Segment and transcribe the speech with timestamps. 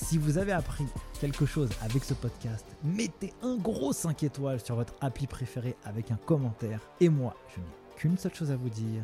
[0.00, 0.86] Si vous avez appris
[1.20, 6.10] quelque chose avec ce podcast, mettez un gros 5 étoiles sur votre appli préféré avec
[6.12, 6.80] un commentaire.
[7.00, 7.66] Et moi, je n'ai
[7.96, 9.02] qu'une seule chose à vous dire.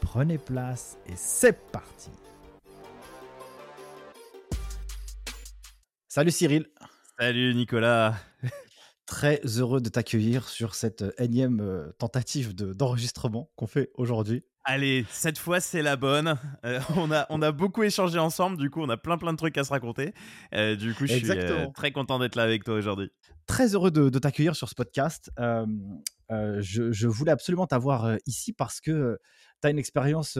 [0.00, 2.10] Prenez place et c'est parti
[6.06, 6.66] Salut Cyril
[7.18, 8.14] Salut Nicolas
[9.08, 14.44] Très heureux de t'accueillir sur cette énième euh, tentative d'enregistrement qu'on fait aujourd'hui.
[14.64, 16.36] Allez, cette fois c'est la bonne.
[16.66, 19.38] Euh, on, a, on a beaucoup échangé ensemble, du coup on a plein plein de
[19.38, 20.12] trucs à se raconter.
[20.52, 23.10] Euh, du coup je suis euh, très content d'être là avec toi aujourd'hui.
[23.46, 25.30] Très heureux de, t'accueillir sur ce podcast.
[26.28, 29.18] Je, je, voulais absolument t'avoir ici parce que
[29.62, 30.38] tu as une expérience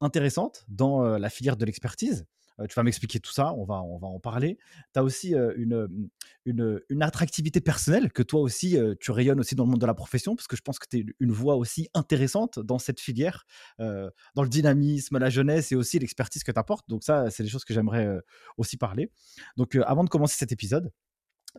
[0.00, 2.24] intéressante dans la filière de l'expertise
[2.68, 4.58] tu vas m'expliquer tout ça, on va, on va en parler.
[4.92, 6.08] Tu as aussi une,
[6.44, 9.94] une, une, attractivité personnelle que toi aussi, tu rayonnes aussi dans le monde de la
[9.94, 13.44] profession, parce que je pense que tu es une voix aussi intéressante dans cette filière,
[13.78, 16.88] dans le dynamisme, la jeunesse et aussi l'expertise que tu apportes.
[16.88, 18.08] Donc ça, c'est des choses que j'aimerais
[18.56, 19.10] aussi parler.
[19.56, 20.90] Donc avant de commencer cet épisode,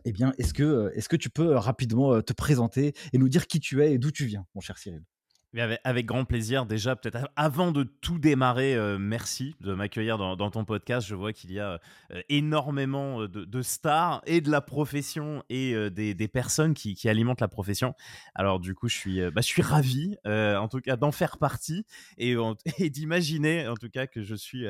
[0.04, 3.60] eh bien, est-ce que, est-ce que tu peux rapidement te présenter et nous dire qui
[3.60, 5.04] tu es et d'où tu viens, mon cher Cyril?
[5.56, 6.66] Avec, grand plaisir.
[6.66, 11.06] Déjà, peut-être avant de tout démarrer, euh, merci de m'accueillir dans, ton podcast.
[11.06, 11.80] Je vois qu'il y a
[12.12, 17.48] euh, énormément euh, de, stars et de la profession et des, personnes qui, alimentent la
[17.48, 17.94] profession.
[18.34, 21.84] Alors du coup, je suis, bah, je suis ravi, en tout cas, d'en faire partie
[22.18, 22.36] et,
[22.78, 24.66] et d'imaginer, en tout cas, que je suis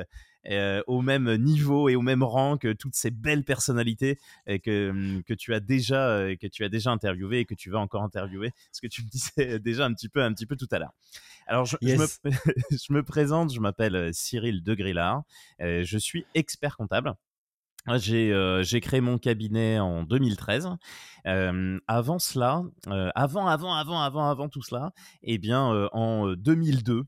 [0.46, 5.22] euh, au même niveau et au même rang que toutes ces belles personnalités que, hum,
[5.24, 8.02] que tu as déjà euh, que tu as déjà interviewé et que tu vas encore
[8.02, 8.52] interviewer.
[8.72, 10.92] Ce que tu me disais déjà un petit peu un petit peu tout à l'heure.
[11.46, 12.06] Alors je, me,
[12.70, 15.22] je me, présente je m'appelle euh, Cyril de Grillard
[15.58, 17.14] je suis expert comptable.
[17.96, 20.68] J'ai créé mon cabinet en 2013.
[21.24, 22.62] avant cela,
[23.14, 27.04] avant, avant, avant, avant, avant tout cela, eh bien, en 2002,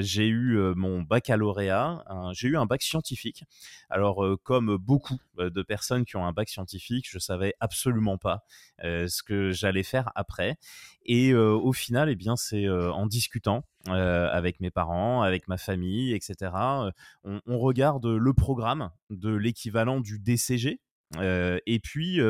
[0.00, 3.44] j'ai eu mon baccalauréat, j'ai eu un bac scientifique.
[3.90, 8.44] Alors, comme beaucoup de personnes qui ont un bac scientifique, je savais absolument pas
[8.82, 10.56] ce que j'allais faire après.
[11.04, 16.52] Et au final, eh bien, c'est en discutant avec mes parents, avec ma famille, etc.
[17.24, 20.80] on, on regarde le programme de l'équivalent du DCG,
[21.16, 22.20] et puis,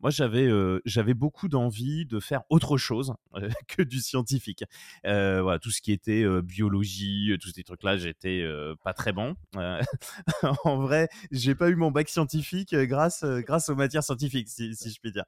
[0.00, 0.48] moi, j'avais
[0.84, 3.14] j'avais beaucoup d'envie de faire autre chose
[3.68, 4.64] que du scientifique.
[5.04, 8.44] voilà, tout ce qui était biologie, tous ces trucs-là, j'étais
[8.82, 9.34] pas très bon.
[10.64, 14.90] en vrai, j'ai pas eu mon bac scientifique grâce grâce aux matières scientifiques, si, si,
[14.90, 15.24] je puis dire.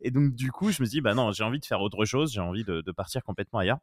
[0.00, 2.32] Et donc, du coup, je me dis, bah non, j'ai envie de faire autre chose,
[2.32, 3.78] j'ai envie de, de partir complètement ailleurs.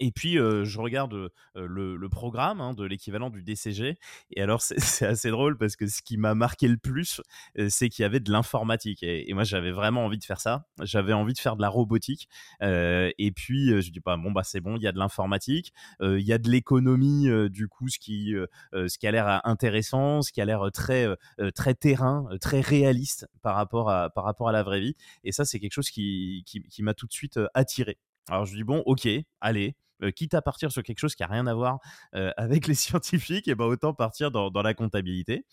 [0.00, 3.96] Et puis, je regarde le, programme hein, de l'équivalent du DCG.
[4.32, 7.20] Et alors, c'est assez drôle parce que ce qui m'a marqué le plus,
[7.68, 9.02] c'est qu'il y avait de l'informatique.
[9.02, 10.66] Et, moi, j'avais vraiment envie de faire ça.
[10.82, 12.28] J'avais envie de faire de la robotique.
[12.62, 15.72] et puis, je dis pas, bon, bah, c'est bon, il y a de l'informatique.
[16.00, 18.34] Il y a de l'économie, du coup, ce qui,
[18.72, 21.06] ce qui a l'air intéressant, ce qui a l'air très,
[21.54, 24.96] très terrain, très réaliste par rapport, à, par rapport à la vraie vie.
[25.24, 27.98] Et ça, c'est quelque chose qui, qui, qui m'a tout de suite attiré.
[28.30, 29.08] Alors je dis bon, ok,
[29.40, 31.78] allez, euh, quitte à partir sur quelque chose qui a rien à voir
[32.14, 35.44] euh, avec les scientifiques, et ben autant partir dans, la comptabilité.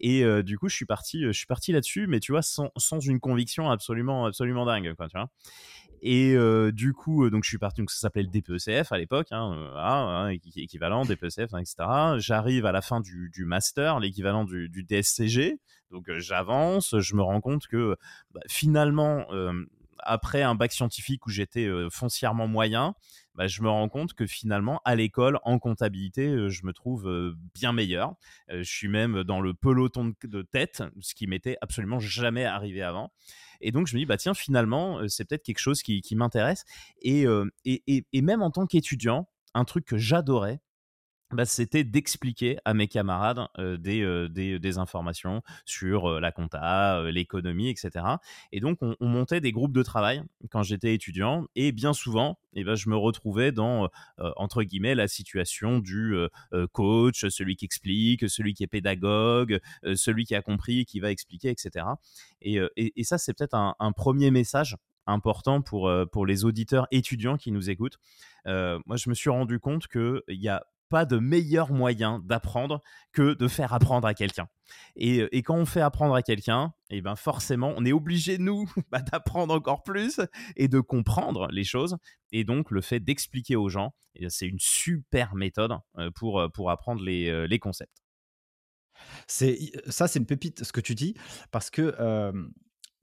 [0.00, 2.70] Et euh, du coup, je suis parti, je suis parti là-dessus, mais tu vois, sans,
[3.00, 4.94] une conviction absolument, absolument dingue.
[6.02, 6.36] Et
[6.72, 10.28] du coup, donc je suis parti, donc ça s'appelait le DPECF à l'époque, hein, hein,
[10.56, 11.74] équivalent DPECF, etc.
[12.18, 15.58] J'arrive à la fin du, master, l'équivalent du, du, DSCG.
[15.90, 17.96] Donc j'avance, je me rends compte que
[18.32, 19.26] bah, finalement,
[20.08, 22.94] après un bac scientifique où j'étais foncièrement moyen,
[23.34, 27.72] bah, je me rends compte que finalement, à l'école, en comptabilité, je me trouve bien
[27.72, 28.14] meilleur.
[28.48, 33.12] je suis même dans le peloton de tête, ce qui m'était absolument jamais arrivé avant.
[33.60, 36.64] Et donc, je me dis, bah tiens, finalement, c'est peut-être quelque chose qui, m'intéresse.
[37.02, 37.26] Et,
[37.64, 40.60] et, et, même en tant qu'étudiant, un truc que j'adorais,
[41.30, 48.04] bah, c'était d'expliquer à mes camarades des, des, informations sur la compta, l'économie, etc.
[48.52, 51.46] Et donc, on, montait des groupes de travail quand j'étais étudiant.
[51.54, 53.90] Et bien souvent, eh ben, je me retrouvais dans,
[54.36, 56.14] entre guillemets, la situation du
[56.72, 59.60] coach, celui qui explique, celui qui est pédagogue,
[59.94, 61.84] celui qui a compris, qui va expliquer, etc.
[62.40, 64.76] Et, et, ça, c'est peut-être un, premier message
[65.06, 67.98] important pour, pour les auditeurs étudiants qui nous écoutent.
[68.46, 72.80] moi, je me suis rendu compte qu'il y a pas de meilleur moyen d'apprendre
[73.12, 74.48] que de faire apprendre à quelqu'un.
[74.96, 78.38] Et, et, quand on fait apprendre à quelqu'un, et eh ben forcément, on est obligé,
[78.38, 80.20] nous, bah, d'apprendre encore plus
[80.56, 81.96] et de comprendre les choses.
[82.32, 85.72] Et donc, le fait d'expliquer aux gens, eh c'est une super méthode
[86.14, 88.02] pour, pour apprendre les, les concepts.
[89.26, 89.58] C'est
[89.88, 91.14] ça, c'est une pépite ce que tu dis,
[91.50, 91.94] parce que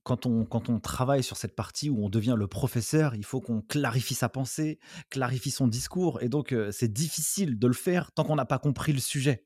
[0.05, 3.41] quand on, quand on travaille sur cette partie où on devient le professeur, il faut
[3.41, 4.79] qu'on clarifie sa pensée,
[5.09, 6.21] clarifie son discours.
[6.21, 9.45] Et donc, c'est difficile de le faire tant qu'on n'a pas compris le sujet.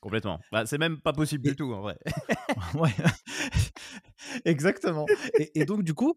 [0.00, 0.40] Complètement.
[0.52, 1.98] Bah, c'est même pas possible du tout, en vrai.
[2.74, 2.94] ouais,
[4.44, 5.06] exactement.
[5.54, 6.14] Et, donc, du coup,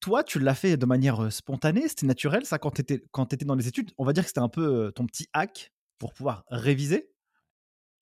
[0.00, 3.54] toi, tu l'as fait de manière spontanée, c'était naturel, ça, quand tu étais, étais dans
[3.54, 3.92] les études?
[3.98, 7.08] On va dire que c'était un peu ton petit hack pour pouvoir réviser?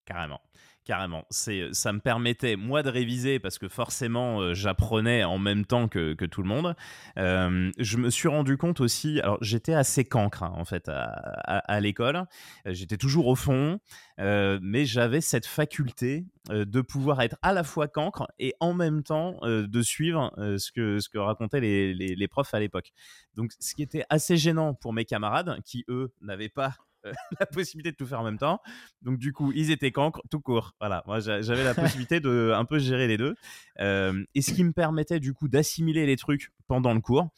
[0.06, 0.40] Carrément
[0.84, 1.24] carrément.
[1.30, 6.14] C'est, ça me permettait moi de réviser parce que forcément j'apprenais en même temps que,
[6.26, 6.74] tout le monde.
[7.16, 12.24] je me suis rendu compte aussi, alors j'étais assez cancre hein, en fait à, l'école.
[12.66, 13.78] J'étais toujours au fond,
[14.18, 19.38] mais j'avais cette faculté de pouvoir être à la fois cancre et en même temps
[19.42, 22.92] de suivre ce que ce que racontaient les, profs à l'époque.
[23.34, 26.93] Donc ce qui était assez gênant pour mes camarades qui eux n'avaient pas euh,
[27.40, 28.60] la possibilité de tout faire en même temps.
[29.02, 30.74] Donc du coup, ils étaient cancres tout court.
[30.80, 33.34] Voilà, moi j'avais la possibilité de un peu gérer les deux.
[33.80, 37.28] Euh, et ce qui me permettait du coup d'assimiler les trucs pendant le cours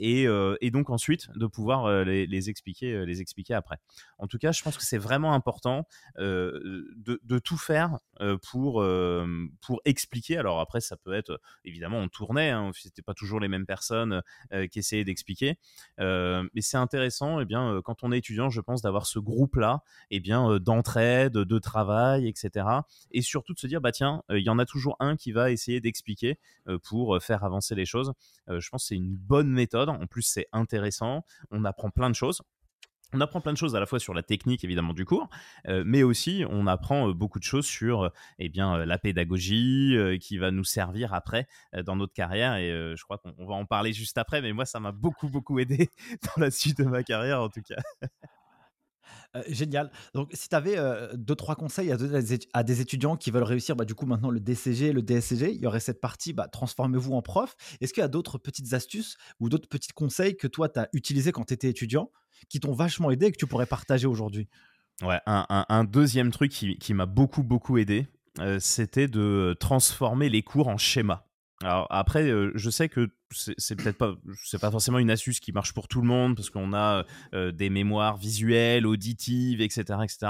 [0.00, 3.78] euh, et, donc ensuite de pouvoir euh, les, expliquer, euh, les expliquer après.
[4.18, 5.86] En tout cas, je pense que c'est vraiment important
[6.18, 7.98] de, tout faire
[8.50, 8.84] pour,
[9.60, 10.38] pour expliquer.
[10.38, 14.22] Alors après, ça peut être, évidemment, on tournait, hein, c'était pas toujours les mêmes personnes
[14.70, 15.58] qui essayaient d'expliquer,
[15.98, 20.16] mais c'est intéressant, eh bien, quand on est étudiant, je pense, d'avoir ce groupe-là, et
[20.16, 22.66] eh bien, d'entraide, de travail, etc.
[23.10, 25.50] Et surtout de se dire, bah tiens, il y en a toujours un qui va
[25.50, 26.38] essayer d'expliquer
[26.82, 28.12] pour faire avancer les choses.
[28.48, 31.24] je pense que c'est une bonne méthode en plus, c'est intéressant.
[31.50, 32.42] On apprend plein de choses.
[33.12, 35.28] On apprend plein de choses à la fois sur la technique évidemment du cours,
[35.68, 38.08] euh, mais aussi on apprend euh, beaucoup de choses sur euh,
[38.40, 41.46] eh bien la pédagogie qui va nous servir après
[41.84, 44.42] dans notre carrière et je crois qu'on va en parler juste après.
[44.42, 45.88] Mais moi ça m'a beaucoup beaucoup aidé
[46.36, 47.80] dans la suite de ma carrière en tout cas.
[49.48, 49.90] génial.
[50.14, 50.76] Donc, si tu avais
[51.14, 52.20] deux, trois conseils à donner
[52.52, 55.60] à des étudiants qui veulent réussir, bah, du coup, maintenant le DCG, le DSCG, il
[55.60, 57.54] y aurait cette partie, bah, transformez-vous en prof.
[57.80, 60.88] Est-ce qu'il y a d'autres petites astuces ou d'autres petits conseils que toi, tu as
[60.92, 62.10] utilisés quand tu étais étudiant
[62.48, 64.48] qui t'ont vachement aidé et que tu pourrais partager aujourd'hui?
[65.02, 68.06] Ouais, un, deuxième truc qui, m'a beaucoup, beaucoup aidé,
[68.58, 71.26] c'était de transformer les cours en schéma.
[71.62, 74.14] Alors après, je sais que c'est peut-être pas,
[74.44, 77.70] c'est pas forcément une astuce qui marche pour tout le monde parce qu'on a des
[77.70, 80.26] mémoires visuelles, auditives, etc., etc.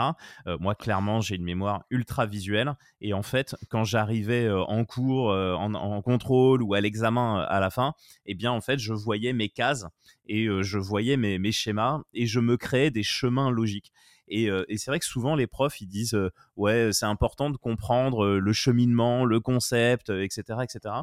[0.61, 6.01] moi, clairement, j'ai une mémoire ultra visuelle et en fait, quand j'arrivais en cours, en,
[6.03, 7.95] contrôle ou à l'examen à la fin,
[8.27, 9.87] eh bien, en fait, je voyais mes cases
[10.29, 13.93] et je voyais mes, mes schémas et je me créais des chemins logiques.
[14.29, 16.19] Et, c'est vrai que souvent les profs ils disent
[16.57, 20.95] ouais c'est important de comprendre le cheminement, le concept, etc., etc.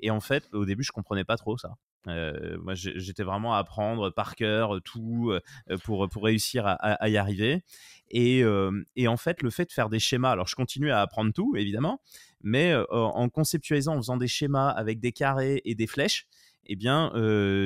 [0.00, 1.76] Et en fait au début je comprenais pas trop ça.
[2.06, 5.32] moi, j'étais vraiment à apprendre par cœur tout
[5.84, 7.62] pour, pour réussir à, y arriver.
[8.10, 8.44] Et,
[8.94, 11.56] et, en fait, le fait de faire des schémas, alors je continue à apprendre tout,
[11.56, 12.00] évidemment,
[12.42, 16.28] mais en conceptualisant, en faisant des schémas avec des carrés et des flèches,
[16.66, 17.10] eh bien,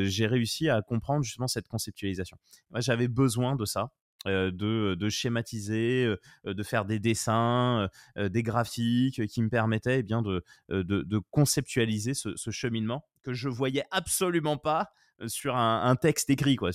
[0.04, 2.38] j'ai réussi à comprendre justement cette conceptualisation.
[2.70, 3.90] Moi, j'avais besoin de ça
[4.26, 11.18] de, schématiser, de faire des dessins, des graphiques qui me permettaient eh bien, de, de,
[11.30, 14.92] conceptualiser ce, cheminement que je voyais absolument pas
[15.26, 16.56] sur un, texte écrit.
[16.56, 16.70] Quoi.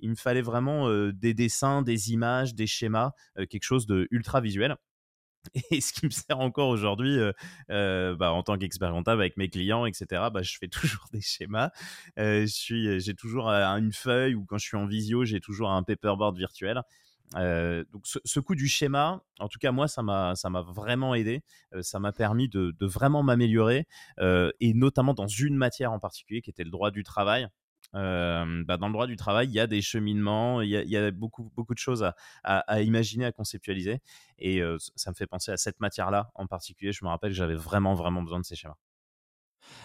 [0.00, 4.76] il me fallait vraiment des dessins, des images, des schémas, quelque chose de ultra visuel.
[5.70, 7.32] Et ce qui me sert encore aujourd'hui, euh,
[7.70, 11.20] euh, bah, en tant qu'expert comptable avec mes clients, etc., bah, je fais toujours des
[11.20, 11.70] schémas.
[12.18, 16.36] Euh, j'ai toujours une feuille ou quand je suis en visio, j'ai toujours un paperboard
[16.36, 16.82] virtuel.
[17.34, 21.42] donc ce, coup du schéma, en tout cas moi, ça m'a vraiment aidé.
[21.80, 23.86] ça m'a permis de, de vraiment m'améliorer
[24.20, 27.48] et notamment dans une matière en particulier qui était le droit du travail.
[27.92, 31.50] Bah, dans le droit du travail, il y a des cheminements, il y a, beaucoup,
[31.54, 32.10] beaucoup de choses
[32.44, 34.00] à, imaginer, à conceptualiser.
[34.38, 34.62] Et
[34.96, 36.92] ça me fait penser à cette matière-là en particulier.
[36.92, 38.76] Je me rappelle que j'avais vraiment, vraiment besoin de ces schémas.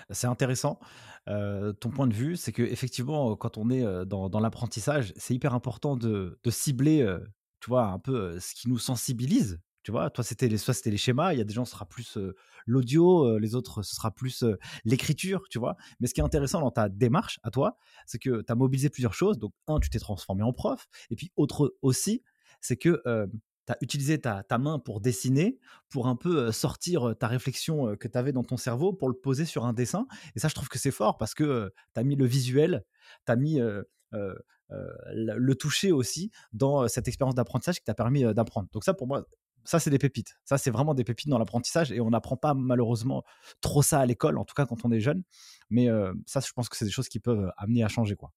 [0.09, 0.79] C'est intéressant.
[1.25, 5.95] ton point de vue, c'est que effectivement, quand on est dans, l'apprentissage, c'est hyper important
[5.95, 7.05] de, cibler
[7.59, 9.59] tu vois, un peu ce qui nous sensibilise.
[9.87, 11.71] Tu vois, toi, c'était les, soit c'était les schémas, il y a des gens, ce
[11.71, 12.17] sera plus
[12.65, 14.43] l'audio, les autres, ce sera plus
[14.83, 15.77] l'écriture, tu vois?
[16.01, 18.89] Mais ce qui est intéressant dans ta démarche à toi, c'est que tu as mobilisé
[18.89, 19.37] plusieurs choses.
[19.37, 20.89] Donc, un, tu t'es transformé en prof.
[21.09, 22.21] Et puis, autre aussi,
[22.59, 23.01] c'est que
[23.65, 28.17] tu as utilisé ta, main pour dessiner, pour un peu sortir ta réflexion que tu
[28.17, 30.05] avais dans ton cerveau, pour le poser sur un dessin.
[30.35, 32.83] Et ça, je trouve que c'est fort parce que tu as mis le visuel,
[33.25, 33.61] tu as mis
[34.11, 38.67] le toucher aussi dans cette expérience d'apprentissage qui t'a permis d'apprendre.
[38.73, 39.25] Donc ça, pour moi,
[39.67, 40.37] ça, c'est des pépites.
[40.45, 43.23] Ça, c'est vraiment des pépites dans l'apprentissage et on n'apprend pas malheureusement
[43.59, 45.23] trop ça à l'école, en tout cas quand on est jeune.
[45.69, 45.89] Mais
[46.25, 48.15] ça, je pense que c'est des choses qui peuvent amener à changer.
[48.15, 48.31] quoi.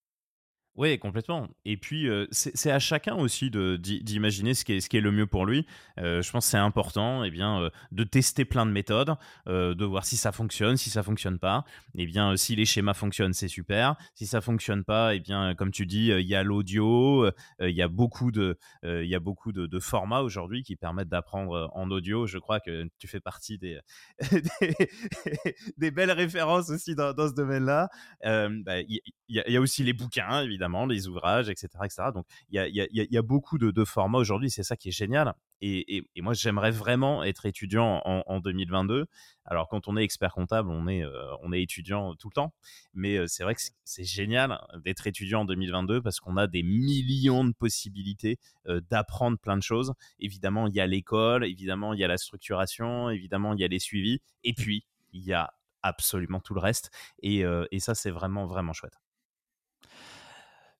[0.77, 1.49] Oui, complètement.
[1.65, 5.27] Et puis, c'est à chacun aussi d'imaginer ce, qui est, ce qui est le mieux
[5.27, 5.65] pour lui.
[5.97, 9.15] je pense que c'est important eh bien, de tester plein de méthodes,
[9.47, 11.65] de voir si ça fonctionne, si ça fonctionne pas.
[11.95, 13.97] Eh bien, si les schémas fonctionnent, c'est super.
[14.15, 17.81] Si ça fonctionne pas, eh bien, comme tu dis, il y a l'audio, il y
[17.81, 22.27] a beaucoup de, il y a beaucoup de, formats aujourd'hui qui permettent d'apprendre en audio.
[22.27, 23.79] Je crois que tu fais partie des,
[25.77, 27.89] des, belles références aussi dans, ce domaine-là.
[28.23, 31.69] Bah, il y, a aussi les bouquins, évidemment les ouvrages, etc.
[31.83, 32.03] etc.
[32.13, 35.33] Donc il y a, beaucoup de, formats aujourd'hui, c'est ça qui est génial.
[35.61, 39.05] Et, moi, j'aimerais vraiment être étudiant en, 2022.
[39.45, 42.53] Alors, quand on est expert comptable, on est, euh, étudiant tout le temps.
[42.93, 46.63] Mais euh, c'est vrai que c'est génial d'être étudiant en 2022 parce qu'on a des
[46.63, 49.93] millions de possibilités euh, d'apprendre plein de choses.
[50.19, 53.67] Évidemment, il y a l'école, évidemment, il y a la structuration, évidemment, il y a
[53.67, 54.19] les suivis.
[54.43, 55.53] Et puis, il y a
[55.83, 56.91] absolument tout le reste.
[57.21, 57.43] et
[57.79, 58.99] ça, c'est vraiment, vraiment chouette.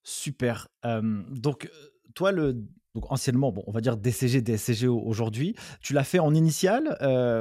[0.03, 0.67] Super.
[0.84, 1.70] donc,
[2.15, 2.53] toi, le,
[2.96, 6.98] donc anciennement, bon, on va dire DCG, DSCG aujourd'hui, tu l'as fait en initial.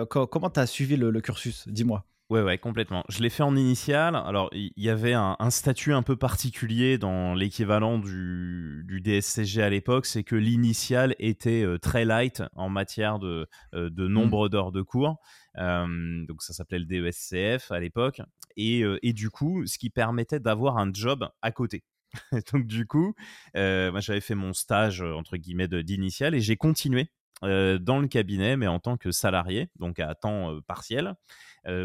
[0.09, 2.05] comment tu as suivi le, cursus Dis-moi?
[2.31, 3.03] Ouais, ouais, complètement.
[3.09, 4.15] Je l'ai fait en initial.
[4.15, 10.07] Alors, il y, avait un, statut un peu particulier dans l'équivalent du, DSCG à l'époque,
[10.07, 14.13] c'est que l'initial était très light en matière de, de mmh.
[14.13, 15.17] nombre d'heures de cours.
[15.57, 18.23] donc, ça s'appelait le DESCF à l'époque.
[18.57, 21.83] Et, et, du coup, ce qui permettait d'avoir un job à côté.
[22.53, 23.15] donc du coup,
[23.57, 27.11] euh, moi j'avais fait mon stage entre guillemets d'initial et j'ai continué
[27.43, 31.15] euh, dans le cabinet, mais en tant que salarié, donc à temps euh, partiel,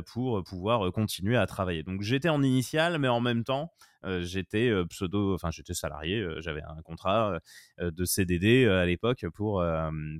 [0.05, 1.83] pour pouvoir continuer à travailler.
[1.83, 3.71] Donc j'étais en initial, mais en même temps,
[4.21, 7.39] j'étais pseudo, enfin j'étais salarié, j'avais un contrat
[7.79, 9.63] de CDD à l'époque pour,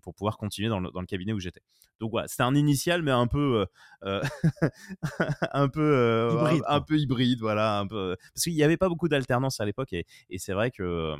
[0.01, 1.61] pour pouvoir continuer dans le, dans le cabinet où j'étais.
[1.99, 3.65] Donc voilà, c'était un initial, mais un peu,
[4.01, 9.07] un peu, hybride, un, peu hybride, voilà, un peu, parce qu'il n'y avait pas beaucoup
[9.07, 11.15] d'alternance à l'époque et, et c'est vrai que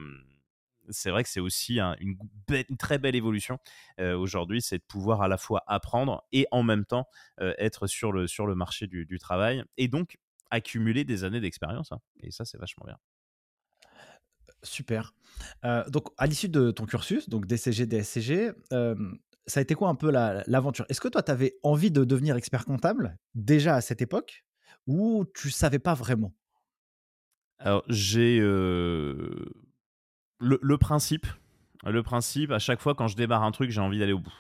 [0.90, 2.18] c'est vrai que c'est aussi une,
[2.78, 3.60] très belle évolution
[4.00, 7.08] aujourd'hui, c'est de pouvoir à la fois apprendre et en même temps
[7.40, 10.18] être sur le, sur le marché du, travail et donc
[10.52, 11.92] accumuler des années d'expérience.
[11.92, 12.00] Hein.
[12.22, 12.98] Et ça, c'est vachement bien.
[14.64, 15.14] Super.
[15.88, 18.52] donc, à l'issue de ton cursus, donc DCG, DSCG,
[19.48, 20.86] ça a été quoi un peu l'aventure?
[20.90, 24.46] Est-ce que toi, tu avais envie de devenir expert comptable déjà à cette époque
[24.88, 26.34] ou tu savais pas vraiment?
[27.60, 28.40] Alors, j'ai
[30.40, 31.28] le, principe,
[31.86, 34.34] le principe, à chaque fois quand je démarre un truc, j'ai envie d'aller au bout.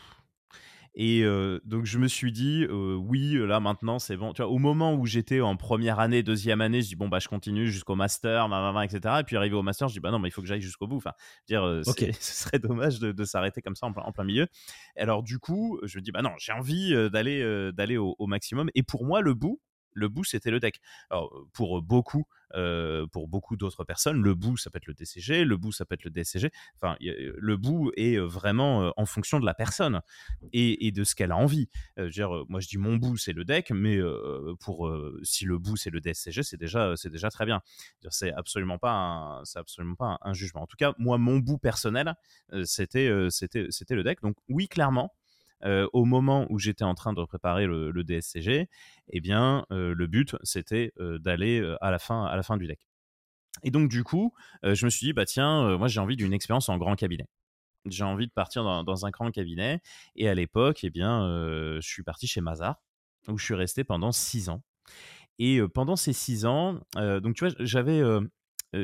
[0.98, 4.32] Et euh, donc je me suis dit, euh, oui, là maintenant c'est bon.
[4.32, 7.20] Tu vois, au moment où j'étais en première année, deuxième année, je dis bon bah
[7.20, 8.48] je continue jusqu'au master,
[8.82, 9.16] etc.
[9.20, 10.88] Et puis arrivé au master, je dis bah non, mais il faut que j'aille jusqu'au
[10.88, 10.96] bout.
[10.96, 11.12] Enfin,
[11.48, 14.48] dire, euh, ce serait dommage de, s'arrêter comme ça en plein, milieu.
[14.96, 18.70] Alors du coup, je me dis bah non, j'ai envie d'aller d'aller au, maximum.
[18.74, 19.60] Et pour moi, le bout,
[19.96, 20.80] le bout, c'était le deck.
[21.10, 25.46] Alors, pour beaucoup, euh, pour beaucoup d'autres personnes, le bout, ça peut être le DCG,
[25.46, 26.52] le bout, ça peut être le DCG.
[26.75, 30.02] Enfin, le bout est vraiment en fonction de la personne
[30.54, 31.70] et, de ce qu'elle a envie.
[31.98, 34.00] dire, moi, je dis mon bout, c'est le deck, mais
[34.60, 34.92] pour
[35.24, 37.62] si le bout, c'est le DCG, c'est déjà, c'est déjà très bien.
[38.10, 40.62] C'est absolument pas, c'est absolument pas un, jugement.
[40.62, 42.14] En tout cas, moi, mon bout personnel,
[42.66, 44.22] c'était, c'était, c'était le deck.
[44.22, 45.14] Donc, oui, clairement.
[45.64, 48.70] Au moment où j'étais en train de préparer le, DSCG,
[49.10, 52.80] eh bien, le but, c'était d'aller à, la fin, à la fin du deck.
[53.64, 54.34] Et donc, du coup,
[54.64, 57.28] je me suis dit, bah tiens, moi, j'ai envie d'une expérience en grand cabinet.
[57.86, 59.82] J'ai envie de partir dans, un grand cabinet.
[60.16, 61.22] Et à l'époque, eh bien,
[61.82, 62.82] je suis parti chez Mazar,
[63.28, 64.62] où je suis resté pendant six ans.
[65.40, 68.02] Et pendant ces six ans, donc tu vois, j'avais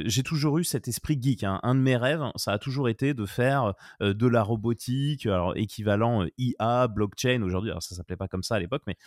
[0.05, 1.43] j'ai toujours eu cet esprit geek.
[1.43, 1.59] Hein.
[1.63, 5.55] Un de mes rêves, ça a toujours été de faire euh, de la robotique, alors
[5.57, 7.71] équivalent euh, IA, blockchain aujourd'hui.
[7.71, 8.97] Alors ça s'appelait pas comme ça à l'époque, mais,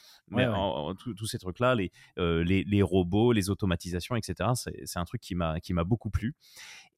[1.17, 4.51] tous ces trucs-là, les, les, robots, les automatisations, etc.
[4.55, 6.35] C'est un truc qui m'a qui m'a beaucoup plu.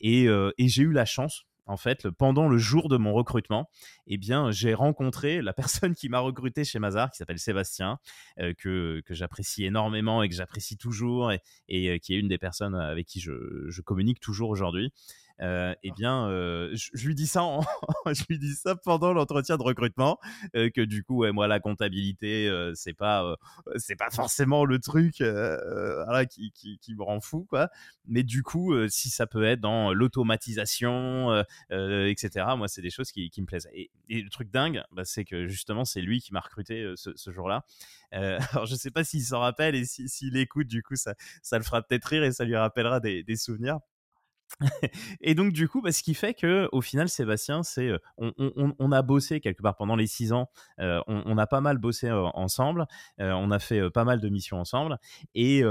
[0.01, 3.69] Et, et j'ai eu la chance en fait, pendant le jour de mon recrutement,
[4.07, 7.99] eh bien, j'ai rencontré la personne qui m'a recruté chez Mazar, qui s'appelle Sébastien,
[8.41, 11.41] euh, que, que j'apprécie énormément et que j'apprécie toujours, et,
[11.73, 14.93] euh, qui est une des personnes avec qui je, je communique toujours aujourd'hui.
[15.41, 16.29] Eh bien,
[16.73, 17.43] je, lui dis ça,
[18.07, 20.19] je lui dis ça pendant l'entretien de recrutement,
[20.55, 23.37] que du coup, moi, la comptabilité, c'est pas,
[23.77, 25.23] c'est pas forcément le truc,
[26.31, 27.71] qui, qui, qui, me rend fou, quoi.
[28.07, 32.47] Mais du coup, si ça peut être dans l'automatisation, etc.
[32.57, 33.69] Moi, c'est des choses qui, qui me plaisent.
[33.73, 37.65] Et, le truc dingue, bah, c'est que justement, c'est lui qui m'a recruté ce, jour-là.
[38.13, 41.65] alors, je sais pas s'il s'en rappelle et s'il écoute, du coup, ça, ça le
[41.65, 43.81] fera peut-être rire et ça lui rappellera des, des souvenirs
[45.21, 49.03] et donc du coup, bah, ce qui fait que au final, Sébastien, c'est on, a
[49.03, 50.49] bossé quelque part pendant les six ans.
[50.79, 52.87] on, a pas mal bossé ensemble.
[53.19, 54.99] on a fait pas mal de missions ensemble.
[55.35, 55.63] Et,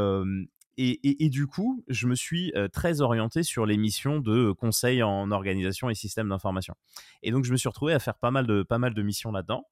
[0.78, 5.90] et, du coup, je me suis très orienté sur les missions de conseil en organisation
[5.90, 6.76] et système d'information.
[7.24, 9.32] Et donc, je me suis retrouvé à faire pas mal de, pas mal de missions
[9.32, 9.66] là-dedans.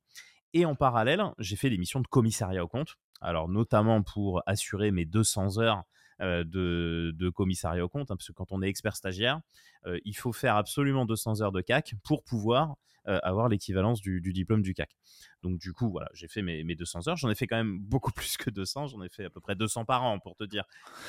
[0.54, 2.98] Et en parallèle, j'ai fait des missions de commissariat au compte.
[3.22, 5.84] Alors, notamment pour assurer mes 200 heures
[6.22, 9.42] euh, de, commissariat au compte, hein, parce que quand on est expert stagiaire,
[9.86, 12.76] euh, il faut faire absolument 200 heures de CAC pour pouvoir
[13.08, 14.96] euh, avoir l'équivalence du, diplôme du CAC.
[15.42, 17.18] Donc du coup, voilà, j'ai fait mes, 200 heures.
[17.18, 18.88] J'en ai fait quand même beaucoup plus que 200.
[18.88, 20.64] J'en ai fait à peu près 200 par an, pour te dire.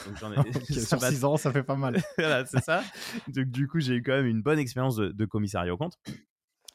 [0.06, 0.36] Donc j'en ai...
[0.72, 2.02] sur 6 ans, ça fait pas mal.
[2.18, 2.82] voilà, c'est ça.
[3.28, 5.98] Donc du coup, j'ai eu quand même une bonne expérience de commissariat au compte.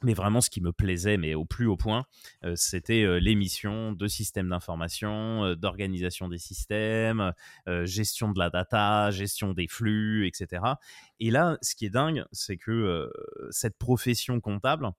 [0.04, 2.06] Mais vraiment, ce qui me plaisait, mais au plus haut point,
[2.46, 7.34] euh, c'était euh, l'émission de systèmes d'information, euh, d'organisation des systèmes,
[7.84, 10.64] gestion de la data, gestion des flux, etc.
[11.20, 13.12] Et là, ce qui est dingue, c'est que
[13.52, 14.90] cette profession comptable,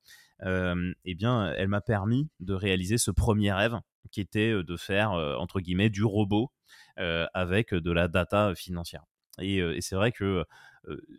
[0.43, 3.79] eh bien, elle m'a permis de réaliser ce premier rêve,
[4.11, 6.51] qui était de faire entre guillemets du robot
[6.97, 9.05] avec de la data financière.
[9.39, 10.45] Et c'est vrai que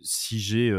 [0.01, 0.71] si j'ai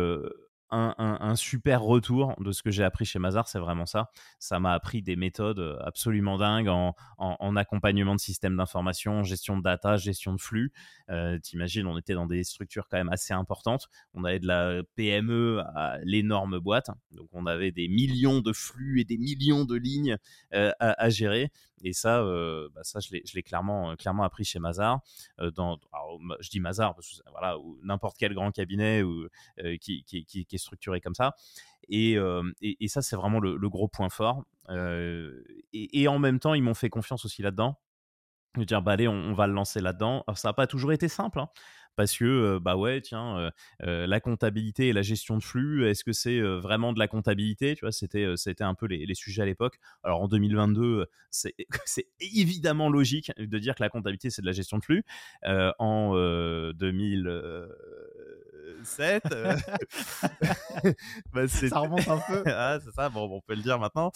[0.73, 4.11] un, super retour de ce que j'ai appris chez Mazar, c'est vraiment ça.
[4.39, 6.95] Ça m'a appris des méthodes euh, absolument dingues en,
[7.57, 10.73] accompagnement de systèmes d'information, gestion de data, gestion de flux.
[11.11, 13.89] Euh, T'imagines, on était dans des structures quand même assez importantes.
[14.15, 19.01] On avait de la PME à l'énorme boîte, donc on avait des millions de flux
[19.01, 20.17] et des millions de lignes
[20.55, 21.51] euh, à, gérer.
[21.83, 22.23] Et ça,
[22.75, 25.01] bah ça je l'ai clairement, clairement appris chez Mazar.
[25.55, 25.79] Dans,
[26.41, 29.29] je dis Mazar parce que voilà, n'importe quel grand cabinet ou,
[29.81, 31.35] qui, est structuré comme ça.
[31.89, 32.17] Et,
[32.63, 34.45] et, ça, c'est vraiment le, gros point fort.
[35.73, 37.79] Et, en même temps, ils m'ont fait confiance aussi là-dedans.
[38.57, 40.25] De dire, bah allez, on, va le lancer là-dedans.
[40.35, 41.41] Ça n'a pas toujours été simple.
[41.41, 41.49] Hein
[41.97, 43.51] parce que bah ouais tiens
[43.81, 47.85] la comptabilité et la gestion de flux est-ce que c'est vraiment de la comptabilité tu
[47.85, 47.93] vois?
[47.93, 49.79] C'était c'était un peu les, sujets à l'époque.
[50.03, 51.55] Alors en 2022 c'est
[52.21, 55.05] évidemment logique de dire que la comptabilité c'est de la gestion de flux.
[55.79, 56.15] En
[56.73, 59.23] 2007
[61.33, 62.43] bah, ça remonte un peu.
[62.47, 64.13] Ah, c'est ça bon on peut le dire maintenant.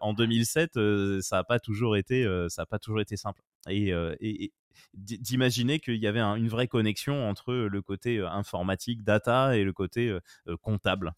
[0.00, 0.72] En 2007
[1.20, 3.42] ça n'a pas toujours été ça a pas toujours été simple.
[3.68, 4.52] Et, et,
[4.94, 10.16] d'imaginer qu'il y avait une vraie connexion entre le côté informatique, data et le côté
[10.60, 11.12] comptable.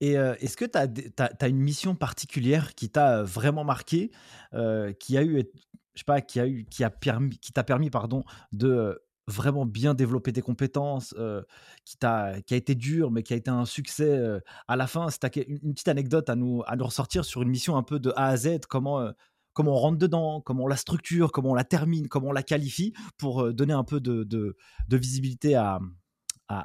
[0.00, 4.10] Et est-ce que tu as, une mission particulière qui t'a vraiment marqué,
[4.98, 5.44] qui a eu,
[5.94, 9.64] je sais pas, qui a eu, qui a permis, qui t'a permis, pardon, de vraiment
[9.66, 11.14] bien développer tes compétences,
[11.84, 15.08] qui, t'a, qui a été dur, mais qui a été un succès à la fin?
[15.10, 17.98] C'est une, une petite anecdote à nous, à nous ressortir sur une mission un peu
[17.98, 19.12] de A à Z, comment
[19.60, 22.42] comment on rentre dedans, comment on la structure, comment on la termine, comment on la
[22.42, 24.56] qualifie, pour euh, donner un peu de,
[24.90, 25.80] visibilité à,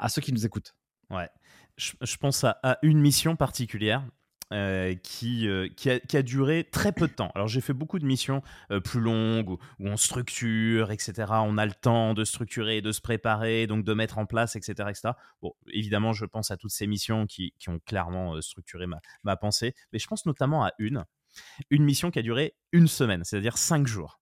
[0.07, 0.73] ceux qui nous écoutent.
[1.09, 1.27] Ouais,
[1.75, 4.07] je, pense à, une mission particulière.
[4.53, 7.31] Euh, qui, euh, qui, a, duré très peu de temps.
[7.33, 8.43] Alors j'ai fait beaucoup de missions
[8.83, 11.25] plus longues où, on structure, etc.
[11.41, 14.87] On a le temps de structurer, de se préparer, donc de mettre en place, etc.
[14.89, 15.13] etc.
[15.41, 19.97] Bon, évidemment, je pense à toutes ces missions qui, ont clairement structuré ma, pensée, mais
[19.97, 21.05] je pense notamment à une
[21.69, 24.19] une mission qui a duré une semaine, c'est-à-dire cinq jours.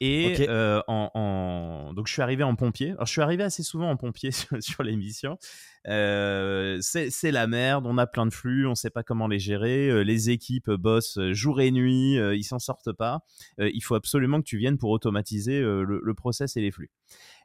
[0.00, 2.90] Et euh, en, donc je suis arrivé en pompier.
[2.90, 5.38] Alors je suis arrivé assez souvent en pompier sur, les missions.
[5.86, 9.38] Euh, c'est la merde, on a plein de flux, on ne sait pas comment les
[9.38, 9.88] gérer.
[9.88, 13.20] Euh, les équipes bossent jour et nuit, ils s'en sortent pas.
[13.58, 16.90] il faut absolument que tu viennes pour automatiser le, process et les flux.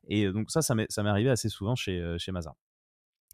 [0.07, 2.55] Et donc ça, ça m'est arrivé assez souvent chez, chez Mazar.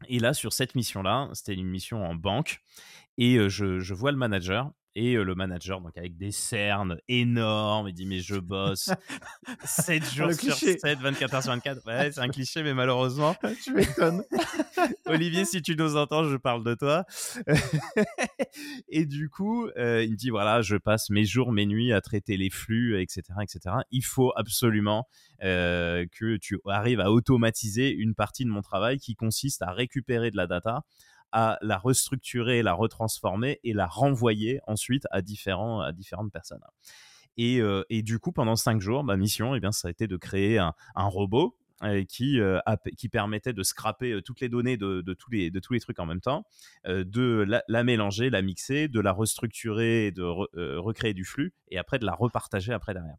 [0.10, 2.60] Et là, sur cette mission-là, c'était une mission en banque.
[3.18, 7.94] Et je, je vois le manager et le manager, donc avec des cernes énormes, il
[7.94, 8.90] dit Mais je bosse
[9.66, 11.86] 7 jours sur 7, 24 heures sur 24.
[11.86, 13.36] Ouais, c'est un cliché, mais malheureusement.
[13.64, 14.24] tu m'étonnes.
[15.06, 17.04] Olivier, si tu nous entends, je parle de toi.
[18.88, 22.38] et du coup, il me dit Voilà, je passe mes jours, mes nuits à traiter
[22.38, 23.24] les flux, etc.
[23.42, 23.76] etc.
[23.92, 25.08] Il faut absolument
[25.42, 30.38] que tu arrives à automatiser une partie de mon travail qui consiste à récupérer de
[30.38, 30.84] la data
[31.32, 36.62] à la restructurer, la retransformer et la renvoyer ensuite à, différents, à différentes personnes.
[37.38, 40.08] Et, euh, et du coup, pendant cinq jours, ma mission, eh bien, ça a été
[40.08, 41.58] de créer un, un robot
[42.08, 42.40] qui,
[42.98, 46.06] qui permettait de scraper toutes les données de, tous les, de tous les trucs en
[46.06, 46.46] même temps,
[46.86, 52.06] de la, mélanger, la mixer, de la restructurer, de recréer du flux et après de
[52.06, 53.18] la repartager après derrière.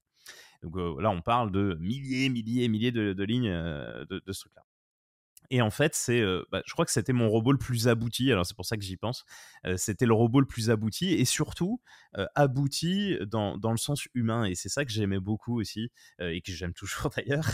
[0.63, 4.66] Donc là, on parle de milliers, milliers, milliers de, lignes de, de ce truc-là.
[5.51, 8.31] Et en fait, c'est, bah, je crois que c'était mon robot le plus abouti.
[8.33, 9.25] Alors c'est pour ça que j'y pense.
[9.77, 11.81] c'était le robot le plus abouti et surtout
[12.35, 14.45] abouti dans, dans, le sens humain.
[14.45, 17.51] Et c'est ça que j'aimais beaucoup aussi et que j'aime toujours d'ailleurs.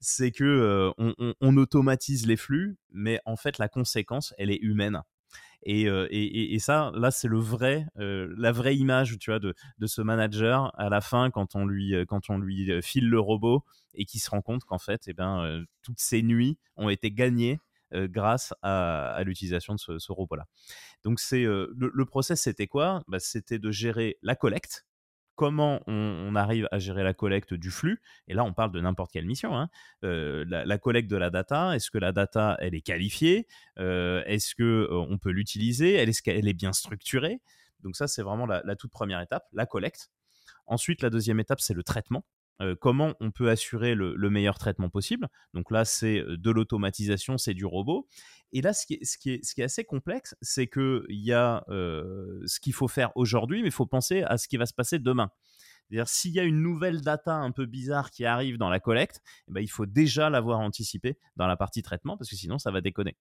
[0.00, 5.02] C'est que on, on, automatise les flux, mais en fait la conséquence, elle est humaine.
[5.68, 10.88] Et, ça, là, c'est le vrai, la vraie image, tu vois, de, ce manager à
[10.88, 14.42] la fin quand on lui, quand on lui file le robot et qui se rend
[14.42, 17.58] compte qu'en fait, eh ben, toutes ces nuits ont été gagnées
[17.92, 20.46] grâce à, l'utilisation de ce, robot-là.
[21.02, 23.02] Donc c'est le, le, process, c'était quoi?
[23.08, 24.85] Bah, C'était de gérer la collecte,
[25.36, 28.02] comment on, arrive à gérer la collecte du flux.
[28.26, 29.56] Et là, on parle de n'importe quelle mission.
[29.56, 29.68] Hein.
[30.02, 33.46] Euh, la, collecte de la data, est-ce que la data, elle est qualifiée?
[33.78, 35.94] Euh, Est-ce que euh, on peut l'utiliser?
[35.94, 37.40] Est-ce qu'elle est bien structurée?
[37.80, 40.10] Donc ça, c'est vraiment la, toute première étape, la collecte.
[40.66, 42.24] Ensuite, la deuxième étape, c'est le traitement.
[42.80, 45.28] Comment on peut assurer le, meilleur traitement possible?
[45.54, 48.08] Donc là, c'est de l'automatisation, c'est du robot.
[48.52, 53.12] Et là, ce qui est, assez complexe, c'est qu'il y a ce qu'il faut faire
[53.14, 55.30] aujourd'hui, mais il faut penser à ce qui va se passer demain.
[55.88, 59.20] C'est-à-dire, s'il y a une nouvelle data un peu bizarre qui arrive dans la collecte,
[59.48, 62.70] eh ben, il faut déjà l'avoir anticipé dans la partie traitement, parce que sinon, ça
[62.70, 63.16] va déconner.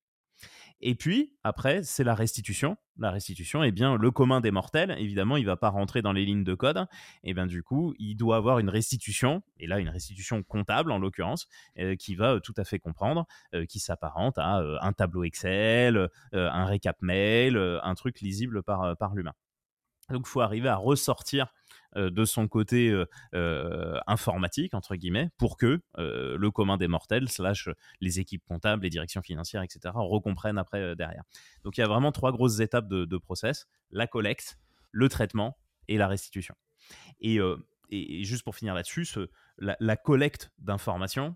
[0.82, 2.78] Et puis, après, c'est la restitution.
[2.98, 6.14] La restitution, eh bien, le commun des mortels, évidemment, il ne va pas rentrer dans
[6.14, 6.86] les lignes de code.
[7.24, 11.00] Et bien, du coup, il doit avoir une restitution, et là, une restitution comptable, en
[11.00, 11.48] l'occurrence,
[11.80, 16.10] euh, qui va euh, tout à fait comprendre, euh, qui s'apparente à un tableau Excel,
[16.34, 19.34] un récap mail, un truc lisible par, par l'humain.
[20.10, 21.48] Donc, il faut arriver à ressortir
[21.96, 27.28] de son côté euh, euh, informatique, entre guillemets, pour que le commun des mortels,
[28.02, 31.24] les équipes comptables, les directions financières, etc., recomprennent après derrière.
[31.64, 34.58] Donc il y a vraiment trois grosses étapes de, process, la collecte,
[34.92, 36.56] le traitement et la restitution.
[37.20, 37.40] Et,
[38.24, 39.08] juste pour finir là-dessus,
[39.58, 41.36] la, collecte d'informations,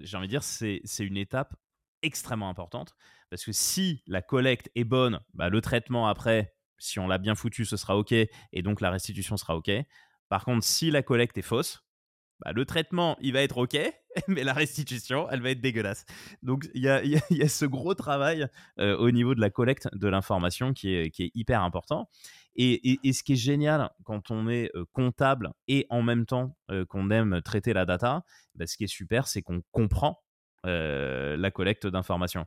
[0.00, 1.54] j'ai envie de dire, c'est une étape
[2.02, 2.94] extrêmement importante
[3.30, 7.34] parce que si la collecte est bonne, bah, le traitement après, si on l'a bien
[7.34, 8.28] foutu, ce sera OK et
[8.62, 9.70] donc la restitution sera OK.
[10.28, 11.84] Par contre, si la collecte est fausse,
[12.40, 13.78] bah, le traitement, il va être OK,
[14.28, 16.04] mais la restitution, elle va être dégueulasse.
[16.42, 18.46] Donc, il y a, ce gros travail
[18.78, 22.10] au niveau de la collecte de l'information qui est, hyper important.
[22.56, 26.56] Et, ce qui est génial quand on est comptable et en même temps
[26.88, 30.18] qu'on aime traiter la data, bah, ce qui est super, c'est qu'on comprend
[30.66, 32.46] euh, la collecte d'informations.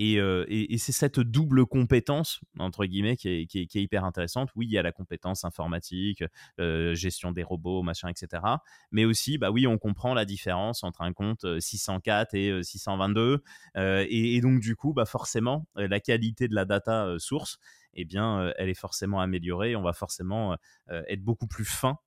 [0.00, 4.50] Euh, et, c'est cette double compétence, entre guillemets, qui est, hyper intéressante.
[4.56, 6.24] Oui, il y a la compétence informatique,
[6.58, 8.42] euh, gestion des robots, machin, etc.
[8.90, 13.42] Mais aussi, bah oui, on comprend la différence entre un compte 604 et 622.
[13.76, 17.58] Et, donc, du coup, bah forcément, la qualité de la data source,
[17.94, 19.76] eh bien, elle est forcément améliorée.
[19.76, 20.56] On va forcément
[20.88, 21.98] être beaucoup plus fin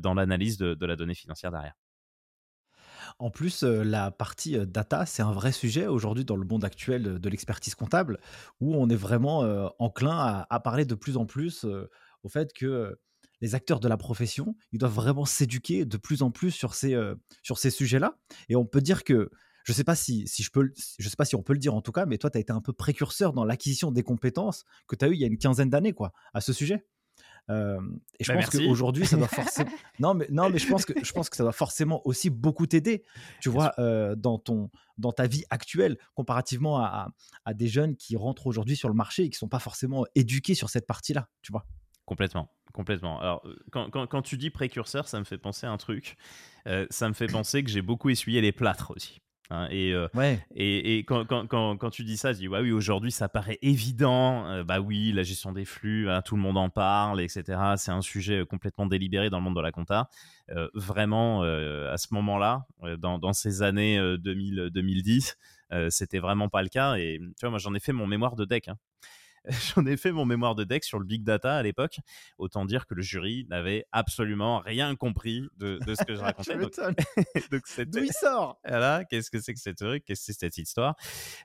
[0.00, 1.74] dans l'analyse de la donnée financière derrière.
[3.22, 7.28] En plus, la partie data, c'est un vrai sujet aujourd'hui dans le monde actuel de
[7.28, 8.18] l'expertise comptable,
[8.60, 11.64] où on est vraiment enclin à, parler de plus en plus
[12.24, 12.98] au fait que
[13.40, 17.00] les acteurs de la profession, ils doivent vraiment s'éduquer de plus en plus sur ces,
[17.44, 18.18] sur ces sujets-là.
[18.48, 19.30] Et on peut dire que,
[19.62, 21.92] je ne sais, pas si, je sais pas si on peut le dire en tout
[21.92, 25.04] cas, mais toi, tu as été un peu précurseur dans l'acquisition des compétences que tu
[25.04, 26.88] as eues il y a une quinzaine d'années quoi, à ce sujet
[27.48, 29.70] et je bah, pense qu'aujourd'hui, ça doit forcément.
[29.98, 32.66] non, mais, non, mais je pense, que, je pense que ça doit forcément aussi beaucoup
[32.66, 33.04] t'aider,
[33.40, 33.74] tu vois,
[34.16, 37.08] dans, ton, dans ta vie actuelle, comparativement à,
[37.44, 40.04] à, des jeunes qui rentrent aujourd'hui sur le marché et qui ne sont pas forcément
[40.14, 41.66] éduqués sur cette partie-là, tu vois?
[42.04, 43.20] Complètement, complètement.
[43.20, 46.16] Alors, quand, quand, quand, tu dis précurseur, ça me fait penser à un truc.
[46.90, 49.20] ça me fait penser que j'ai beaucoup essuyé les plâtres aussi.
[49.52, 50.08] Hein, et, euh,
[50.54, 53.58] et, et quand, quand, quand, tu dis ça, je dis ouais, oui, aujourd'hui ça paraît
[53.60, 54.46] évident.
[54.46, 57.60] Euh, bah oui, la gestion des flux, hein, tout le monde en parle, etc.
[57.76, 60.08] C'est un sujet euh, complètement délibéré dans le monde de la compta.
[60.74, 62.66] vraiment, à ce moment-là,
[62.98, 65.36] dans, dans, ces années 2000, 2010,
[65.90, 66.96] c'était vraiment pas le cas.
[66.96, 68.68] Et tu vois, moi j'en ai fait mon mémoire de deck.
[68.68, 68.76] Hein.
[69.74, 71.98] j'en ai fait mon mémoire de deck sur le big data à l'époque.
[72.38, 76.56] Autant dire que le jury n'avait absolument rien compris de, ce que je racontais.
[76.56, 76.72] donc,
[77.86, 78.60] D'où il sort?
[78.66, 80.94] Voilà, qu'est-ce que c'est que cette truc Qu'est-ce que c'est cette histoire?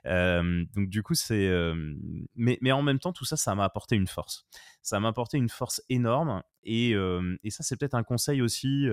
[0.06, 1.48] Euh, Donc du coup, c'est.
[1.48, 1.94] Euh,
[2.36, 4.46] mais, mais en même temps, tout ça, ça m'a apporté une force.
[4.82, 6.42] Ça m'a apporté une force énorme.
[6.64, 8.86] Et, euh, et ça, c'est peut-être un conseil aussi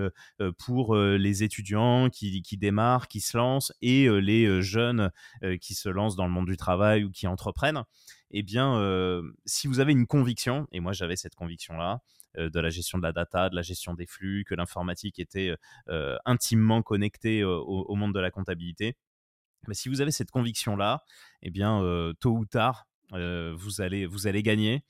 [0.57, 5.11] pour les étudiants qui, qui, démarrent, qui se lancent, et les jeunes
[5.61, 7.83] qui se lancent dans le monde du travail ou qui entreprennent
[8.31, 12.01] eh bien, euh, si vous avez une conviction, et moi j'avais cette conviction-là,
[12.37, 15.55] euh, de la gestion de la data, de la gestion des flux, que l'informatique était
[15.89, 18.97] euh, intimement connectée au, monde de la comptabilité,
[19.67, 21.03] Mais si vous avez cette conviction-là,
[21.41, 21.81] eh bien,
[22.19, 24.83] tôt ou tard, vous, allez, vous allez gagner.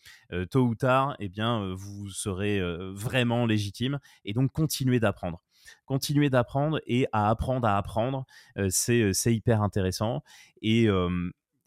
[0.52, 2.60] tôt ou tard, eh bien, vous serez
[2.93, 4.00] vraiment légitime.
[4.26, 5.41] Et donc, continuez d'apprendre.
[5.86, 8.26] Continuez d'apprendre et à apprendre à apprendre,
[8.69, 10.24] c'est hyper intéressant.
[10.62, 10.89] Et,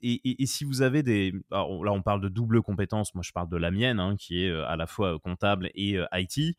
[0.00, 1.32] et, si vous avez des.
[1.50, 3.14] là, on parle de double compétence.
[3.14, 6.56] Moi, je parle de la mienne, hein, qui est à la fois comptable et IT.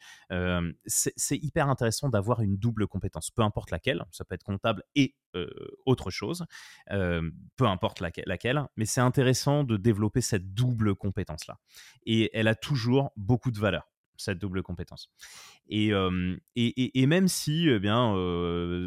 [0.85, 4.03] c'est hyper intéressant d'avoir une double compétence, peu importe laquelle.
[4.11, 5.15] Ça peut être comptable et
[5.85, 6.45] autre chose,
[6.87, 11.57] peu importe laquelle, mais c'est intéressant de développer cette double compétence-là.
[12.05, 13.89] Et elle a toujours beaucoup de valeur
[14.21, 15.09] cette double compétence.
[15.69, 18.13] Et, même si eh bien,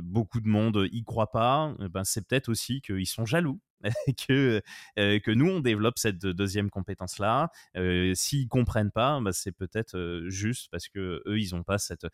[0.03, 3.61] beaucoup de monde y croit pas, eh ben, c'est peut-être aussi qu'ils sont jaloux
[4.29, 7.51] que, nous, on développe cette deuxième compétence-là.
[7.77, 12.07] Euh, S'ils comprennent pas, bah, c'est peut-être juste parce que eux, ils n'ont pas cette,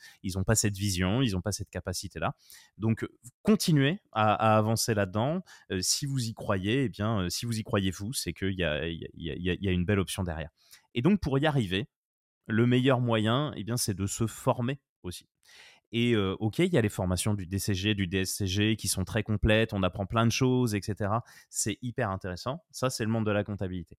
[0.46, 2.34] pas cette vision, ils n'ont pas cette capacité-là.
[2.78, 3.06] Donc,
[3.42, 5.42] continuez à, avancer là-dedans.
[5.80, 8.86] Si vous y croyez, eh bien, si vous y croyez vous, c'est qu'il y a,
[8.86, 10.50] y, a, y a une belle option derrière.
[10.94, 11.88] Et donc, pour y arriver,
[12.46, 15.28] le meilleur moyen, eh bien, c'est de se former aussi.
[15.92, 19.72] Et ok, il y a les formations du DCG, du DSCG qui sont très complètes,
[19.72, 21.10] on apprend plein de choses, etc.
[21.48, 22.62] C'est hyper intéressant.
[22.70, 23.96] Ça, c'est le monde de la comptabilité.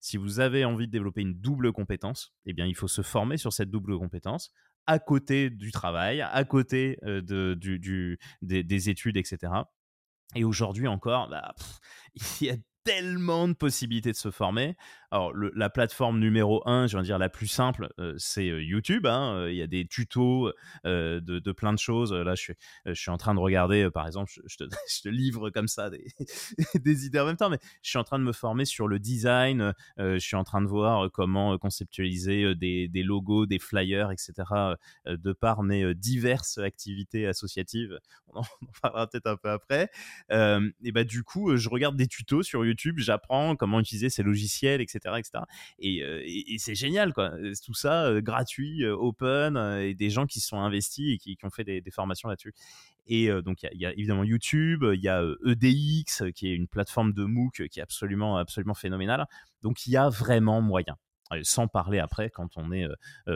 [0.00, 3.36] Si vous avez envie de développer une double compétence, eh bien, il faut se former
[3.36, 4.52] sur cette double compétence
[4.86, 9.52] à côté du travail, à côté des, études, etc.
[10.34, 11.54] Et aujourd'hui encore, bah,
[12.40, 14.76] il y a tellement de possibilités de se former.
[15.16, 19.06] Alors, la plateforme numéro un, je vais dire la plus simple, euh, c'est euh, YouTube.
[19.06, 19.32] Hein.
[19.34, 20.52] Euh, il y a des tutos
[20.84, 22.12] de, plein de choses.
[22.12, 22.52] Là, je
[22.92, 25.88] suis, en train de regarder, par exemple, je, te, livre comme ça
[26.74, 28.98] des, idées en même temps, mais je suis en train de me former sur le
[28.98, 29.72] design.
[29.96, 34.34] je suis en train de voir comment conceptualiser des, logos, des flyers, etc.
[35.06, 37.98] de par mes diverses activités associatives.
[38.34, 38.44] On en,
[38.82, 39.88] parlera peut-être un peu après.
[40.30, 44.82] et bah, du coup, je regarde des tutos sur YouTube, j'apprends comment utiliser ces logiciels,
[44.82, 45.05] etc.
[45.78, 47.32] Et, c'est génial, quoi.
[47.64, 51.64] Tout ça gratuit, open, et des gens qui se sont investis et qui, ont fait
[51.64, 52.52] des, formations là-dessus.
[53.06, 57.12] Et donc, il y, a évidemment YouTube, il y a EDX, qui est une plateforme
[57.12, 59.26] de MOOC qui est absolument, absolument phénoménale.
[59.62, 60.96] Donc, il y a vraiment moyen.
[61.42, 62.86] sans parler après, quand on est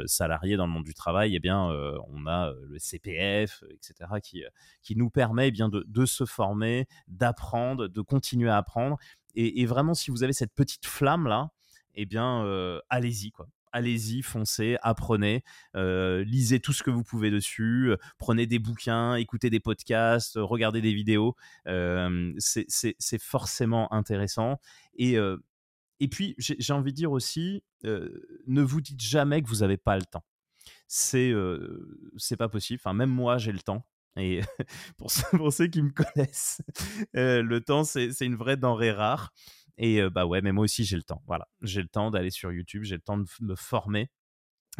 [0.06, 1.60] salarié dans le monde du travail, eh bien,
[2.08, 4.44] on a le CPF, etc., qui,
[4.82, 8.98] qui nous permet eh bien, de, de, se former, d'apprendre, de continuer à apprendre
[9.34, 11.50] et, vraiment, si vous avez cette petite flamme là,
[11.94, 13.48] eh bien, euh, allez-y quoi.
[13.72, 15.44] Allez-y, foncez, apprenez,
[15.76, 20.32] euh, lisez tout ce que vous pouvez dessus, euh, prenez des bouquins, écoutez des podcasts,
[20.36, 21.36] regardez des vidéos.
[21.66, 24.58] c'est forcément intéressant.
[24.94, 25.16] Et,
[26.00, 29.96] et puis, j'ai envie de dire aussi, ne vous dites jamais que vous n'avez pas
[29.96, 30.24] le temps.
[30.88, 31.32] C'est
[32.16, 32.80] c'est pas possible.
[32.82, 33.86] Enfin, même moi, j'ai le temps.
[34.16, 34.40] Et
[34.98, 35.12] pour
[35.52, 36.60] ceux, qui me connaissent,
[37.14, 39.32] le temps, c'est une vraie denrée rare.
[39.80, 41.22] Et euh, bah ouais, mais moi aussi, j'ai le temps.
[41.26, 44.10] Voilà, j'ai le temps d'aller sur YouTube, j'ai le temps de me former.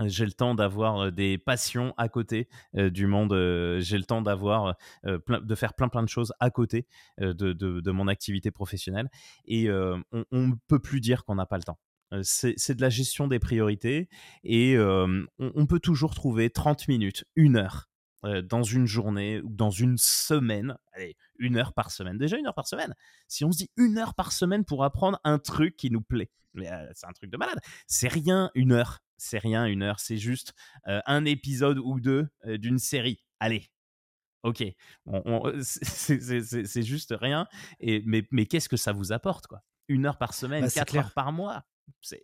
[0.06, 3.32] J'ai le temps d'avoir des passions à côté du monde.
[3.80, 6.86] j'ai le temps d'avoir de faire plein plein de choses à côté
[7.18, 9.10] de, de, mon activité professionnelle.
[9.46, 11.78] Et on ne peut plus dire qu'on n'a pas le temps.
[12.22, 14.08] C'est de la gestion des priorités
[14.44, 17.90] et on, on, peut toujours trouver 30 minutes, une heure
[18.22, 22.54] dans une journée ou dans une semaine, allez, une heure par semaine, déjà une heure
[22.54, 22.94] par semaine.
[23.26, 26.30] Si on se dit une heure par semaine pour apprendre un truc qui nous plaît,
[26.54, 27.58] c'est un truc de malade.
[27.86, 30.52] C'est rien une heure, c'est rien une heure, c'est juste
[30.84, 33.24] un épisode ou deux d'une série.
[33.40, 33.70] Allez,
[34.42, 34.64] ok,
[35.62, 37.46] c'est juste rien.
[37.78, 39.62] Et, mais mais qu'est-ce que ça vous apporte quoi?
[39.88, 41.64] Une heure par semaine, bah, quatre heures par mois,
[42.00, 42.22] c'est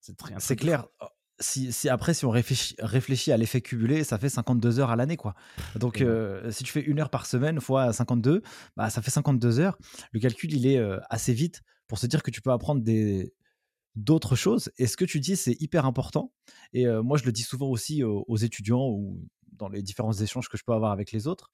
[0.00, 0.86] c'est clair
[1.42, 5.16] si, après, si on réfléchit, à l'effet cumulé, ça fait 52 heures à l'année.
[5.16, 5.34] quoi.
[5.76, 8.42] Donc, euh, si tu fais une heure par semaine fois 52,
[8.76, 9.78] bah, ça fait 52 heures.
[10.12, 13.32] Le calcul, il est euh, assez vite pour se dire que tu peux apprendre des
[13.94, 14.70] d'autres choses.
[14.78, 16.32] Et ce que tu dis, c'est hyper important.
[16.72, 20.48] Et euh, moi, je le dis souvent aussi aux, étudiants ou dans les différents échanges
[20.48, 21.50] que je peux avoir avec les autres.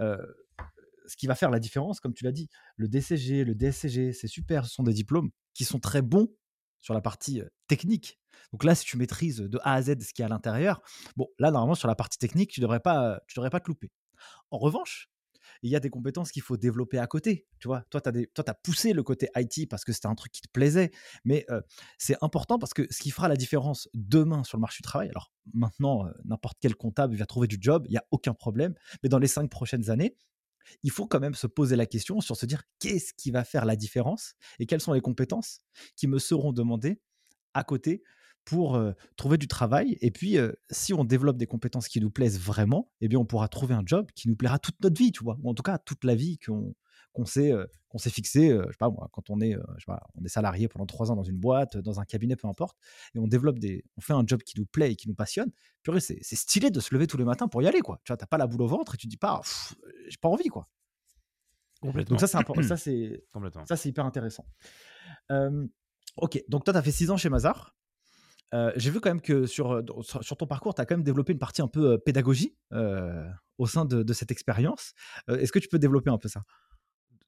[0.00, 4.26] ce qui va faire la différence, comme tu l'as dit, le DCG, le DSCG, c'est
[4.26, 6.28] super, ce sont des diplômes qui sont très bons
[6.80, 8.18] sur la partie technique.
[8.52, 10.80] Donc là, si tu maîtrises de A à Z ce qui est à l'intérieur,
[11.16, 13.90] bon, là, normalement, sur la partie technique, tu ne devrais, pas, devrais pas te louper.
[14.50, 15.10] En revanche,
[15.62, 17.46] il y a des compétences qu'il faut développer à côté.
[17.58, 20.40] Tu vois, toi, tu as, poussé le côté IT parce que c'était un truc qui
[20.40, 20.90] te plaisait,
[21.24, 21.46] mais
[21.96, 25.08] c'est important parce que ce qui fera la différence demain sur le marché du travail,
[25.08, 29.08] alors maintenant, n'importe quel comptable va trouver du job, il n'y a aucun problème, mais
[29.08, 30.16] dans les cinq prochaines années,
[30.82, 33.64] il faut quand même se poser la question sur se dire qu'est-ce qui va faire
[33.64, 35.60] la différence et quelles sont les compétences
[35.96, 37.00] qui me seront demandées
[37.54, 38.02] à côté
[38.44, 38.80] pour
[39.16, 39.98] trouver du travail.
[40.00, 40.38] Et puis,
[40.70, 43.82] si on développe des compétences qui nous plaisent vraiment, eh bien, on pourra trouver un
[43.84, 46.14] job qui nous plaira toute notre vie, tu vois, ou en tout cas toute la
[46.14, 46.74] vie qu'on
[47.18, 47.52] qu'on s'est
[47.88, 50.28] qu'on s'est fixé, je sais pas moi, quand on est, je sais pas, on est
[50.28, 52.76] salarié pendant trois ans dans une boîte, dans un cabinet, peu importe,
[53.14, 55.50] et on développe des, on fait un job qui nous plaît et qui nous passionne.
[55.82, 58.00] Purée, c'est stylé de se lever tous les matins pour y aller, quoi.
[58.04, 59.40] Tu vois, t'as pas la boule au ventre et tu dis pas,
[60.08, 60.68] j'ai pas envie, quoi.
[61.80, 62.14] Complètement.
[62.14, 62.62] Donc ça, c'est important.
[62.62, 63.22] ça, c'est
[63.66, 64.46] ça, c'est hyper intéressant.
[66.16, 67.74] ok, donc toi, tu as fait six ans chez Mazar.
[68.76, 71.38] J'ai vu quand même que sur, sur ton parcours, tu as quand même développé une
[71.38, 72.54] partie un peu pédagogie
[73.58, 74.92] au sein de, de cette expérience.
[75.28, 76.42] Est-ce que tu peux développer un peu ça?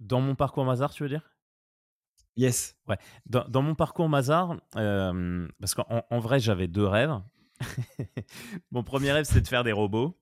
[0.00, 1.36] Dans mon parcours Mazar, tu veux dire?
[2.36, 2.76] Yes.
[2.88, 2.98] Ouais.
[3.26, 7.20] Dans, dans mon parcours Mazar, parce qu'en vrai, j'avais deux rêves.
[8.70, 10.18] mon premier rêve, c'était de faire des robots.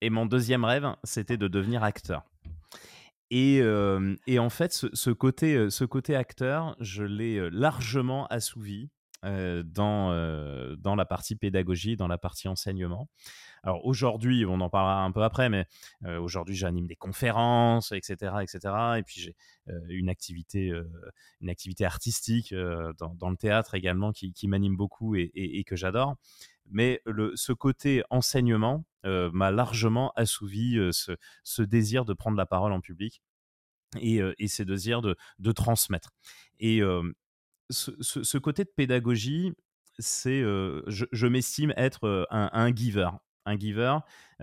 [0.00, 2.24] Et mon deuxième rêve, c'était de devenir acteur.
[3.30, 3.62] Et,
[4.26, 8.90] et, en fait, ce, ce, côté, ce côté acteur, je l'ai largement assouvi
[9.22, 13.08] dans, dans la partie pédagogie, dans la partie enseignement.
[13.62, 15.66] Alors aujourd'hui, on en parlera un peu après, mais
[16.04, 18.74] aujourd'hui j'anime des conférences, etc., etc.
[18.98, 19.36] Et puis j'ai
[19.88, 20.72] une activité,
[21.40, 25.76] une activité artistique dans, dans, le théâtre également qui, qui m'anime beaucoup et, et, que
[25.76, 26.16] j'adore.
[26.70, 32.80] Mais le, ce côté enseignement m'a largement assouvi ce, désir de prendre la parole en
[32.80, 33.22] public
[34.00, 36.10] et, et désir de, de transmettre.
[36.58, 36.80] Et
[37.72, 39.52] ce, côté de pédagogie,
[39.98, 43.10] c'est, je, m'estime être un, giver.
[43.44, 43.96] Un giver,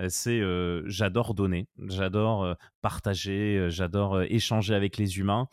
[0.09, 0.41] c'est
[0.85, 5.47] j'adore donner, j'adore partager, j'adore échanger avec les humains.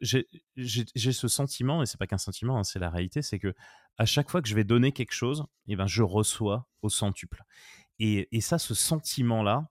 [0.00, 3.54] j'ai ce sentiment, et c'est pas qu'un sentiment, hein, c'est la réalité, c'est que
[3.98, 7.42] à chaque fois que je vais donner quelque chose, eh ben, je reçois au centuple.
[7.98, 9.68] Et ça, ce sentiment-là,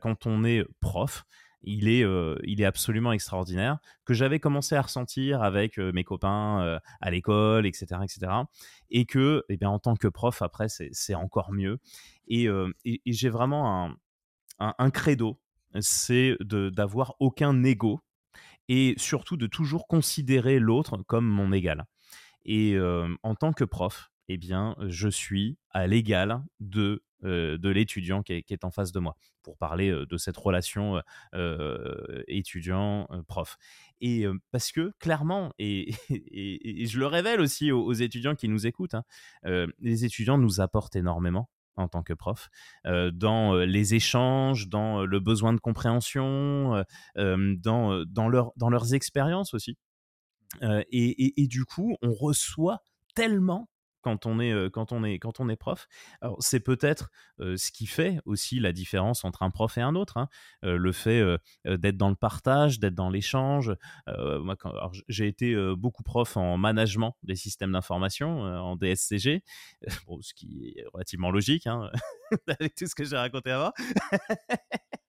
[0.00, 1.24] quand on est prof,
[1.64, 6.04] il est, euh, il est absolument extraordinaire, que j'avais commencé à ressentir avec euh, mes
[6.04, 8.32] copains euh, à l'école, etc., etc.
[8.90, 11.78] Et que, eh bien, en tant que prof, après, c'est encore mieux.
[12.28, 12.48] Et,
[13.06, 13.96] j'ai vraiment
[14.58, 15.40] un, un, credo,
[15.80, 18.00] c'est d'avoir aucun ego
[18.68, 21.84] et surtout de toujours considérer l'autre comme mon égal.
[22.44, 22.78] Et
[23.22, 28.64] en tant que prof, eh bien, je suis à l'égal de de l'étudiant qui, est
[28.64, 31.00] en face de moi, pour parler euh, de cette relation
[31.34, 33.56] euh, étudiant-prof.
[34.00, 39.04] Et parce que clairement, et, je le révèle aussi aux, étudiants qui nous écoutent, hein,
[39.78, 42.50] les étudiants nous apportent énormément en tant que prof,
[42.84, 46.84] dans les échanges, dans le besoin de compréhension,
[47.16, 49.78] dans, dans, leur, dans leurs expériences aussi.
[50.62, 52.82] et, du coup, on reçoit
[53.14, 53.68] tellement
[54.02, 55.88] quand on est quand on est quand on est prof.
[56.20, 60.16] Alors c'est peut-être ce qui fait aussi la différence entre un prof et un autre.
[60.16, 60.28] Hein.
[60.62, 61.22] le fait
[61.64, 63.74] d'être dans le partage, d'être dans l'échange.
[64.06, 64.56] moi,
[65.08, 69.42] j'ai été beaucoup prof en management des systèmes d'information en DSCG,
[70.20, 71.90] ce qui est relativement logique hein,
[72.48, 73.72] avec tout ce que j'ai raconté avant.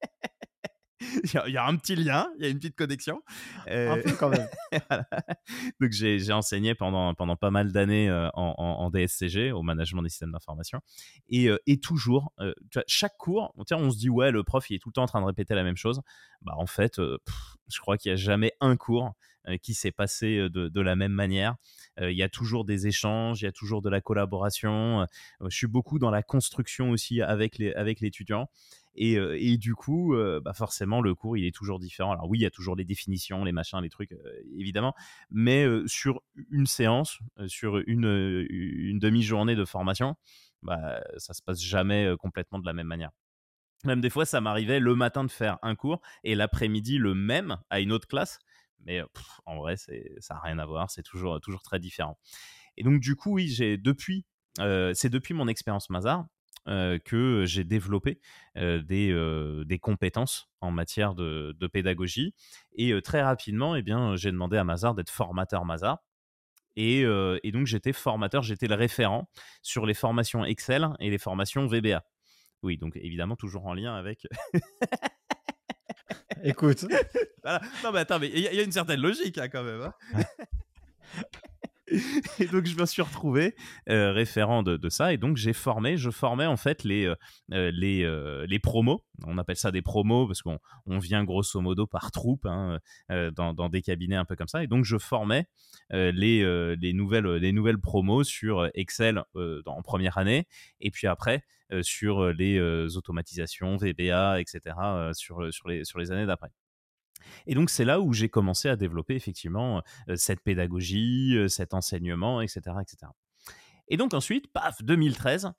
[1.47, 3.21] il y, a un petit lien, il y a une petite connexion.
[3.67, 4.47] un peu quand même.
[5.79, 10.09] Donc j'ai enseigné pendant, pendant pas mal d'années euh, en, en, DSCG, au management des
[10.09, 10.81] systèmes d'information.
[11.29, 14.43] Et, euh, et, toujours, euh, tu vois, chaque cours, on, on se dit, ouais, le
[14.43, 16.01] prof, il est tout le temps en train de répéter la même chose.
[16.41, 19.13] Bah, en fait, je crois qu'il n'y a jamais un cours
[19.61, 21.55] qui s'est passé de, de, la même manière.
[21.99, 25.05] il y a toujours des échanges, il y a toujours de la collaboration.
[25.41, 28.41] je suis beaucoup dans la construction aussi avec l'étudiant.
[28.41, 28.49] Avec
[28.95, 32.11] et, du coup, bah forcément, le cours, il est toujours différent.
[32.11, 34.15] Alors oui, il y a toujours les définitions, les machins, les trucs,
[34.57, 34.93] évidemment.
[35.31, 40.15] Mais sur une séance, sur une, une demi-journée de formation,
[40.61, 43.11] bah, ça se passe jamais complètement de la même manière.
[43.85, 47.57] Même des fois, ça m'arrivait le matin de faire un cours et l'après-midi le même
[47.69, 48.39] à une autre classe.
[48.85, 49.01] Mais
[49.45, 49.91] en vrai, ça
[50.35, 50.89] n'a rien à voir.
[50.89, 52.17] C'est toujours, toujours très différent.
[52.77, 54.25] Et donc, du coup, oui, j'ai depuis,
[54.57, 56.25] c'est depuis mon expérience Mazar
[56.65, 58.19] que j'ai développé
[58.55, 62.33] des, des, compétences en matière de, pédagogie.
[62.75, 65.99] Et très rapidement, eh bien, j'ai demandé à Mazar d'être formateur Mazar.
[66.75, 69.29] Et, et donc, j'étais formateur, j'étais le référent
[69.61, 72.03] sur les formations Excel et les formations VBA.
[72.63, 74.25] Oui, donc évidemment, toujours en lien avec.
[76.43, 76.85] Écoute.
[77.83, 79.81] Non, mais attends, mais il y, a une certaine logique hein, quand même.
[79.81, 80.23] Hein.
[82.39, 83.55] et donc je me suis retrouvé
[83.89, 87.15] euh, référent de, ça et donc j'ai formé, je formais en fait les euh,
[87.51, 88.07] euh, les,
[88.47, 89.03] les promos.
[89.25, 92.79] On appelle ça des promos parce qu'on on vient grosso modo par troupe hein,
[93.09, 95.45] dans, des cabinets un peu comme ça et donc je formais
[95.91, 99.23] les, les nouvelles les nouvelles promos sur Excel
[99.65, 100.47] en première année
[100.79, 101.43] et puis après
[101.81, 102.59] sur les
[102.97, 104.75] automatisations VBA etc
[105.13, 106.49] sur sur les sur les années d'après.
[107.47, 109.81] Et donc, c'est là où j'ai commencé à développer effectivement
[110.15, 113.11] cette pédagogie, cet enseignement, etc., etc.
[113.87, 115.51] Et donc, ensuite, paf, 2013,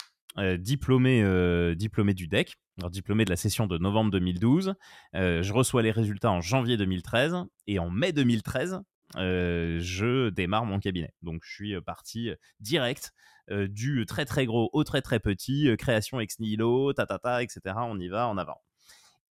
[0.59, 4.75] diplômé, diplômé du DEC, alors diplômé de la session de novembre 2012.
[5.15, 8.81] je reçois les résultats en janvier 2013 et en mai 2013,
[9.17, 11.15] je démarre mon cabinet.
[11.23, 13.13] Donc je suis parti direct
[13.51, 17.77] du très très gros au très très petit, création ex nihilo, ta, ta, ta etc.
[17.77, 18.61] On y va en avant.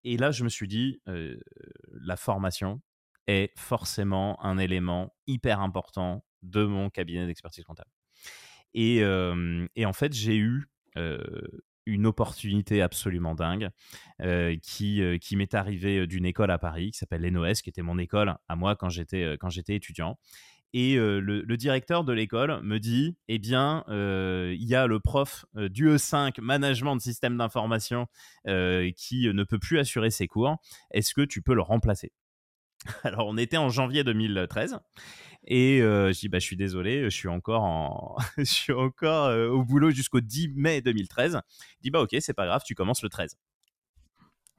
[0.05, 2.80] Et là, je me suis dit, la formation
[3.26, 7.90] est forcément un élément hyper important de mon cabinet d'expertise comptable.
[8.74, 10.68] Et, en fait, j'ai eu
[11.84, 13.70] une opportunité absolument dingue
[14.62, 18.57] qui, m'est arrivée d'une école à Paris qui s'appelle l'ENOS, qui était mon école à
[18.57, 19.36] moi quand j'étais
[19.68, 20.18] étudiant.
[20.74, 25.88] Et le, directeur de l'école me dit, eh bien, il y a le prof du
[25.88, 28.06] E5, management de système d'information,
[28.44, 30.56] qui ne peut plus assurer ses cours.
[30.92, 32.12] Est-ce que tu peux le remplacer?
[33.04, 34.78] Alors, on était en janvier 2013.
[35.46, 38.16] Et je dis, bah, je suis désolé, je suis encore, en...
[38.38, 41.40] je suis encore au boulot jusqu'au 10 mai 2013.
[41.80, 43.36] Il dit, bah, ok, c'est pas grave, tu commences le 13.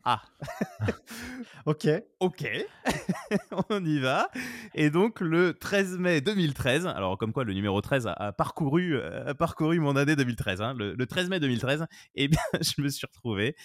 [0.06, 0.22] Ah.
[1.66, 1.88] ok.
[2.20, 2.46] Ok.
[3.70, 4.30] on y va.
[4.76, 9.00] Et donc le 13 mai 2013, alors comme quoi le numéro 13 a, parcouru,
[9.38, 10.62] parcouru mon année 2013.
[10.62, 11.86] Hein, le, 13 mai 2013,
[12.16, 13.56] eh bien, je me suis retrouvé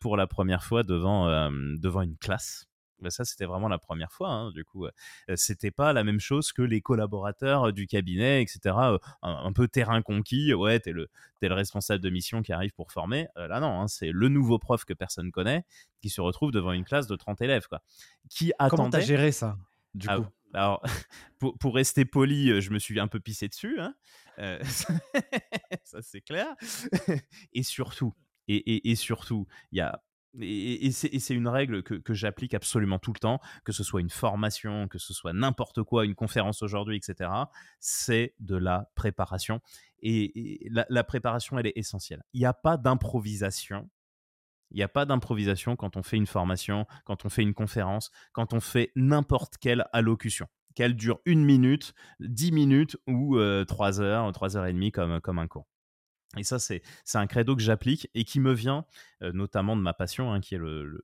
[0.00, 2.71] pour la première fois devant, devant une classe
[3.02, 4.30] bah, ça, c'était vraiment la première fois.
[4.30, 4.86] Hein, du coup,
[5.34, 8.76] c'était pas la même chose que les collaborateurs du cabinet, etc.
[9.22, 10.54] Un, peu terrain conquis.
[10.54, 11.08] Ouais, t'es le,
[11.42, 13.28] es le responsable de mission qui arrive pour former.
[13.36, 15.64] là, non, hein, c'est le nouveau prof que personne connaît
[16.02, 17.66] qui se retrouve devant une classe de 30 élèves.
[17.68, 17.82] Quoi,
[18.28, 19.56] qui Comment t'as géré ça
[19.94, 20.26] du ah, coup?
[20.52, 20.82] alors,
[21.38, 23.78] pour, pour, rester poli, je me suis un peu pissé dessus.
[23.80, 23.94] Hein.
[25.84, 26.54] ça, c'est clair.
[27.52, 28.14] et surtout,
[28.48, 30.02] et, et, et surtout, il y a
[30.40, 34.88] et, c'est une règle que, j'applique absolument tout le temps, que ce soit une formation,
[34.88, 37.30] que ce soit n'importe quoi, une conférence aujourd'hui, etc.
[37.80, 39.60] C'est de la préparation.
[40.00, 42.22] Et, la, préparation, elle est essentielle.
[42.32, 43.90] Il n'y a pas d'improvisation.
[44.70, 48.10] Il n'y a pas d'improvisation quand on fait une formation, quand on fait une conférence,
[48.32, 50.46] quand on fait n'importe quelle allocution.
[50.74, 55.20] Qu'elle dure une minute, dix minutes ou euh, trois heures, trois heures et demie comme,
[55.20, 55.66] comme un cours.
[56.38, 56.82] Et ça, c'est
[57.14, 58.86] un credo que j'applique et qui me vient
[59.20, 60.98] notamment de ma passion, hein, qui est le,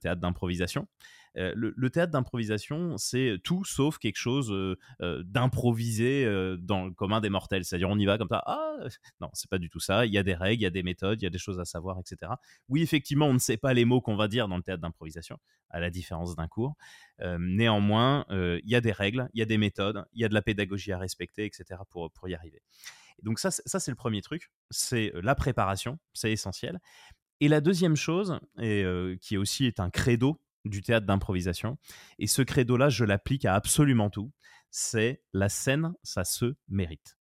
[0.00, 0.88] théâtre d'improvisation.
[1.36, 4.52] le, théâtre d'improvisation, c'est tout sauf quelque chose
[4.98, 6.24] d'improvisé
[6.58, 7.64] dans le commun des mortels.
[7.64, 8.42] C'est-à-dire, on y va comme ça.
[8.44, 8.76] Ah,
[9.20, 10.04] non, c'est pas du tout ça.
[10.04, 11.60] Il y a des règles, il y a des méthodes, il y a des choses
[11.60, 12.32] à savoir, etc.
[12.68, 15.38] Oui, effectivement, on ne sait pas les mots qu'on va dire dans le théâtre d'improvisation,
[15.70, 16.74] à la différence d'un cours.
[17.38, 20.34] néanmoins, il y a des règles, il y a des méthodes, il y a de
[20.34, 21.80] la pédagogie à respecter, etc.
[21.88, 22.62] pour y arriver
[23.22, 26.80] donc ça, ça c'est le premier truc, c'est la préparation, c'est essentiel.
[27.40, 28.84] Et la deuxième chose, et,
[29.20, 31.78] qui aussi est un credo du théâtre d'improvisation,
[32.18, 34.32] et ce credo-là, je l'applique à absolument tout,
[34.70, 37.16] c'est la scène, ça se mérite.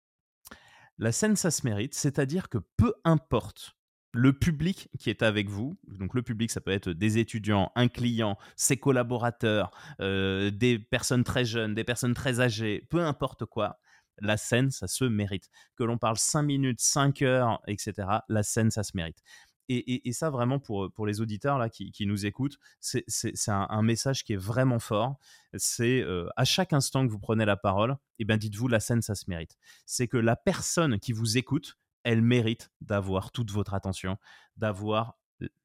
[0.97, 3.75] La scène, ça se mérite, c'est-à-dire que peu importe
[4.13, 7.89] le public qui est avec vous, donc le public, ça peut être des étudiants, un
[7.89, 13.77] client, ses collaborateurs, des personnes très jeunes, des personnes très âgées, peu importe quoi,
[14.19, 15.49] la scène, ça se mérite.
[15.75, 19.21] Que l'on parle 5 minutes, 5 heures, etc., la scène, ça se mérite.
[19.67, 23.03] Et, ça, vraiment, pour, les auditeurs là, qui, nous écoutent, c'est
[23.47, 25.17] un, message qui est vraiment fort.
[25.55, 28.79] C'est euh, à chaque instant que vous prenez la parole, et eh ben, dites-vous, la
[28.79, 29.57] scène, ça se mérite.
[29.87, 34.17] C'est que la personne qui vous écoute, elle mérite d'avoir toute votre attention,
[34.55, 35.17] d'avoir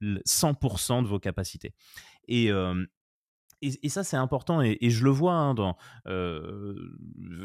[0.03, 1.75] 100% de vos capacités.
[2.27, 2.87] Et, euh,
[3.63, 5.77] et, ça, c'est important, et, je le vois hein, dans,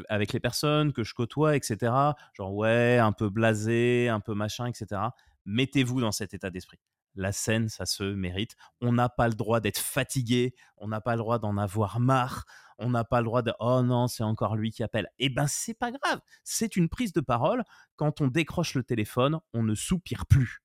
[0.10, 1.92] avec les personnes que je côtoie, etc.
[2.34, 5.02] Genre, ouais, un peu blasé, un peu machin, etc.
[5.46, 6.80] Mettez-vous dans cet état d'esprit.
[7.16, 8.56] La scène, ça se mérite.
[8.82, 12.46] On n'a pas le droit d'être fatigué, on n'a pas le droit d'en avoir marre,
[12.78, 15.08] on n'a pas le droit de oh non, c'est encore lui qui appelle.
[15.18, 17.64] Eh ben, c'est pas grave, c'est une prise de parole.
[17.96, 20.62] Quand on décroche le téléphone, on ne soupire plus.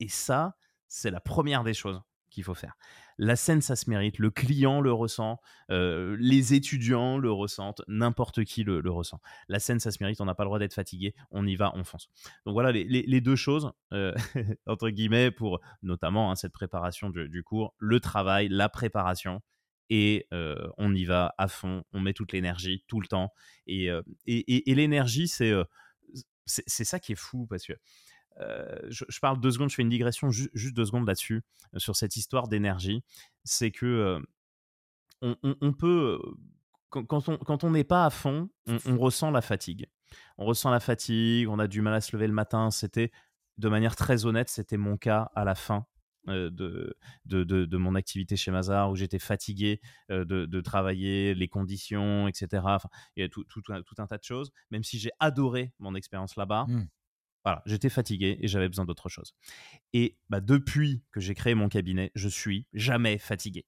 [0.00, 0.56] Et ça,
[0.86, 2.00] c'est la première des choses
[2.38, 2.76] qu'il faut faire.
[3.18, 4.20] La scène, ça se mérite.
[4.20, 5.40] Le client le ressent.
[5.72, 7.82] Euh, les étudiants le ressentent.
[7.88, 9.20] N'importe qui le, ressent.
[9.48, 10.20] La scène, ça se mérite.
[10.20, 11.16] On n'a pas le droit d'être fatigué.
[11.32, 12.08] On y va, on fonce.
[12.46, 14.14] Donc voilà les, deux choses, euh,
[14.66, 17.74] entre guillemets, pour notamment hein, cette préparation du, cours.
[17.78, 19.42] Le travail, la préparation.
[19.90, 21.82] Et euh, on y va à fond.
[21.92, 23.32] On met toute l'énergie, tout le temps.
[23.66, 23.88] Et,
[24.26, 25.52] et, et l'énergie, c'est
[26.46, 27.74] c'est ça qui est fou parce que
[28.40, 31.42] euh, je, parle deux secondes, je fais une digression juste deux secondes là-dessus,
[31.74, 33.02] euh, sur cette histoire d'énergie.
[33.44, 33.86] C'est que
[35.22, 36.20] euh, on, peut,
[36.90, 38.50] quand, on n'est pas à fond,
[38.86, 39.86] on, ressent la fatigue.
[40.36, 42.70] On ressent la fatigue, on a du mal à se lever le matin.
[42.70, 43.10] C'était,
[43.58, 45.86] de manière très honnête, c'était mon cas à la fin
[46.26, 52.62] de, de, mon activité chez Mazar, où j'étais fatigué de, travailler, les conditions, etc.
[53.16, 54.52] Il y a tout, tout, un tas de choses.
[54.70, 56.86] Même si j'ai adoré mon expérience là-bas, mmh
[57.44, 59.34] Voilà, j'étais fatigué et j'avais besoin d'autre chose.
[59.92, 63.64] Et bah, depuis que j'ai créé mon cabinet, je suis jamais fatigué.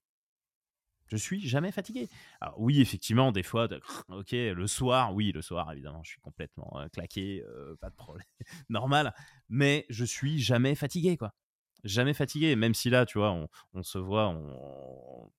[1.07, 2.09] Je suis jamais fatigué.
[2.41, 3.69] Alors oui, effectivement, des fois,
[4.09, 7.97] ok, le soir, oui, le soir, évidemment, je suis complètement euh, claqué, euh, pas de
[7.97, 8.27] problème,
[8.69, 9.15] normal.
[9.49, 11.35] Mais je suis jamais fatigué, quoi
[11.85, 13.33] jamais fatigué, même si là, tu vois,
[13.73, 14.37] on, se voit,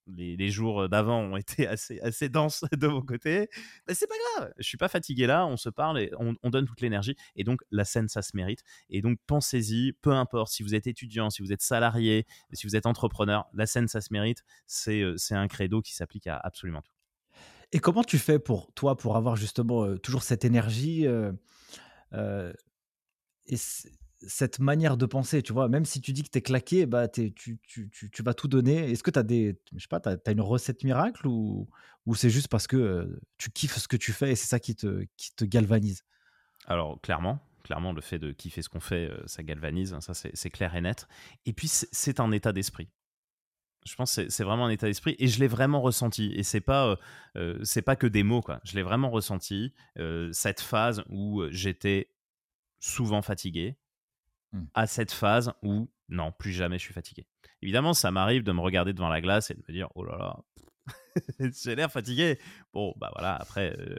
[0.07, 3.49] les, jours d'avant ont été assez, assez denses de mon côté.
[3.87, 6.65] Mais c'est pas grave, je suis pas fatigué là, on se parle et on, donne
[6.65, 7.15] toute l'énergie.
[7.35, 8.63] Et donc, la scène, ça se mérite.
[8.89, 12.75] Et donc, pensez-y, peu importe si vous êtes étudiant, si vous êtes salarié, si vous
[12.75, 14.43] êtes entrepreneur, la scène, ça se mérite.
[14.67, 16.91] C'est, euh, c'est un credo qui s'applique à absolument tout.
[17.71, 21.31] Et comment tu fais pour toi, pour avoir justement euh, toujours cette énergie euh,
[24.28, 27.07] cette manière de penser, tu vois, même si tu dis que tu es claqué, bah,
[27.07, 27.59] tu, tu,
[27.89, 28.91] tu, vas tout donner.
[28.91, 31.69] Est-ce que tu as des, je sais pas, as, une recette miracle ou,
[32.05, 34.76] ou c'est juste parce que tu kiffes ce que tu fais et c'est ça qui
[34.76, 36.03] te, qui te galvanise?
[36.67, 40.49] Alors, clairement, clairement, le fait de kiffer ce qu'on fait, ça galvanise, hein, ça c'est
[40.49, 41.07] clair et net.
[41.45, 42.89] Et puis, c'est un état d'esprit.
[43.84, 46.32] Je pense que c'est vraiment un état d'esprit et je l'ai vraiment ressenti.
[46.36, 46.99] Et c'est pas,
[47.63, 48.61] c'est pas que des mots, quoi.
[48.63, 49.74] Je l'ai vraiment ressenti,
[50.32, 52.11] cette phase où j'étais
[52.80, 53.78] souvent fatigué,
[54.54, 54.64] Mmh.
[54.74, 57.26] à cette phase où non, plus jamais je suis fatigué.
[57.62, 60.18] Évidemment, ça m'arrive de me regarder devant la glace et de me dire oh là
[60.18, 60.39] là,
[61.63, 62.39] j'ai l'air fatigué.
[62.73, 63.95] Bon, bah voilà, après, euh,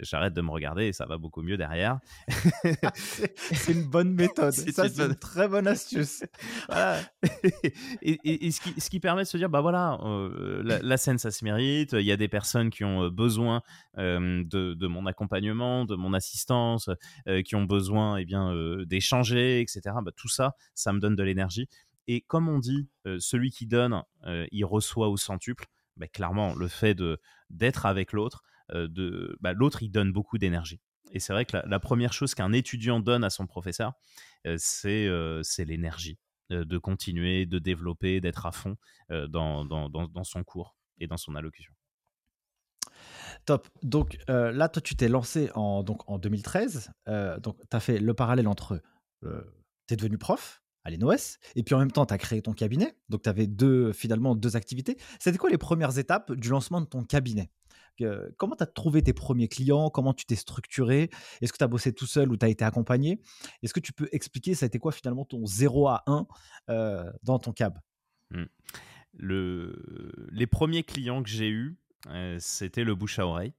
[0.00, 1.98] j'arrête de me regarder et ça va beaucoup mieux derrière.
[2.94, 4.52] c'est une bonne méthode.
[4.72, 6.22] ça, c'est une très bonne astuce.
[8.02, 11.30] et, ce, qui, ce, qui, permet de se dire, bah voilà, euh, la, scène, ça
[11.30, 11.92] se mérite.
[11.92, 13.62] Il y a des personnes qui ont euh, besoin
[13.96, 16.88] de, de, mon accompagnement, de mon assistance,
[17.44, 18.54] qui ont besoin eh bien
[18.86, 19.80] d'échanger, etc.
[20.02, 21.68] Bah, tout ça, ça me donne de l'énergie.
[22.06, 25.66] Et comme on dit, celui qui donne, il reçoit au centuple.
[26.00, 26.96] Bah, clairement, le fait
[27.50, 30.80] d'être avec l'autre, bah, l'autre, il donne beaucoup d'énergie.
[31.12, 33.92] Et c'est vrai que la, première chose qu'un étudiant donne à son professeur,
[34.56, 35.08] c'est
[35.58, 38.76] l'énergie de continuer, de développer, d'être à fond
[39.10, 41.74] dans, son cours et dans son allocution.
[43.44, 43.68] Top.
[43.82, 46.92] Donc là, toi, tu t'es lancé en, en 2013.
[47.42, 48.80] donc, tu as fait le parallèle entre.
[49.22, 52.52] tu es devenu prof, à l'ENOS, et puis en même temps, tu as créé ton
[52.52, 54.96] cabinet, donc tu avais deux, finalement deux activités.
[55.18, 57.50] C'était quoi les premières étapes du lancement de ton cabinet?
[58.38, 59.90] Comment tu as trouvé tes premiers clients?
[59.90, 61.10] Comment tu t'es structuré?
[61.40, 63.20] Est-ce que tu as bossé tout seul ou tu as été accompagné?
[63.62, 66.26] Est-ce que tu peux expliquer, ça a été quoi finalement ton 0 à 1
[66.70, 67.78] euh, dans ton cab?
[68.30, 68.44] Mmh.
[69.14, 70.28] le...
[70.30, 71.76] Les premiers clients que j'ai eus,
[72.08, 73.54] euh, c'était le bouche à oreille.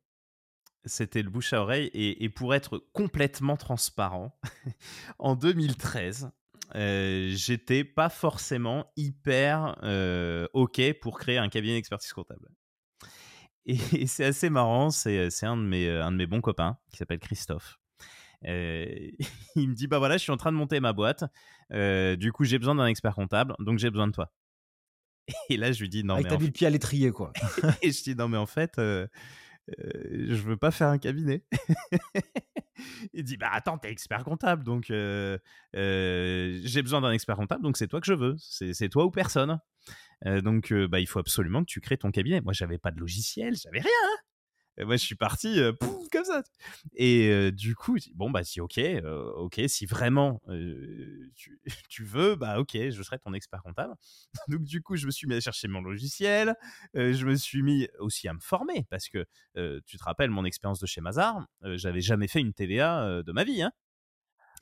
[0.86, 1.92] C'était le bouche à oreille.
[1.94, 4.40] Et, pour être complètement transparent,
[5.20, 6.32] en 2013,
[6.76, 12.48] euh, j'étais pas forcément hyper euh, OK pour créer un cabinet d'expertise comptable.
[13.66, 17.20] Et, c'est assez marrant, c'est un, de mes, un de mes bons copains qui s'appelle
[17.20, 17.80] Christophe.
[18.48, 18.86] Euh,
[19.56, 21.24] il me dit Bah voilà, je suis en train de monter ma boîte.
[21.72, 24.32] du coup, j'ai besoin d'un expert comptable, donc j'ai besoin de toi.
[25.50, 26.30] Et là, je lui dis Non, Avec mais.
[26.32, 27.34] T'as vu le pied à l'étrier, quoi.
[27.82, 31.44] et je dis Non, mais en fait, je veux pas faire un cabinet.
[33.14, 35.40] Il dit bah attends t'es expert comptable donc j'ai
[36.82, 38.36] besoin d'un expert comptable donc c'est toi que je veux.
[38.38, 39.60] C'est toi ou personne.
[40.26, 42.42] Donc bah il faut absolument que tu crées ton cabinet.
[42.42, 44.18] Moi j'avais pas de logiciel j'avais rien hein.
[44.82, 45.60] Et moi, je suis parti
[46.12, 46.42] comme ça.
[46.96, 48.80] Et du coup, bon, bah, si, ok,
[49.36, 50.42] ok, si vraiment
[51.88, 53.94] tu, veux, bah, ok, je serai ton expert comptable.
[54.48, 56.56] Donc, du coup, je me suis mis à chercher mon logiciel.
[56.96, 59.24] je me suis mis aussi à me former parce que
[59.86, 63.44] tu te rappelles mon expérience de chez Mazar, j'avais jamais fait une TVA de ma
[63.44, 63.62] vie.
[63.62, 63.72] Hein.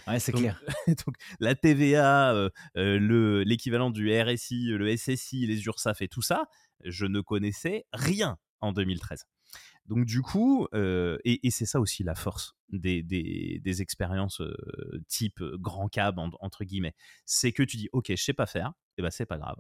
[0.06, 0.62] Ouais, c'est clair.
[1.06, 6.50] donc, la TVA, le l'équivalent du RSI, le SSI, les URSAF et tout ça,
[6.84, 9.26] je ne connaissais rien en 2013.
[9.86, 15.42] Donc du coup, euh, et, c'est ça aussi la force des, des, expériences euh, type
[15.42, 19.02] euh, grand cab entre guillemets, c'est que tu dis ok, je sais pas faire, et
[19.02, 19.58] ben c'est pas grave.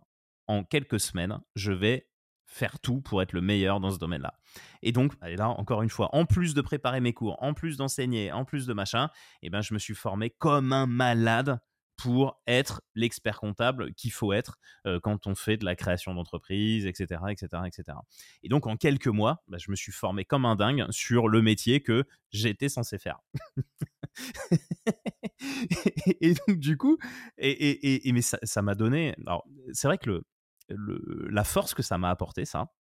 [0.47, 2.07] En quelques semaines, je vais
[2.45, 4.33] faire tout pour être le meilleur dans ce domaine-là.
[4.81, 8.31] Et donc, là, encore une fois, en plus de préparer mes cours, en plus d'enseigner,
[8.31, 9.09] en plus de machin,
[9.43, 11.59] et ben, je me suis formé comme un malade
[11.99, 16.85] pour être l'expert comptable qu'il faut être euh, quand on fait de la création d'entreprise,
[16.85, 17.97] etc., etc., etc.
[18.41, 21.41] Et donc en quelques mois, bah, je me suis formé comme un dingue sur le
[21.41, 23.19] métier que j'étais censé faire.
[26.21, 26.97] et, donc du coup,
[27.37, 29.13] et, mais ça m'a donné.
[29.25, 30.23] Alors c'est vrai que
[30.69, 32.71] le, la force que ça m'a apporté, ça,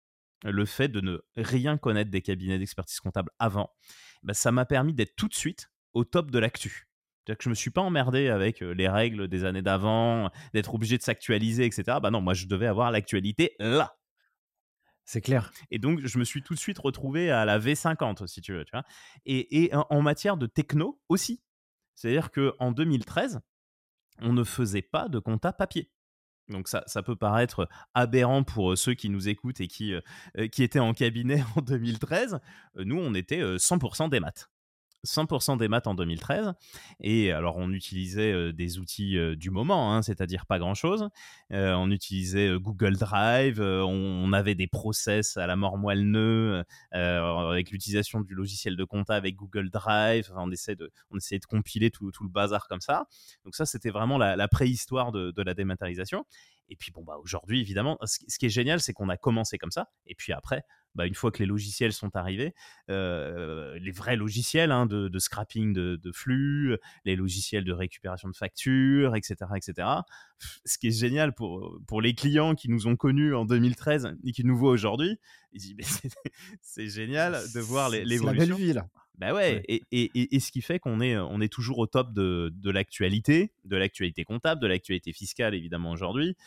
[0.45, 3.69] le fait de ne rien connaître des cabinets d'expertise comptable avant,
[4.23, 6.88] bah, ça m'a permis d'être tout de suite au top de l'actu.
[7.29, 10.97] C'est-à-dire que je me suis pas emmerdé avec les règles des années d'avant, d'être obligé
[10.97, 11.99] de s'actualiser, etc.
[12.01, 13.95] Bah non, moi je devais avoir l'actualité là.
[15.05, 15.51] C'est clair.
[15.69, 18.65] Et donc, je me suis tout de suite retrouvé à la V50, si tu veux.
[18.65, 18.83] Tu vois
[19.27, 21.43] et, et en, matière de techno aussi.
[21.93, 23.41] C'est-à-dire qu'en 2013,
[24.21, 25.91] on ne faisait pas de compta papier.
[26.47, 29.93] Donc ça, ça peut paraître aberrant pour ceux qui nous écoutent et qui,
[30.51, 32.39] qui étaient en cabinet en 2013.
[32.77, 34.49] Nous, on était 100% des maths.
[35.05, 36.53] 100% des maths en 2013.
[36.99, 41.09] Et alors, on utilisait des outils du moment, hein, c'est-à-dire pas grand-chose.
[41.51, 45.99] on utilisait Google Drive, on, avait des process à la mort moelle
[46.91, 50.31] avec l'utilisation du logiciel de compta avec Google Drive.
[50.35, 53.05] on, essaie de, on essayait de compiler tout, le bazar comme ça.
[53.43, 56.25] Donc ça, c'était vraiment la, préhistoire de, de, la dématérialisation.
[56.69, 59.71] Et puis, bon, bah, aujourd'hui, évidemment, ce, qui est génial, c'est qu'on a commencé comme
[59.71, 59.89] ça.
[60.05, 60.63] Et puis après,
[60.95, 62.53] bah, une fois que les logiciels sont arrivés,
[62.87, 69.35] les vrais logiciels hein, de, scrapping de, flux, les logiciels de récupération de factures, etc.,
[69.55, 69.87] etc.
[70.65, 74.31] Ce qui est génial pour, pour les clients qui nous ont connus en 2013 et
[74.31, 75.19] qui nous voient aujourd'hui,
[75.53, 75.75] ils disent
[76.61, 78.27] c'est génial de voir l'évolution.
[78.27, 78.87] C'est la belle vie là.
[79.17, 82.13] Bah ouais, Et, et, et, ce qui fait qu'on est, on est toujours au top
[82.13, 86.37] de, de l'actualité, de l'actualité comptable, de l'actualité fiscale évidemment aujourd'hui,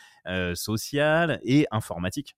[0.55, 2.35] sociale et informatique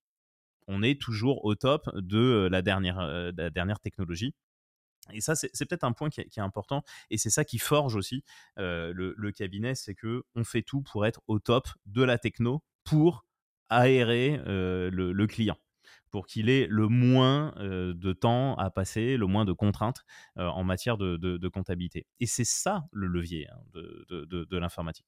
[0.68, 4.34] on est toujours au top de la dernière, technologie.
[5.14, 8.24] Et ça, c'est peut-être un point qui est, important, et c'est ça qui forge aussi
[8.58, 13.26] le, cabinet, c'est que on fait tout pour être au top de la techno pour
[13.70, 15.58] aérer le, client,
[16.10, 20.04] pour qu'il ait le moins de temps à passer, le moins de contraintes
[20.38, 22.08] en matière de, comptabilité.
[22.20, 25.06] Et c'est ça le levier hein, de, de l'informatique.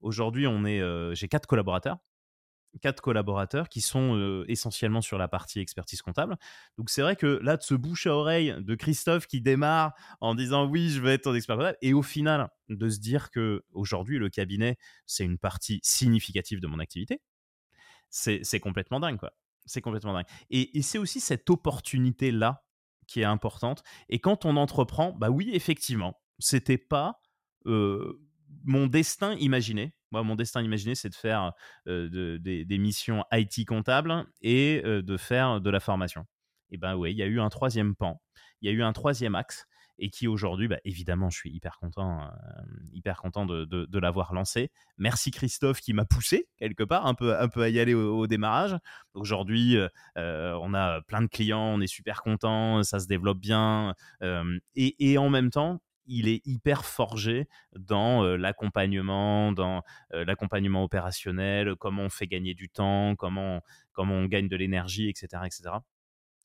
[0.00, 0.80] Aujourd'hui, on est,
[1.16, 1.98] j'ai quatre collaborateurs
[2.80, 6.36] quatre collaborateurs qui sont essentiellement sur la partie expertise comptable.
[6.78, 10.34] Donc c'est vrai que là, de ce bouche à oreille de Christophe qui démarre en
[10.34, 13.64] disant oui, je veux être ton expert comptable, et au final de se dire que
[13.72, 17.20] aujourd'hui le cabinet c'est une partie significative de mon activité,
[18.10, 19.32] c'est complètement dingue quoi.
[19.66, 20.26] C'est complètement dingue.
[20.50, 22.64] Et, c'est aussi cette opportunité là
[23.08, 23.82] qui est importante.
[24.08, 27.20] Et quand on entreprend, bah oui, effectivement, c'était pas
[27.64, 31.52] mon destin imaginé moi, mon destin imaginé, c'est de faire
[31.86, 36.26] des, missions IT comptables et de faire de la formation.
[36.70, 38.20] Et ben oui, il y a eu un troisième pan,
[38.60, 39.66] il y a eu un troisième axe
[39.98, 42.30] et qui aujourd'hui, bah, évidemment, je suis hyper content,
[42.92, 44.70] hyper content de, l'avoir lancé.
[44.98, 48.26] Merci Christophe qui m'a poussé quelque part un peu, un peu à y aller au,
[48.26, 48.76] démarrage.
[49.14, 49.78] Aujourd'hui,
[50.16, 53.94] on a plein de clients, on est super content, ça se développe bien
[54.74, 62.08] et, en même temps, il est hyper forgé dans l'accompagnement, dans l'accompagnement opérationnel, comment on
[62.10, 63.62] fait gagner du temps, comment,
[63.96, 65.62] on gagne de l'énergie, etc., etc.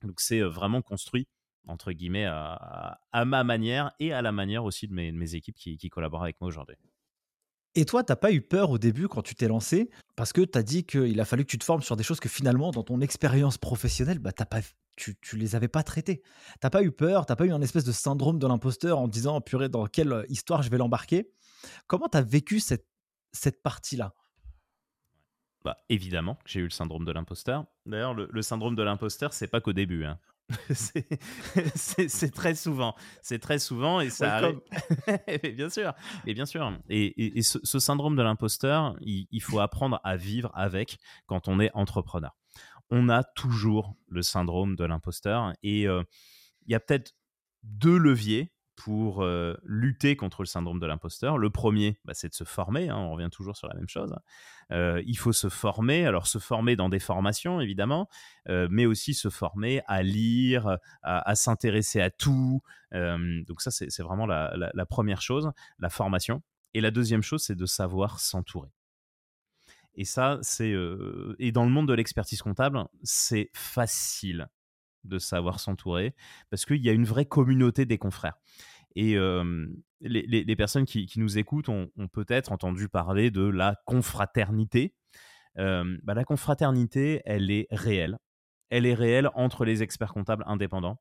[0.03, 1.28] Donc c'est vraiment construit
[1.68, 6.24] entre guillemets à, ma manière et à la manière aussi de mes, équipes qui, collaborent
[6.24, 6.76] avec moi aujourd'hui.
[7.76, 9.89] Et toi, t'as pas eu peur au début quand tu t'es lancé?
[10.18, 12.20] Parce que tu as dit qu'il a fallu que tu te formes sur des choses
[12.20, 14.59] que finalement, dans ton expérience professionnelle, bah, pas,
[14.96, 16.22] tu, tu les avais pas traitées.
[16.60, 19.42] T'as pas eu peur, t'as pas eu un espèce de syndrome de l'imposteur en disant,
[19.42, 21.32] purée, dans quelle euh, histoire je vais l'embarquer?
[21.88, 22.88] Comment tu as vécu cette,
[23.32, 24.14] cette partie-là?
[25.64, 27.66] Bah, évidemment, j'ai eu le syndrome de l'imposteur.
[27.86, 30.06] D'ailleurs, le, le, syndrome de l'imposteur, c'est pas qu'au début.
[30.06, 30.20] Hein.
[31.76, 32.96] c'est très souvent.
[33.22, 34.60] C'est très souvent et ça arrive.
[35.56, 35.94] bien sûr.
[36.26, 36.72] Et bien sûr.
[36.89, 42.36] Et, ce, syndrome de l'imposteur, il, faut apprendre à vivre avec quand on est entrepreneur.
[42.92, 46.04] On a toujours le syndrome de l'imposteur et euh,
[46.66, 47.16] il y a peut-être
[47.64, 51.38] deux leviers pour euh, lutter contre le syndrome de l'imposteur.
[51.38, 54.14] Le premier, bah, c'est de se former, hein, on revient toujours sur la même chose.
[54.74, 58.10] Euh, il faut se former, alors se former dans des formations évidemment,
[58.48, 62.62] mais aussi se former à lire, à, s'intéresser à tout.
[62.92, 66.42] donc ça, c'est vraiment la, première chose, la formation.
[66.74, 68.70] Et la deuxième chose, c'est de savoir s'entourer.
[69.96, 70.74] Et ça, c'est
[71.39, 74.48] et dans le monde de l'expertise comptable, c'est facile
[75.04, 76.16] de savoir s'entourer
[76.50, 78.38] parce qu'il y a une vraie communauté des confrères.
[78.96, 79.18] Et
[80.02, 84.94] les, personnes qui, nous écoutent ont, peut-être entendu parler de la confraternité.
[85.56, 88.18] Bah, la confraternité, elle est réelle.
[88.70, 91.00] Elle est réelle entre les experts comptables indépendants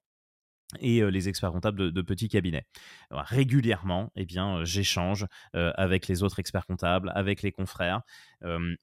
[0.79, 2.67] et les experts comptables de, petits cabinets.
[3.11, 8.03] régulièrement, eh bien, j'échange avec les autres experts comptables, avec les confrères.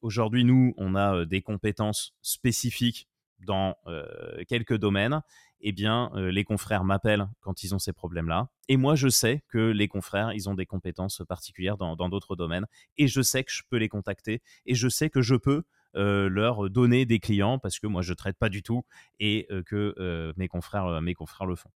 [0.02, 3.08] Aujourd'hui, nous, on a des compétences spécifiques
[3.40, 3.76] dans
[4.48, 5.22] quelques domaines
[5.62, 8.50] eh bien, les confrères m'appellent quand ils ont ces problèmes-là.
[8.68, 12.68] Et moi, je sais que les confrères, ils ont des compétences particulières dans d'autres domaines.
[12.98, 14.42] Et je sais que je peux les contacter.
[14.66, 15.64] Et je sais que je peux
[15.94, 18.84] leur donner des clients parce que moi, je traite pas du tout
[19.20, 21.72] et que mes, confrères, mes confrères le font.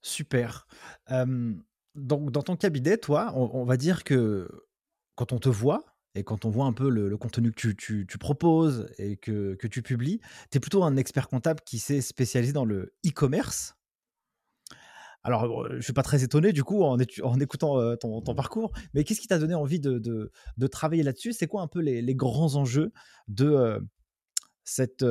[0.00, 0.66] Super.
[1.08, 4.48] donc, dans ton cabinet, toi, on va dire que
[5.14, 8.88] quand on te voit, et quand on voit un peu le, contenu que tu, proposes
[8.98, 12.94] et que, tu publies, tu es plutôt un expert comptable qui s'est spécialisé dans le
[13.06, 13.74] e-commerce.
[15.24, 19.28] Alors, je suis pas très étonné du coup en, écoutant ton, parcours, mais qu'est-ce qui
[19.28, 20.30] t'a donné envie de,
[20.70, 21.32] travailler là-dessus?
[21.32, 22.92] C'est quoi un peu les, grands enjeux
[23.28, 23.80] de
[24.64, 25.04] cette,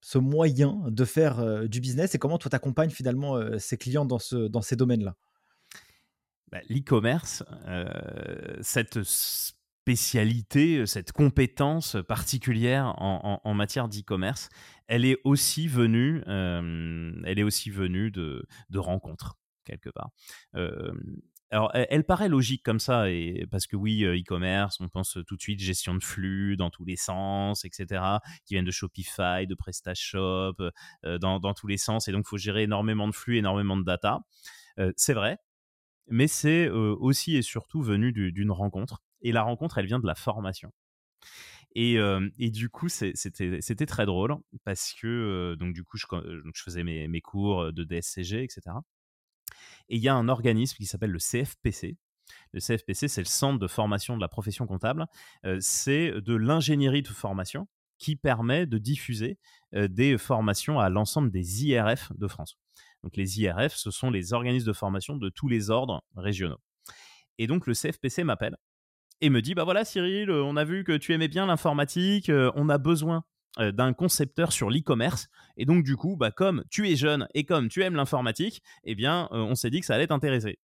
[0.00, 4.46] ce moyen de faire du business et comment toi t'accompagnes finalement ces clients dans, ce,
[4.46, 5.16] dans ces domaines-là?
[6.52, 7.42] Bah, L'e-commerce,
[8.60, 9.02] cette
[9.84, 14.48] spécialité, cette compétence particulière en, matière d'e-commerce,
[14.86, 20.10] elle est aussi venue, elle est aussi venue de, de rencontres quelque part.
[21.50, 25.40] alors, elle, paraît logique comme ça, et parce que oui, e-commerce, on pense tout de
[25.40, 28.02] suite gestion de flux dans tous les sens, etc.,
[28.44, 30.56] qui viennent de Shopify, de PrestaShop,
[31.20, 33.84] dans, dans tous les sens, et donc il faut gérer énormément de flux, énormément de
[33.84, 34.20] data.
[34.96, 35.38] c'est vrai,
[36.08, 39.02] mais c'est aussi et surtout venu d'une rencontre.
[39.22, 40.70] Et la rencontre, elle vient de la formation.
[41.74, 46.06] Et, du coup, c'était très drôle parce que donc du coup, je,
[46.54, 48.76] faisais mes, cours de DSCG, etc.
[49.88, 51.96] Et il y a un organisme qui s'appelle le CFPC.
[52.52, 55.06] Le CFPC, c'est le Centre de formation de la profession comptable.
[55.60, 57.68] c'est de l'ingénierie de formation
[57.98, 59.38] qui permet de diffuser
[59.72, 62.56] des formations à l'ensemble des IRF de France.
[63.02, 66.60] Donc les IRF, ce sont les organismes de formation de tous les ordres régionaux.
[67.38, 68.56] Et donc le CFPC m'appelle
[69.24, 72.28] et me dit bah voilà Cyril, euh, on a vu que tu aimais bien l'informatique,
[72.28, 73.24] euh, on a besoin
[73.58, 77.44] euh, d'un concepteur sur l'e-commerce et donc du coup bah comme tu es jeune et
[77.44, 80.58] comme tu aimes l'informatique, eh bien on s'est dit que ça allait t'intéresser.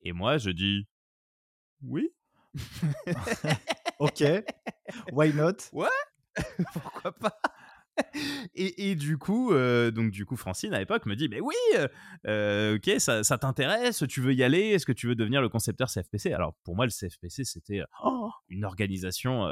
[0.00, 0.86] Et moi je dis
[1.82, 2.08] oui.
[3.98, 4.24] ok.
[5.12, 5.56] Why not?
[5.74, 5.88] Ouais.
[6.72, 7.38] Pourquoi pas?
[8.54, 11.88] et, du coup, euh, donc du coup, Francine à l'époque me dit, mais oui, euh,
[12.26, 15.88] euh, ok, ça, t'intéresse, tu veux y aller, est-ce que tu veux devenir le concepteur
[15.88, 19.46] CFPC Alors pour moi, le CFPC, c'était oh, une organisation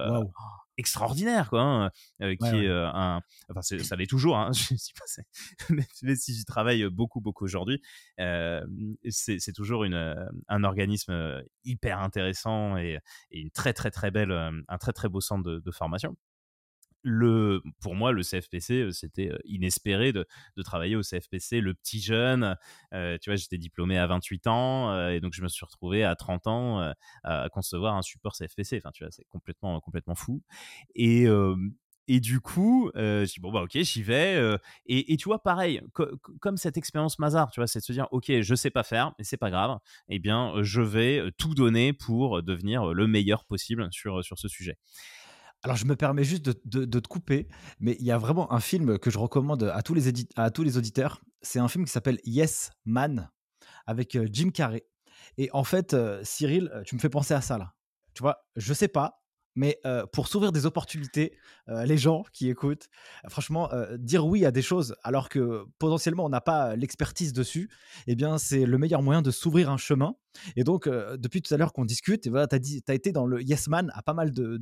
[0.77, 3.21] extraordinaire, quoi, hein, qui est un,
[3.51, 5.73] enfin, ça l'est toujours, hein, je
[6.03, 7.81] mais, si j'y travaille beaucoup, beaucoup aujourd'hui,
[8.19, 10.15] c'est toujours une,
[10.49, 12.99] un organisme hyper intéressant et,
[13.31, 16.17] une très, très, très belle, un très, très beau centre de formation
[17.81, 20.27] pour moi, le CFPC, c'était inespéré de,
[20.65, 22.57] travailler au CFPC, le petit jeune.
[22.93, 26.47] tu vois, j'étais diplômé à 28 ans et donc je me suis retrouvé à 30
[26.47, 26.93] ans
[27.23, 28.79] à concevoir un support CFPC.
[28.79, 30.43] Enfin, tu vois, c'est complètement, complètement fou.
[30.95, 34.57] Et, du coup, je dis bon bah ok, j'y vais.
[34.87, 35.83] Et, tu vois, pareil,
[36.41, 39.13] comme cette expérience Mazar, tu vois, c'est de se dire ok, je sais pas faire,
[39.19, 39.79] mais c'est pas grave.
[40.09, 44.79] Eh bien, je vais tout donner pour devenir le meilleur possible sur sur ce sujet.
[45.65, 47.49] Alors, je me permets juste de, te couper,
[47.81, 50.63] mais il y a vraiment un film que je recommande à tous les, à tous
[50.63, 51.23] les auditeurs.
[51.41, 53.31] C'est un film qui s'appelle Yes Man
[53.87, 54.85] avec euh, Jim Carrey.
[55.39, 57.73] Et en fait, euh, Cyril, euh, tu me fais penser à ça là.
[58.13, 59.23] Tu vois, je sais pas,
[59.55, 59.81] mais
[60.13, 61.37] pour s'ouvrir des opportunités,
[61.69, 62.89] les gens qui écoutent,
[63.29, 67.71] franchement, dire oui à des choses alors que potentiellement on n'a pas l'expertise dessus,
[68.09, 70.17] eh bien c'est le meilleur moyen de s'ouvrir un chemin.
[70.57, 72.59] Et donc, depuis tout à l'heure qu'on discute, voilà, tu as,
[72.89, 74.61] as, été dans le Yes Man à pas mal de,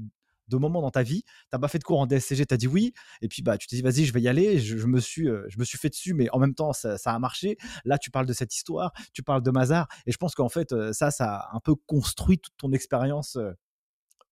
[0.53, 2.93] de moments dans ta vie, t'as pas fait de cours en DSCG, as dit oui,
[3.21, 5.45] et puis bah tu t'es dit vas-y, je vais y aller, je, me suis, euh,
[5.49, 7.57] je me suis fait dessus, mais en même temps ça, a marché.
[7.85, 10.73] Là, tu parles de cette histoire, tu parles de Mazar, et je pense qu'en fait
[10.73, 13.53] euh, ça, ça a un peu construit toute ton expérience euh,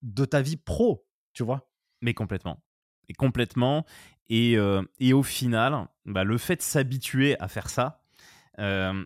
[0.02, 1.70] de ta vie pro, tu vois?
[2.00, 2.62] Mais complètement,
[3.08, 3.84] et complètement,
[4.28, 4.56] et,
[5.00, 8.04] et au final, bah, le fait de s'habituer à faire ça,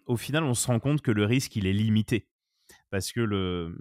[0.07, 2.29] au final, on se rend compte que le risque il est limité,
[2.91, 3.77] parce que le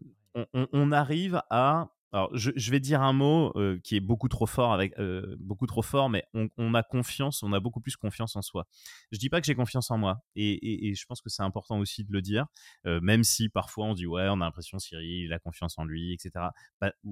[0.54, 4.72] on arrive à alors, je, vais dire un mot euh, qui est beaucoup trop fort
[4.72, 8.44] avec euh, beaucoup trop fort, mais on, a confiance, on a beaucoup plus confiance en
[8.44, 8.68] soi.
[9.12, 12.04] Je dis pas que j'ai confiance en moi, et, je pense que c'est important aussi
[12.04, 12.46] de le dire,
[12.86, 15.86] euh, même si parfois on dit ouais, on a l'impression Cyril, il a confiance en
[15.86, 16.50] lui, etc.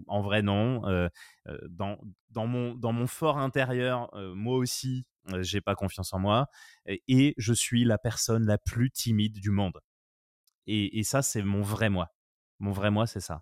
[0.06, 0.84] en vrai non.
[1.80, 1.98] dans
[2.46, 5.08] mon fort intérieur, moi aussi,
[5.40, 6.48] j'ai pas confiance en moi,
[6.86, 9.80] et, je suis la personne la plus timide du monde.
[10.68, 12.10] Et ça, c'est mon vrai moi.
[12.60, 13.42] Mon vrai moi, c'est ça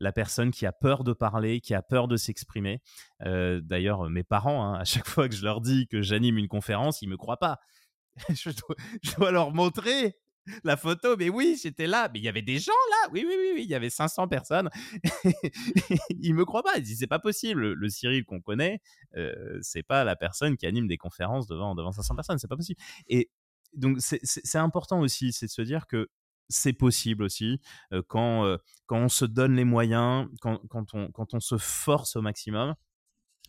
[0.00, 2.80] la personne qui a peur de parler, qui a peur de s'exprimer.
[3.24, 6.48] Euh, d'ailleurs, mes parents, hein, à chaque fois que je leur dis que j'anime une
[6.48, 7.58] conférence, ils me croient pas.
[8.30, 8.50] je,
[9.16, 10.16] dois, leur montrer
[10.64, 13.34] la photo, mais oui, j'étais là, mais il y avait des gens là, oui, oui,
[13.38, 14.70] oui, oui il y avait 500 personnes.
[16.10, 17.72] ils me croient pas, ils disent c'est pas possible.
[17.72, 18.80] Le Cyril qu'on connaît,
[19.16, 22.56] euh, c'est pas la personne qui anime des conférences devant devant 500 personnes, c'est pas
[22.56, 22.80] possible.
[23.06, 23.30] Et
[23.74, 26.08] donc c'est important aussi, c'est de se dire que
[26.50, 27.60] c'est possible aussi
[28.08, 32.22] quand, quand on se donne les moyens, quand, quand, on, quand on se force au
[32.22, 32.74] maximum.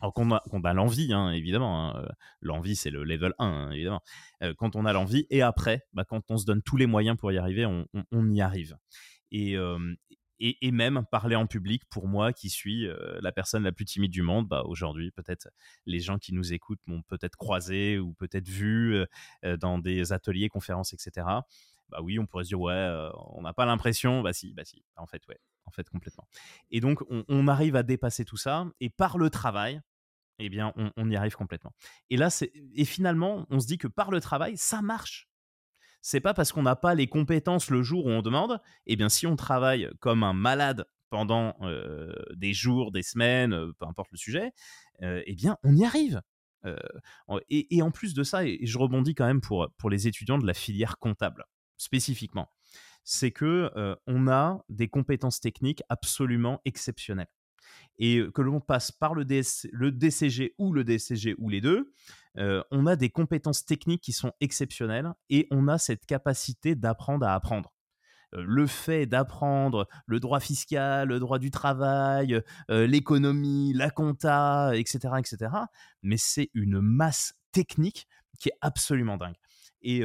[0.01, 1.95] Alors qu'on a, l'envie, hein, évidemment.
[1.95, 2.07] Hein,
[2.41, 4.01] l'envie, c'est le level 1, hein, évidemment.
[4.57, 7.31] quand on a l'envie, et après, bah, quand on se donne tous les moyens pour
[7.31, 8.77] y arriver, on, y arrive.
[9.31, 9.55] Et,
[10.39, 12.87] et, même parler en public pour moi qui suis
[13.21, 14.47] la personne la plus timide du monde.
[14.47, 15.49] Bah, Aujourd'hui, peut-être
[15.85, 19.05] les gens qui nous écoutent m'ont peut-être croisé ou peut-être vu
[19.59, 21.27] dans des ateliers, conférences, etc.
[21.91, 24.21] Bah oui, on pourrait se dire, ouais, on n'a pas l'impression.
[24.21, 26.27] Bah si, bah si, en fait, ouais, en fait, complètement.
[26.69, 29.81] Et donc, on, arrive à dépasser tout ça et par le travail,
[30.39, 31.73] eh bien, on, y arrive complètement.
[32.09, 32.17] Et
[32.75, 35.27] et finalement, on se dit que par le travail, ça marche
[36.01, 39.09] c'est pas parce qu'on n'a pas les compétences le jour où on demande, eh bien
[39.09, 41.55] si on travaille comme un malade pendant
[42.33, 44.51] des jours, des semaines, peu importe le sujet,
[45.01, 46.21] eh bien on y arrive.
[47.49, 50.45] Et, en plus de ça, et je rebondis quand même pour, pour les étudiants de
[50.45, 51.45] la filière comptable
[51.81, 52.49] spécifiquement,
[53.03, 53.71] c'est que
[54.07, 57.31] on a des compétences techniques absolument exceptionnelles
[57.97, 61.93] et que l'on passe par le, DCG ou le DCG ou les deux,
[62.35, 67.33] on a des compétences techniques qui sont exceptionnelles et on a cette capacité d'apprendre à
[67.33, 67.73] apprendre
[68.33, 75.51] le fait d'apprendre le droit fiscal, le droit du travail, l'économie, la compta, etc., etc.
[76.01, 78.07] Mais c'est une masse technique
[78.39, 79.35] qui est absolument dingue.
[79.81, 80.03] Et,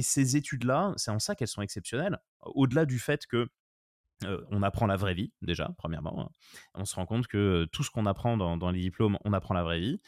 [0.00, 2.18] ces études-là, c'est en ça qu'elles sont exceptionnelles.
[2.40, 3.48] Au-delà du fait que
[4.50, 6.22] on apprend la vraie vie, déjà, premièrement.
[6.22, 6.28] Hein.
[6.74, 9.64] On se rend compte que tout ce qu'on apprend dans, les diplômes, on apprend la
[9.64, 10.00] vraie vie.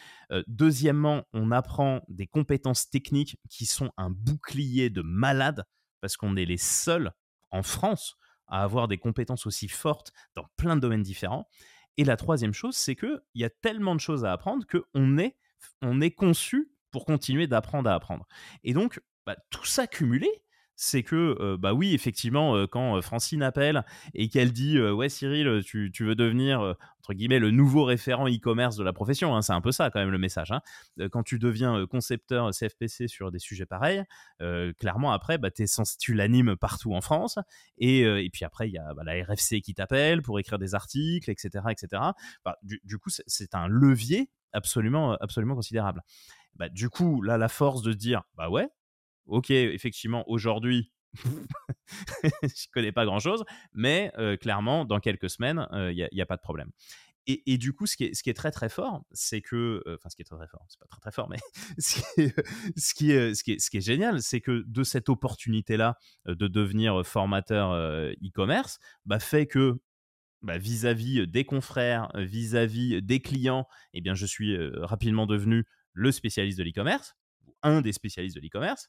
[0.47, 5.65] deuxièmement, on apprend des compétences techniques qui sont un bouclier de malade,
[6.01, 7.13] parce qu'on est les seuls
[7.51, 8.17] en France
[8.49, 11.49] à avoir des compétences aussi fortes dans plein de domaines différents.
[11.97, 15.37] Et la troisième chose, c'est qu'il y a tellement de choses à apprendre qu'on est,
[15.83, 18.27] on est conçu pour continuer d'apprendre à apprendre.
[18.65, 20.31] Et donc, bah, tout ça cumulé,
[20.77, 23.85] c'est que, bah oui, effectivement, quand Francine appelle
[24.15, 26.61] et qu'elle dit Ouais, Cyril, tu, veux devenir,
[27.01, 30.01] entre guillemets, le nouveau référent e-commerce de la profession, hein, c'est un peu ça quand
[30.01, 30.53] même le message.
[30.53, 30.63] Hein.
[31.11, 34.03] Quand tu deviens concepteur CFPC sur des sujets pareils,
[34.79, 37.39] clairement, après, bah, tu l'animes partout en France.
[37.77, 41.31] Et, puis après, il y a bah, la RFC qui t'appelle pour écrire des articles,
[41.31, 41.67] etc.
[41.71, 42.03] etc.
[42.43, 46.03] Bah, du, coup, c'est un levier absolument, absolument considérable.
[46.71, 48.69] Du coup, là, la force de dire Bah ouais,
[49.27, 50.93] ok, effectivement, aujourd'hui,
[52.23, 56.43] je connais pas grand chose, mais clairement, dans quelques semaines, il n'y a, pas de
[56.43, 56.71] problème.
[57.29, 60.25] Et, du coup, ce qui est, très très fort, c'est que, enfin, ce qui est
[60.25, 61.39] très très fort, c'est pas très très fort, mais
[61.79, 62.35] ce qui est,
[62.79, 65.97] ce qui est, ce qui est, ce qui est génial, c'est que de cette opportunité-là
[66.27, 69.81] de devenir formateur e-commerce, bah, fait que
[70.43, 75.67] bah, vis-à-vis des confrères, vis-à-vis des clients, eh bien, je suis rapidement devenu
[75.97, 77.17] le spécialiste de l'e-commerce,
[77.63, 78.89] un des spécialistes de l'e-commerce.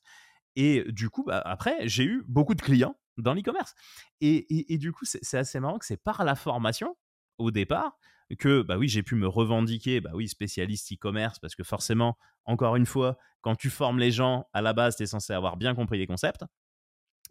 [0.55, 3.73] Et du coup, bah, après, j'ai eu beaucoup de clients dans l'e-commerce.
[4.21, 6.95] Et, du coup, c'est assez marrant que c'est par la formation,
[7.37, 7.97] au départ,
[8.37, 12.75] que bah oui, j'ai pu me revendiquer, bah oui, spécialiste e-commerce, parce que forcément, encore
[12.75, 15.73] une fois, quand tu formes les gens, à la base, tu es censé avoir bien
[15.73, 16.43] compris les concepts.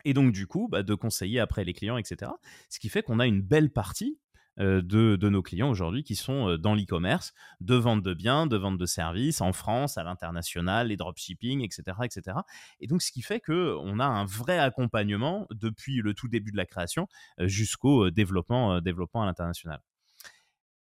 [0.05, 2.31] Et donc, du coup, bah, de conseiller après les clients, etc.
[2.71, 4.19] Ce qui fait qu'on a une belle partie
[4.59, 8.57] euh, de, nos clients aujourd'hui qui sont euh, dans l'e-commerce, de vente de biens, de
[8.57, 12.39] vente de services en France, à l'international, les dropshipping, etc., etc.
[12.81, 16.57] Et donc, ce qui fait qu'on a un vrai accompagnement depuis le tout début de
[16.57, 17.07] la création
[17.41, 19.81] euh, jusqu'au développement, développement à l'international.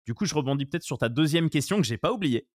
[0.05, 2.49] Du coup, je rebondis peut-être sur ta deuxième question que j'ai pas oubliée.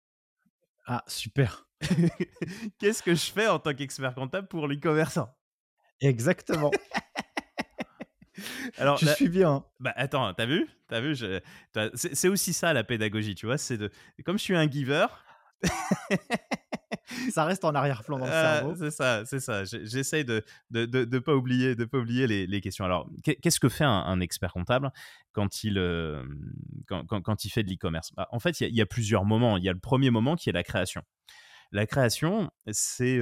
[0.87, 1.69] Ah, super.
[2.79, 5.29] Qu'est-ce que je fais en tant qu'expert comptable pour l'e-commerçant?
[6.01, 6.71] Exactement.
[8.79, 9.51] Alors, je suis bien.
[9.51, 9.65] Hein.
[9.81, 10.69] Bah attends, t'as vu?
[10.89, 11.17] T'as vu
[11.95, 13.59] C'est aussi ça la pédagogie, tu vois.
[13.59, 13.91] C'est de
[14.25, 15.07] comme je suis un giver.
[17.33, 18.75] ça reste en arrière-plan dans le ah, cerveau.
[18.77, 19.65] C'est ça, c'est ça.
[19.65, 22.85] J'essaye de de, de, pas oublier, de pas oublier les, les questions.
[22.85, 24.91] Alors, qu'est-ce que fait un, expert comptable
[25.33, 26.25] quand il euh,
[26.87, 28.13] quand, quand, il fait de l'e-commerce?
[28.15, 29.57] Bah, En fait, il y, a plusieurs moments.
[29.57, 31.03] Il y a le premier moment qui est la création.
[31.73, 33.21] La création, c'est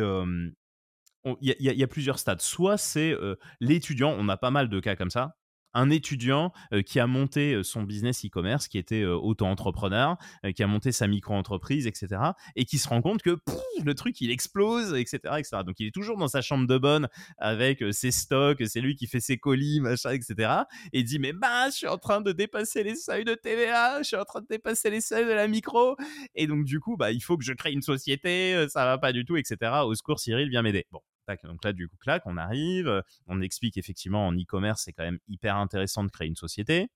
[1.40, 2.40] il y, a plusieurs stades.
[2.40, 3.16] Soit c'est
[3.60, 5.36] l'étudiant, on a pas mal de cas comme ça,
[5.74, 6.52] un étudiant
[6.86, 10.16] qui a monté son business e-commerce, qui était auto-entrepreneur,
[10.54, 12.20] qui a monté sa micro-entreprise, etc.
[12.56, 13.38] Et qui se rend compte que
[13.84, 15.62] le truc, il explose, etc., etc.
[15.64, 17.08] Donc, il est toujours dans sa chambre de bonne
[17.38, 20.52] avec ses stocks, c'est lui qui fait ses colis, etc.
[20.92, 23.98] Et il dit, mais bah, je suis en train de dépasser les seuils de TVA,
[24.02, 25.96] je suis en train de dépasser les seuils de la micro.
[26.34, 29.12] Et donc, du coup, bah, il faut que je crée une société, ça va pas
[29.12, 29.56] du tout, etc.
[29.84, 30.86] Au secours, Cyril, viens m'aider.
[30.90, 31.00] Bon,
[31.44, 35.56] donc là, du coup, on arrive, on explique effectivement en e-commerce, c'est quand même hyper
[35.56, 36.90] intéressant de créer une société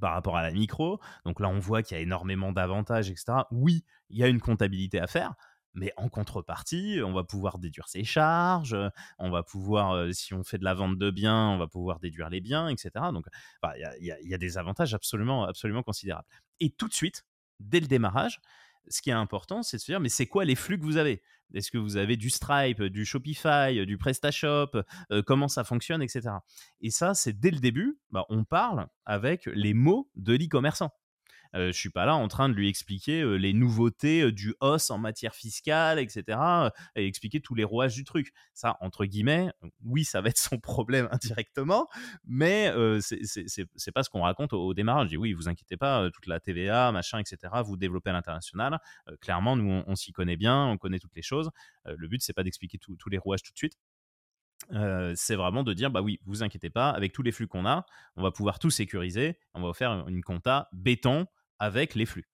[0.00, 1.00] par rapport à la micro.
[1.24, 3.38] Donc là, on voit qu'il y a énormément d'avantages, etc.
[3.50, 5.34] Oui, il y a une comptabilité à faire,
[5.74, 8.76] mais en contrepartie, on va pouvoir déduire ses charges,
[9.18, 12.00] on va pouvoir, euh, si on fait de la vente de biens, on va pouvoir
[12.00, 12.90] déduire les biens, etc.
[13.12, 13.26] Donc,
[13.76, 16.28] il y, a des avantages absolument, absolument considérables.
[16.60, 17.24] Et tout de suite,
[17.60, 18.40] dès le démarrage,
[18.90, 20.96] ce qui est important, c'est de se dire, mais c'est quoi les flux que vous
[20.96, 21.22] avez?
[21.54, 24.82] Est-ce que vous avez du Stripe, du Shopify, du PrestaShop
[25.26, 26.28] Comment ça fonctionne, etc.
[26.82, 30.90] Et ça, c'est dès le début, bah, on parle avec les mots de l'e-commerçant.
[31.54, 34.98] Euh, je suis pas là en train de lui expliquer les nouveautés du os en
[34.98, 36.38] matière fiscale, etc.
[36.96, 38.32] et expliquer tous les rouages du truc.
[38.54, 39.50] Ça, entre guillemets,
[39.84, 41.88] oui, ça va être son problème indirectement,
[42.24, 45.06] mais c'est pas ce qu'on raconte au, démarrage.
[45.06, 47.52] Je dis oui, vous inquiétez pas, toute la TVA, machin, etc.
[47.64, 48.78] Vous développez à l'international.
[49.20, 51.50] clairement, nous, on, s'y connaît bien, on connaît toutes les choses.
[51.84, 53.78] le but, c'est pas d'expliquer tous les rouages tout de suite.
[55.14, 57.86] c'est vraiment de dire bah oui, vous inquiétez pas, avec tous les flux qu'on a,
[58.16, 61.26] on va pouvoir tout sécuriser, on va faire une compta béton
[61.58, 62.28] avec les flux.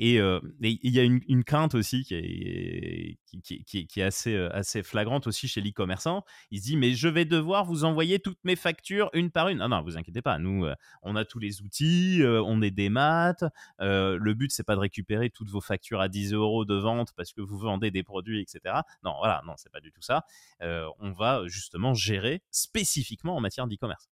[0.00, 0.20] Et
[0.60, 5.60] il y a une, crainte aussi qui est, qui, est assez, assez flagrante aussi chez
[5.60, 6.22] l'e-commerçant.
[6.52, 9.58] Il se dit, mais je vais devoir vous envoyer toutes mes factures une par une.
[9.58, 10.38] Non, non, vous inquiétez pas.
[10.38, 10.68] Nous,
[11.02, 13.42] on a tous les outils, on est des maths.
[13.80, 17.32] le but, c'est pas de récupérer toutes vos factures à 10 euros de vente parce
[17.32, 18.76] que vous vendez des produits, etc.
[19.02, 20.24] Non, voilà, non, c'est pas du tout ça.
[20.60, 24.08] on va justement gérer spécifiquement en matière d'e-commerce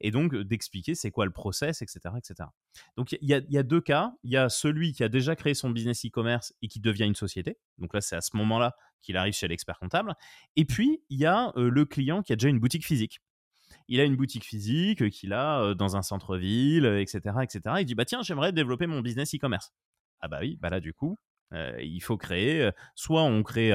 [0.00, 2.14] et donc d'expliquer c'est quoi le process, etc.
[2.16, 2.48] etc.
[2.96, 4.12] Donc il y, a deux cas.
[4.22, 7.14] Il y a celui qui a déjà créé son business e-commerce et qui devient une
[7.14, 7.58] société.
[7.78, 10.14] Donc là, c'est à ce moment-là qu'il arrive chez l'expert comptable.
[10.56, 13.20] Et puis, il y a le client qui a déjà une boutique physique.
[13.88, 17.60] Il a une boutique physique qu'il a dans un centre-ville, etc., etc.
[17.80, 19.72] Il dit, bah tiens, j'aimerais développer mon business e-commerce.
[20.20, 21.18] Ah bah oui, bah là, du coup,
[21.52, 23.72] il faut créer, soit on crée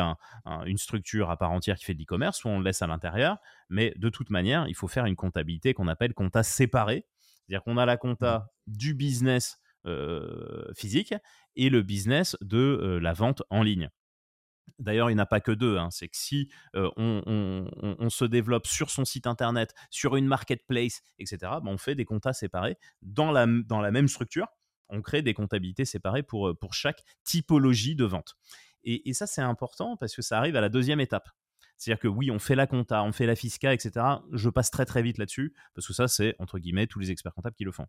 [0.65, 3.37] une structure à part entière qui fait de l'e-commerce, soit on le laisse à l'intérieur.
[3.69, 7.05] Mais de toute manière, il faut faire une comptabilité qu'on appelle compta séparée.
[7.47, 8.71] C'est-à-dire qu'on a la compta mmh.
[8.73, 9.57] du business
[10.75, 11.15] physique
[11.55, 13.89] et le business de la vente en ligne.
[14.79, 15.77] D'ailleurs, il n'y en a pas que deux.
[15.77, 15.89] Hein.
[15.91, 21.67] C'est que si on, se développe sur son site internet, sur une marketplace, etc., ben,
[21.67, 24.47] on fait des comptas séparés dans la, dans la même structure
[24.91, 28.35] on crée des comptabilités séparées pour, euh, pour chaque typologie de vente.
[28.83, 31.29] Et, ça, c'est important parce que ça arrive à la deuxième étape.
[31.77, 34.05] C'est-à-dire que oui, on fait la compta, on fait la fisca, etc.
[34.31, 37.33] Je passe très très vite là-dessus parce que ça, c'est entre guillemets tous les experts
[37.33, 37.85] comptables qui le font.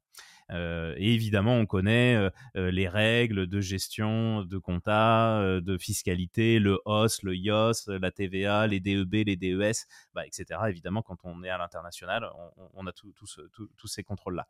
[0.51, 2.15] Euh, et évidemment, on connaît
[2.57, 8.67] euh, les règles de gestion, de compta, de fiscalité, le OS, le IOS, la TVA,
[8.67, 10.61] les DEB, les DES, bah, etc.
[10.69, 12.31] Évidemment, quand on est à l'international,
[12.75, 14.47] on, a tous ces contrôles-là.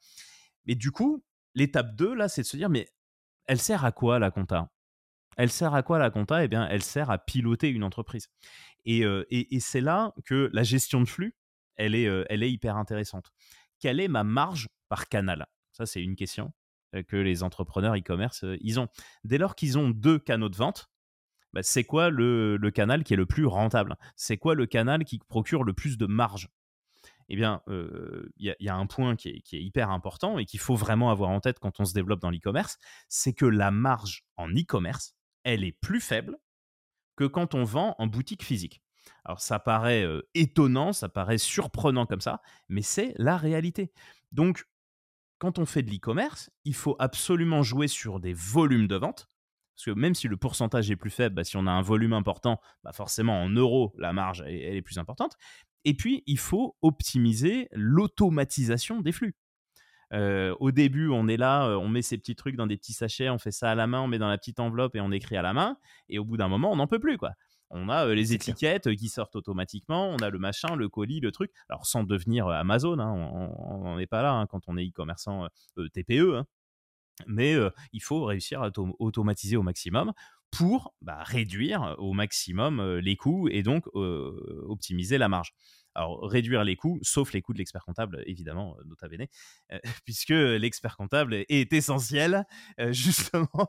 [0.66, 1.22] Mais du coup,
[1.54, 2.88] l'étape 2, là, c'est de se dire, mais
[3.46, 4.70] elle sert à quoi la compta?
[5.36, 6.44] Elle sert à quoi la compta?
[6.44, 8.28] Eh bien, elle sert à piloter une entreprise.
[8.84, 9.04] Et,
[9.60, 11.34] c'est là que la gestion de flux,
[11.76, 13.32] elle est, est hyper intéressante.
[13.78, 15.46] Quelle est ma marge par canal?
[15.72, 16.52] Ça, c'est une question
[17.08, 18.88] que les entrepreneurs e-commerce, ils ont.
[19.24, 20.90] Dès lors qu'ils ont deux canaux de vente,
[21.52, 23.96] bah, c'est quoi le, canal qui est le plus rentable?
[24.16, 26.48] C'est quoi le canal qui procure le plus de marge?
[27.28, 31.10] Eh bien, il y, a un point qui est, hyper important et qu'il faut vraiment
[31.10, 35.14] avoir en tête quand on se développe dans l'e-commerce, c'est que la marge en e-commerce,
[35.44, 36.38] elle est plus faible
[37.16, 38.82] que quand on vend en boutique physique.
[39.24, 43.92] Alors ça paraît étonnant, ça paraît surprenant comme ça, mais c'est la réalité.
[44.32, 44.66] Donc,
[45.38, 49.28] quand on fait de l'e-commerce, il faut absolument jouer sur des volumes de vente.
[49.74, 52.12] Parce que même si le pourcentage est plus faible, bah, si on a un volume
[52.12, 55.36] important, bah, forcément en euros, la marge elle est plus importante.
[55.84, 59.34] Et puis, il faut optimiser l'automatisation des flux.
[60.12, 63.30] Euh, au début, on est là, on met ces petits trucs dans des petits sachets,
[63.30, 65.36] on fait ça à la main, on met dans la petite enveloppe et on écrit
[65.36, 65.76] à la main.
[66.08, 67.32] Et au bout d'un moment, on n'en peut plus, quoi.
[67.70, 71.32] On a euh, les étiquettes qui sortent automatiquement, on a le machin, le colis, le
[71.32, 71.50] truc.
[71.70, 75.48] Alors sans devenir Amazon, hein, on n'est pas là hein, quand on est e-commerçant
[75.94, 76.46] TPE, hein.
[77.26, 77.56] mais
[77.94, 80.12] il faut réussir à automatiser au maximum
[80.52, 85.52] pour bah, réduire au maximum les coûts et donc optimiser la marge.
[85.94, 89.26] Alors, réduire les coûts, sauf les coûts de l'expert comptable, évidemment, nota bene,
[90.04, 92.44] puisque l'expert comptable est essentiel
[92.90, 93.68] justement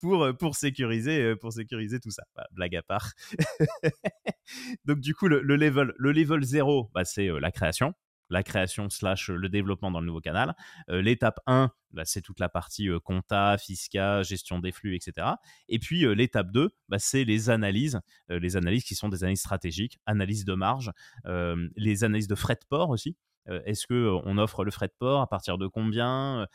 [0.00, 2.22] pour, pour, sécuriser, pour sécuriser tout ça.
[2.52, 3.12] blague à part.
[4.84, 7.94] donc, du coup, le, level, le level 0, bah, c'est la création
[8.30, 10.54] la création slash le développement dans le nouveau canal.
[10.88, 15.28] l'étape 1, bah, c'est toute la partie compta, fisca, gestion des flux, etc.
[15.68, 19.98] Et puis l'étape 2, bah, c'est les analyses, les analyses qui sont des analyses stratégiques,
[20.06, 20.92] analyse de marge,
[21.24, 23.16] les analyses de frais de port aussi.
[23.64, 26.46] Est-ce que on offre le frais de port à partir de combien?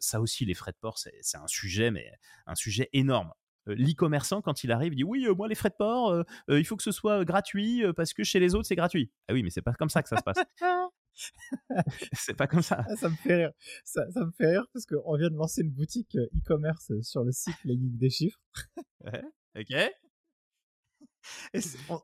[0.00, 2.10] Ça aussi, les frais de port, c'est un sujet, mais
[2.46, 3.32] un sujet énorme
[3.66, 6.82] l'e-commerçant, quand il arrive, il dit oui, moi les frais de port, il faut que
[6.82, 9.10] ce soit gratuit parce que chez les autres c'est gratuit.
[9.28, 10.36] Ah oui, mais c'est pas comme ça que ça se passe.
[12.12, 12.84] c'est pas comme ça.
[12.88, 13.52] Ah, ça me fait rire.
[13.84, 17.56] Ça, me fait rire parce qu'on vient de lancer une boutique e-commerce sur le site
[17.64, 18.40] Les Geeks des Chiffres.
[19.56, 19.74] ok.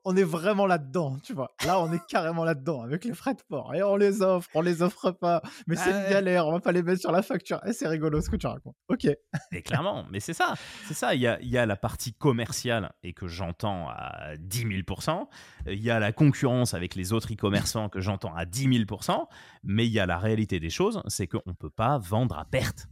[0.04, 1.54] On, est vraiment là-dedans, tu vois.
[1.64, 3.74] Là, on est carrément là-dedans avec les frais de port.
[3.74, 5.42] Et on les offre, on les offre pas.
[5.66, 7.60] Mais c'est une galère, on va pas les mettre sur la facture.
[7.66, 8.76] Et c'est rigolo ce que tu racontes.
[8.88, 9.06] Ok.
[9.52, 10.54] Et clairement, mais c'est ça.
[10.86, 11.14] C'est ça.
[11.14, 15.26] Il y a, y a la partie commerciale et que j'entends à 10 000%.
[15.66, 19.26] Il y a la concurrence avec les autres e-commerçants que j'entends à 10 000%.
[19.64, 22.44] Mais il y a la réalité des choses, c'est qu'on ne peut pas vendre à
[22.44, 22.88] perte.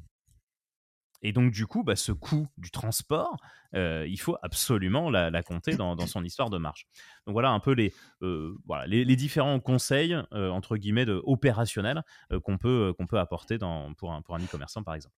[1.22, 3.36] Et donc, du coup, bah, ce coût du transport,
[3.74, 6.86] euh, il faut absolument la, compter dans, son histoire de marge.
[7.26, 7.92] Donc, voilà un peu les,
[8.22, 8.54] euh,
[9.16, 12.02] différents conseils, euh, entre guillemets, opérationnels
[12.44, 13.58] qu'on peut, qu'on peut apporter
[13.96, 15.14] pour un, e-commerçant, par exemple.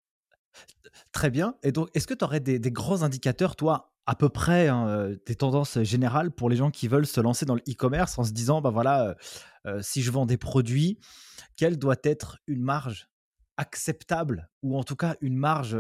[1.13, 1.55] Très bien.
[1.63, 5.37] Et donc, est-ce que tu aurais des, grands indicateurs, toi, à peu près, hein, des
[5.37, 8.61] tendances générales pour les gens qui veulent se lancer dans le e-commerce en se disant,
[8.61, 9.17] bah voilà,
[9.83, 10.99] si je vends des produits,
[11.57, 13.11] quelle doit être une marge
[13.61, 15.77] acceptable ou en tout cas une marge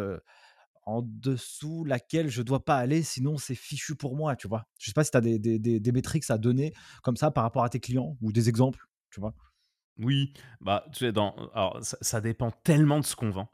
[0.84, 4.66] en dessous laquelle je dois pas aller, sinon c'est fichu pour moi, tu vois?
[4.78, 6.72] Je sais pas si tu as des, des, des, métriques à donner
[7.02, 9.34] comme ça par rapport à tes clients ou des exemples, tu vois?
[9.98, 13.52] Oui, bah, tu sais, dans, alors, ça, dépend tellement de ce qu'on vend.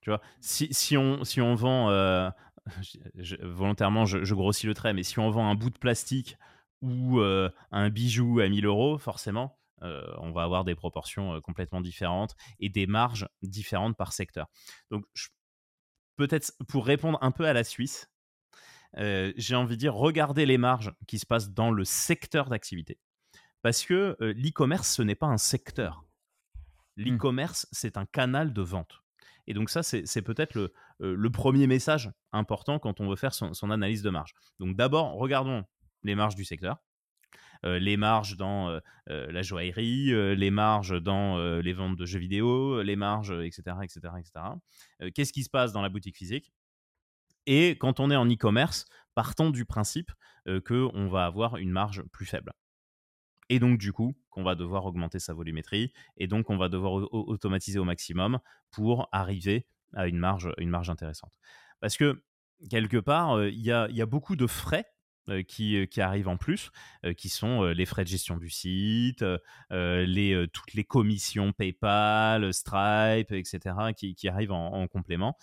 [0.00, 1.88] Tu vois, si, si, on, si on vend,
[3.42, 6.36] volontairement, je, je, grossis le trait, mais si on vend un bout de plastique
[6.82, 11.80] ou un bijou à 1000 euros, forcément, euh, on va avoir des proportions euh, complètement
[11.80, 14.48] différentes et des marges différentes par secteur.
[14.90, 15.04] Donc,
[16.16, 18.10] peut-être pour répondre un peu à la Suisse,
[18.98, 22.98] euh, j'ai envie de dire, regardez les marges qui se passent dans le secteur d'activité.
[23.62, 26.04] Parce que l'e-commerce, ce n'est pas un secteur.
[26.96, 27.02] Mmh.
[27.02, 29.02] L'e-commerce, c'est un canal de vente.
[29.46, 30.54] Et donc ça, c'est peut-être
[30.98, 34.34] le, premier message important quand on veut faire son analyse de marge.
[34.58, 35.64] Donc d'abord, regardons
[36.02, 36.78] les marges du secteur.
[37.64, 42.18] Euh, les marges dans euh, euh, la joaillerie, les marges dans les ventes de jeux
[42.18, 43.76] vidéo, les marges, etc.
[43.82, 45.10] etc., etc.
[45.14, 46.52] Qu'est-ce qui se passe dans la boutique physique?
[47.46, 50.10] Et quand on est en e-commerce, partons du principe
[50.66, 52.52] qu'on va avoir une marge plus faible.
[53.50, 57.12] Et donc, du coup, qu'on va devoir augmenter sa volumétrie et donc on va devoir
[57.12, 58.38] automatiser au maximum
[58.70, 61.32] pour arriver à une marge, une marge intéressante.
[61.80, 62.22] Parce que
[62.70, 64.86] quelque part, il y, a, beaucoup de frais
[65.46, 66.70] qui, euh, qui, arrivent en plus,
[67.04, 69.24] euh, qui sont les frais de gestion du site,
[69.70, 75.36] les, toutes les commissions PayPal, Stripe, etc., qui, qui arrivent en, complément,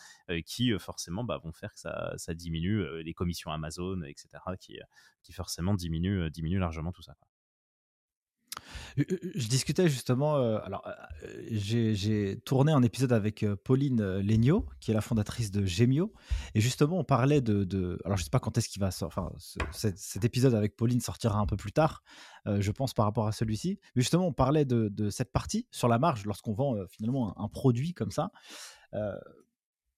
[0.46, 4.28] qui forcément bah, vont faire que ça, ça diminue les commissions Amazon, etc.,
[4.60, 4.80] qui,
[5.24, 7.16] qui forcément diminuent, diminue largement tout ça.
[8.98, 10.88] Je discutais justement, alors
[11.50, 16.14] j'ai tourné un épisode avec Pauline Legnaud, qui est la fondatrice de Gemio,
[16.56, 19.32] et justement on parlait de, alors je sais pas quand est-ce qu'il va sortir, enfin
[19.72, 22.04] cet, épisode avec Pauline sortira un peu plus tard,
[22.46, 26.00] je pense par rapport à celui-ci, mais justement on parlait de, cette partie sur la
[26.00, 28.32] marge lorsqu'on vend finalement un, produit comme ça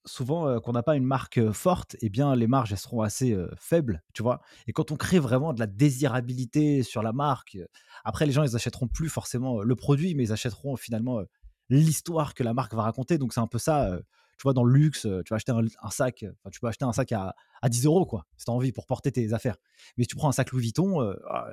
[0.05, 4.23] souvent qu'on n'a pas une marque forte, eh bien les marges seront assez faibles, tu
[4.23, 4.41] vois?
[4.67, 7.57] Et quand on crée vraiment de la désirabilité sur la marque,
[8.03, 11.21] après les gens ils achèteront plus forcément le produit, mais ils achèteront finalement
[11.69, 13.17] l'histoire que la marque va raconter.
[13.17, 13.99] Donc c'est un peu ça,
[14.37, 17.11] tu vois, dans le luxe, tu vas acheter un, sac, tu peux acheter un sac
[17.11, 17.35] à,
[17.67, 19.57] 10 euros quoi, si tu as envie pour porter tes affaires.
[19.97, 21.47] Mais si tu prends un sac Louis Vuitton, ah,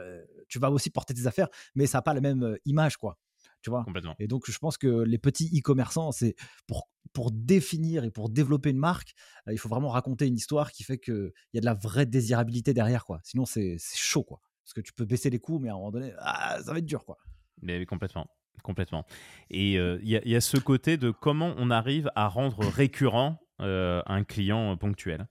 [0.49, 3.17] tu vas aussi porter tes affaires, mais ça n'a pas la même image quoi
[3.63, 3.85] tu vois?
[4.19, 6.35] Et donc, je pense que les petits e-commerçants, c'est
[6.67, 9.15] pour, pour définir et pour développer une marque,
[9.49, 12.07] euh, il faut vraiment raconter une histoire qui fait qu'il y a de la vraie
[12.07, 13.21] désirabilité derrière, quoi.
[13.25, 14.41] Sinon, c'est chaud, quoi.
[14.65, 16.79] Parce que tu peux baisser les coûts, mais à un moment donné, ah, ça va
[16.79, 17.19] être dur, quoi.
[17.63, 18.29] Mais complètement.
[18.63, 19.07] Complètement.
[19.49, 24.03] Et euh, il y, a ce côté de comment on arrive à rendre récurrent euh,
[24.07, 25.29] un client ponctuel.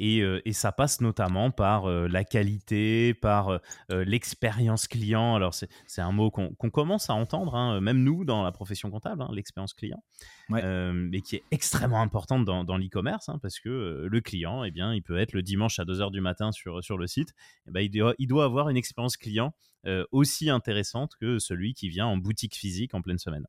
[0.00, 3.58] Euh, et, ça passe notamment par euh, la qualité, par euh,
[4.04, 5.34] l'expérience client.
[5.34, 9.22] Alors, c'est un mot qu'on commence à entendre, hein, même nous, dans la profession comptable,
[9.22, 10.02] hein, l'expérience client,
[10.48, 14.94] mais qui est extrêmement importante dans, dans l'e-commerce, hein, parce que le client, eh bien,
[14.94, 17.34] il peut être le dimanche à 2h du matin sur, sur le site.
[17.74, 19.54] Eh il, doit, il doit avoir une expérience client
[20.12, 23.46] aussi intéressante que celui qui vient en boutique physique en pleine semaine.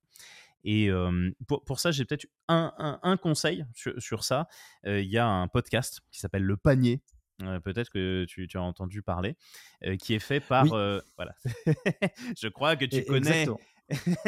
[0.63, 0.89] Et
[1.47, 4.47] pour, ça, j'ai peut-être un, conseil sur, ça.
[4.85, 7.01] Il y a un podcast qui s'appelle Le Panier.
[7.63, 9.35] Peut-être que tu, as entendu parler,
[9.99, 10.65] qui est fait par.
[10.65, 11.35] voilà.
[12.39, 13.47] Je crois que tu e, connais.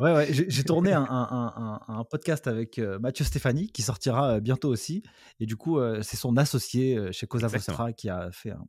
[0.00, 5.02] ouais, ouais, j'ai tourné un, podcast avec Mathieu Stéphanie qui sortira bientôt aussi.
[5.38, 8.66] Et du coup, c'est son associé chez Cosa Vostra qui a fait un,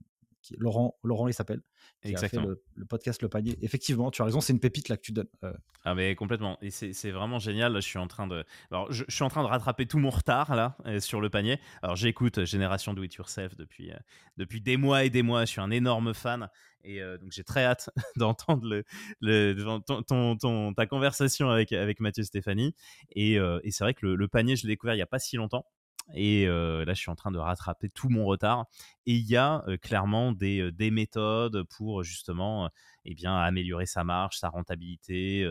[0.57, 1.61] Laurent, Laurent il s'appelle,
[2.01, 2.43] qui Exactement.
[2.43, 3.57] a fait le, podcast Le Panier.
[3.61, 5.27] Effectivement, tu as raison, c'est une pépite là que tu donnes.
[5.43, 5.53] Euh.
[5.83, 6.57] Ah mais complètement.
[6.61, 7.75] Et c'est vraiment génial.
[7.75, 10.55] je suis en train de, alors je, suis en train de rattraper tout mon retard
[10.55, 11.59] là euh, sur le panier.
[11.81, 13.97] Alors j'écoute Génération Do It Yourself depuis euh,
[14.37, 15.45] depuis des mois et des mois.
[15.45, 16.49] Je suis un énorme fan.
[16.83, 18.81] Et donc j'ai très hâte d'entendre
[19.19, 22.75] le, ton, ton, ta conversation avec, avec Mathieu Stéphanie.
[23.11, 25.19] Et, et c'est vrai que le, le panier, je l'ai découvert il n'y a pas
[25.19, 25.65] si longtemps.
[26.13, 28.65] Et là, je suis en train de rattraper tout mon retard.
[29.05, 32.69] Et il y a clairement des, des, méthodes pour justement
[33.05, 35.49] eh bien, améliorer sa marge, sa rentabilité.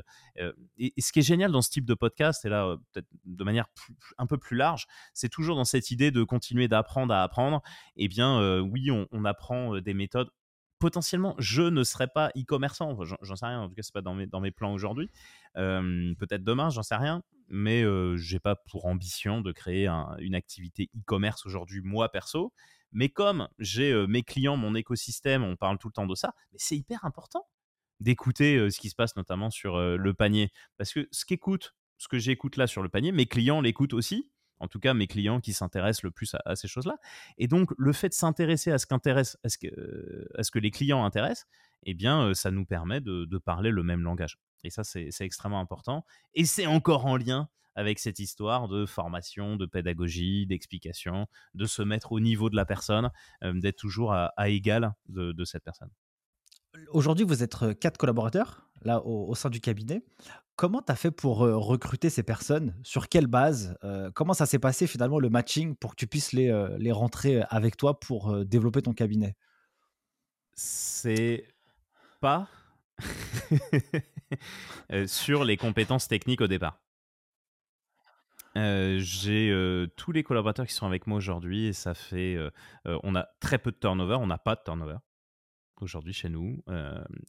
[0.79, 3.67] Et, ce qui est génial dans ce type de podcast, et là, peut-être de manière
[4.19, 7.63] un peu plus large, c'est toujours dans cette idée de continuer d'apprendre à apprendre.
[7.97, 10.31] Eh bien, oui, on apprend des méthodes
[10.79, 12.97] potentiellement, je ne serais pas e-commerçant.
[13.23, 13.61] j'en sais rien.
[13.61, 15.11] En tout cas, c'est pas dans mes, plans aujourd'hui.
[15.55, 17.23] Peut-être demain, j'en sais rien.
[17.49, 19.89] Mais je j'ai pas pour ambition de créer
[20.19, 22.53] une activité e-commerce aujourd'hui, moi perso.
[22.93, 26.59] Mais comme j'ai mes clients, mon écosystème, on parle tout le temps de ça, mais
[26.61, 27.47] c'est hyper important
[28.01, 30.51] d'écouter ce qui se passe notamment sur le panier.
[30.77, 34.31] Parce que ce qu'écoute, ce que j'écoute là sur le panier, mes clients l'écoutent aussi
[34.61, 36.97] en tout cas mes clients qui s'intéressent le plus à, ces choses-là.
[37.39, 41.47] Et donc le fait de s'intéresser à ce à ce que, les clients intéressent,
[41.83, 44.39] eh bien, ça nous permet de, parler le même langage.
[44.65, 46.05] Et ça, c'est extrêmement important.
[46.35, 51.83] Et c'est encore en lien avec cette histoire de formation, de pédagogie, d'explication, de se
[51.83, 53.11] mettre au niveau de la personne,
[53.43, 55.91] d'être toujours à, égal de, cette personne.
[56.91, 60.03] Aujourd'hui, vous êtes quatre collaborateurs là au sein du cabinet.
[60.57, 62.75] Comment tu fait pour recruter ces personnes?
[62.83, 63.77] Sur quelle base?
[64.15, 67.77] Comment ça s'est passé finalement le matching pour que tu puisses les, les rentrer avec
[67.77, 69.37] toi pour développer ton cabinet?
[70.55, 71.47] C'est
[72.21, 72.49] pas
[75.07, 76.81] sur les compétences techniques au départ.
[78.55, 82.39] j'ai tous les collaborateurs qui sont avec moi aujourd'hui et ça fait
[82.87, 84.97] on a très peu de turnover, on n'a pas de turnover
[85.83, 86.63] aujourd'hui chez nous.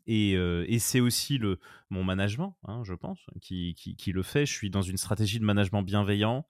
[0.05, 1.59] et, c'est aussi le,
[1.89, 3.75] mon management, hein, je pense, qui,
[4.13, 4.45] le fait.
[4.45, 6.45] Je suis dans une stratégie de management bienveillant,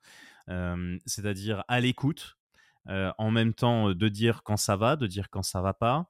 [1.05, 2.37] c'est-à-dire à, l'écoute,
[2.87, 6.09] en même temps de dire quand ça va, de dire quand ça va pas,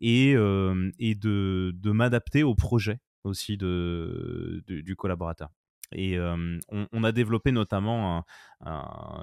[0.00, 5.50] et, de, m'adapter au projet aussi du collaborateur.
[5.92, 8.24] Et on, a développé notamment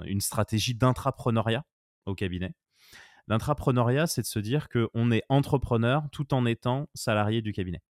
[0.04, 1.64] une stratégie d'intrapreneuriat
[2.06, 2.54] au cabinet.
[3.28, 7.82] L'intrapreneuriat, c'est de se dire qu'on est entrepreneur tout en étant salarié du cabinet.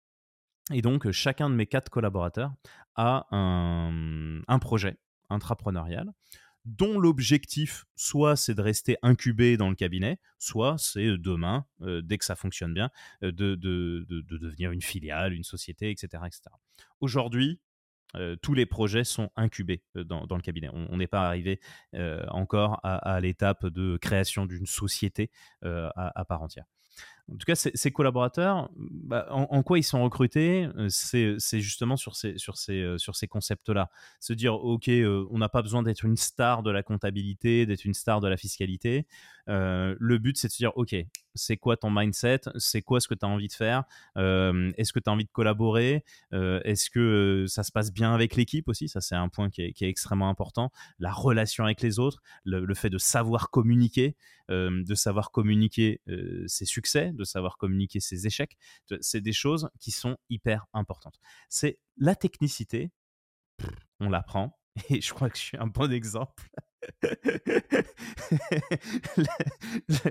[0.73, 2.53] Et donc, chacun de mes quatre collaborateurs
[2.95, 4.99] a un, projet
[5.29, 6.13] intrapreneurial
[6.67, 12.03] dont l'objectif, soit c'est de rester incubé dans le cabinet, soit c'est euh, demain, euh,
[12.03, 12.91] dès que ça fonctionne bien,
[13.23, 16.23] euh, de, de, devenir une filiale, une société, etc.
[17.01, 17.61] Aujourd'hui,
[18.43, 20.69] tous les projets sont incubés dans, le cabinet.
[20.73, 21.61] On n'est pas arrivé
[22.29, 25.31] encore à, l'étape de création d'une société
[25.63, 26.65] à, part entière.
[27.33, 32.57] En tout cas, ces, collaborateurs, bah, en, quoi ils sont recrutés c'est, justement ces, sur
[32.57, 33.91] ces, sur ces concepts-là.
[34.19, 37.95] Se dire, OK, on n'a pas besoin d'être une star de la comptabilité, d'être une
[37.95, 39.07] star de la fiscalité.
[39.47, 40.95] le but, c'est de se dire, OK,
[41.35, 42.41] c'est quoi ton mindset?
[42.57, 43.85] C'est quoi ce que tu as envie de faire?
[44.17, 46.05] Est-ce que tu as envie de collaborer?
[46.33, 48.89] Est-ce que ça se passe bien avec l'équipe aussi?
[48.89, 50.71] Ça, c'est un point qui est, extrêmement important.
[50.99, 54.17] La relation avec les autres, le, fait de savoir communiquer,
[54.49, 56.01] de savoir communiquer
[56.47, 58.57] ses succès, de savoir communiquer ses échecs,
[59.01, 61.21] c'est des choses qui sont hyper importantes.
[61.49, 62.91] C'est la technicité,
[64.01, 64.59] on l'apprend,
[64.91, 66.49] et je crois que je suis un bon exemple.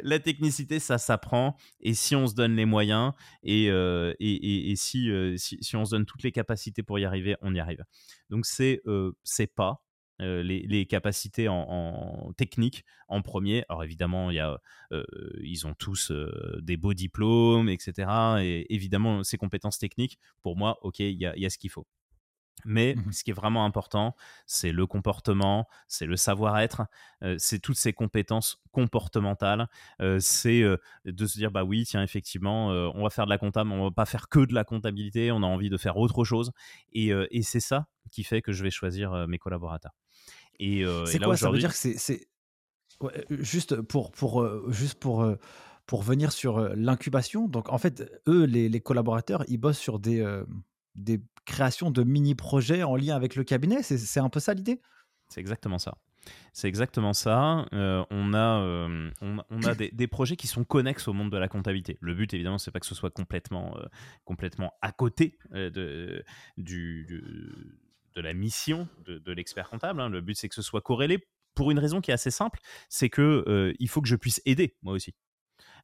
[0.04, 1.56] la, technicité, ça s'apprend.
[1.80, 5.76] Et si on se donne les moyens et, euh, et, et, si, euh, si, si,
[5.76, 7.84] on se donne toutes les capacités pour y arriver, on y arrive.
[8.30, 9.82] Donc, c'est euh, c'est pas
[10.20, 13.64] les, les, capacités en, en, technique en premier.
[13.70, 14.60] Alors, évidemment, y a,
[15.42, 16.12] ils ont tous
[16.62, 18.10] des beaux diplômes, etc.
[18.42, 21.70] Et évidemment, ces compétences techniques, pour moi, OK, il y a, y a ce qu'il
[21.70, 21.88] faut.
[22.66, 24.16] Mais mmh ce qui est vraiment important,
[24.46, 26.84] c'est le comportement, c'est le savoir-être,
[27.38, 29.68] c'est toutes ces compétences comportementales.
[30.20, 30.64] c'est
[31.06, 33.92] de se dire, bah oui, tiens, effectivement, on va faire de la comptable, on va
[33.92, 36.52] pas faire que de la comptabilité, on a envie de faire autre chose.
[36.94, 39.99] Et, et c'est ça qui fait que je vais choisir mes collaborateurs.
[40.60, 41.38] Et, c'est quoi?
[41.38, 42.28] Ça veut dire que c'est
[43.30, 45.26] juste pour, pour, juste pour,
[45.86, 47.48] pour venir sur l'incubation?
[47.48, 50.24] Donc, en fait, eux, les, les, collaborateurs, ils bossent sur des
[50.96, 53.82] des créations de mini-projets en lien avec le cabinet?
[53.84, 54.82] C'est un peu ça l'idée?
[55.30, 55.98] C'est exactement ça.
[56.54, 57.66] C'est exactement ça.
[57.74, 61.48] Euh, on a, euh, on, a des, projets qui sont connexes au monde de la
[61.48, 61.98] comptabilité.
[62.02, 63.86] Le but, évidemment, c'est pas que ce soit complètement, euh,
[64.26, 66.24] complètement à côté de,
[66.58, 67.08] du,
[68.16, 70.02] de la mission de, l'expert comptable.
[70.02, 70.10] Hein.
[70.10, 72.60] Le but, c'est que ce soit corrélé pour une raison qui est assez simple,
[72.90, 75.14] c'est que il faut que je puisse aider moi aussi.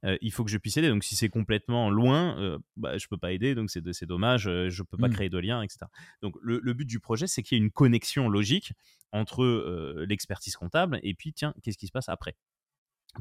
[0.03, 0.89] Euh, il faut que je puisse aider.
[0.89, 4.69] Donc si c'est complètement loin, euh, bah, je peux pas aider, donc c'est dommage, euh,
[4.69, 5.13] je peux pas mmh.
[5.13, 5.79] créer de lien, etc.
[6.21, 8.73] Donc le, but du projet, c'est qu'il y ait une connexion logique
[9.11, 12.35] entre l'expertise comptable et puis tiens, qu'est-ce qui se passe après?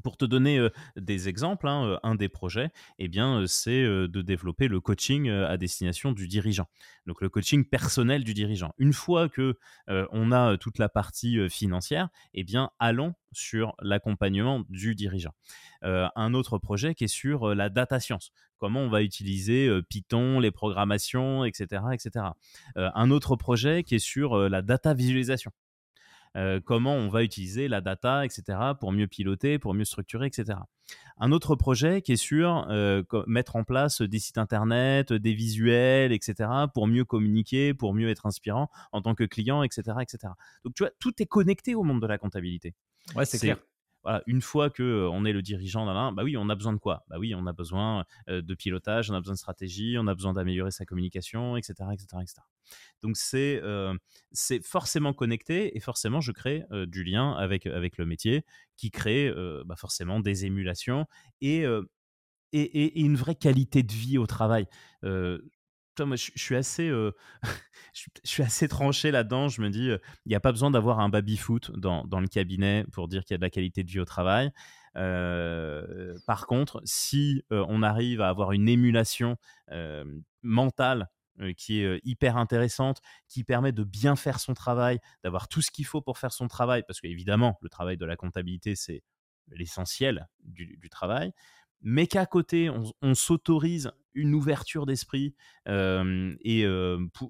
[0.02, 4.80] Pour te donner des exemples, hein, un des projets, eh bien, c'est de développer le
[4.80, 6.66] coaching à destination du dirigeant.
[7.06, 8.72] Donc le coaching personnel du dirigeant.
[8.78, 9.56] Une fois que
[9.88, 15.34] on a toute la partie financière, eh bien, allons sur l'accompagnement du dirigeant.
[15.82, 18.32] un autre projet qui est sur la data science.
[18.58, 22.26] Comment on va utiliser Python, les programmations, etc., etc.
[22.74, 25.52] un autre projet qui est sur la data visualisation.
[26.36, 30.58] Euh, comment on va utiliser la data, etc., pour mieux piloter, pour mieux structurer, etc.
[31.18, 36.12] Un autre projet qui est sur euh, mettre en place des sites internet, des visuels,
[36.12, 40.32] etc., pour mieux communiquer, pour mieux être inspirant en tant que client, etc., etc.
[40.64, 42.74] Donc tu vois, tout est connecté au monde de la comptabilité.
[43.14, 43.58] Ouais, c'est clair
[44.26, 47.04] une fois que on est le dirigeant d'un, bah oui, on a besoin de quoi?
[47.08, 50.32] Bah oui, on a besoin de pilotage, on a besoin de stratégie, on a besoin
[50.32, 52.34] d'améliorer sa communication, etc., etc., etc.
[53.02, 53.62] Donc c'est
[54.32, 58.44] c'est forcément connecté et forcément je crée du lien avec avec le métier
[58.76, 59.32] qui crée
[59.64, 61.06] bah forcément des émulations
[61.40, 61.64] et,
[62.52, 64.66] et, une vraie qualité de vie au travail
[66.00, 66.88] moi, je, suis assez,
[67.94, 69.48] je, suis assez tranché là-dedans.
[69.48, 73.08] Je me dis, il n'y a pas besoin d'avoir un baby-foot dans, le cabinet pour
[73.08, 74.50] dire qu'il y a de la qualité de vie au travail.
[74.94, 79.36] par contre, si on arrive à avoir une émulation
[80.42, 81.08] mentale
[81.56, 85.86] qui est hyper intéressante, qui permet de bien faire son travail, d'avoir tout ce qu'il
[85.86, 89.02] faut pour faire son travail, parce qu'évidemment, le travail de la comptabilité, c'est
[89.48, 91.32] l'essentiel du, du, travail,
[91.82, 92.70] mais qu'à côté,
[93.02, 95.34] on, s'autorise une ouverture d'esprit
[95.66, 96.66] et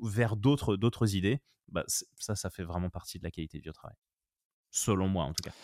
[0.02, 3.96] vers d'autres, d'autres idées, bah, ça, ça fait vraiment partie de la qualité du travail.
[4.70, 5.54] Selon moi, en tout cas.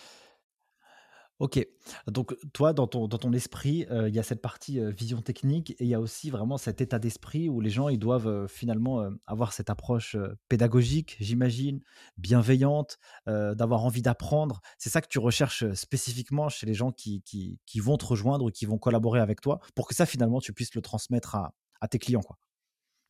[1.41, 1.67] Ok,
[2.07, 5.85] donc toi, dans ton, dans ton esprit, il y a cette partie vision technique et
[5.85, 9.55] il y a aussi vraiment cet état d'esprit où les gens, ils doivent finalement avoir
[9.55, 10.19] cette approche
[10.51, 11.81] pédagogique, j'imagine,
[12.19, 14.61] bienveillante, d'avoir envie d'apprendre.
[14.77, 18.45] C'est ça que tu recherches spécifiquement chez les gens qui, qui, qui, vont te rejoindre
[18.45, 21.55] ou qui vont collaborer avec toi pour que ça, finalement, tu puisses le transmettre à,
[21.81, 22.21] à tes clients.
[22.21, 22.37] Quoi?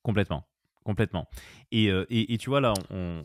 [0.04, 0.46] Complètement,
[0.84, 1.26] complètement.
[1.72, 2.74] Et, et, et tu vois, là,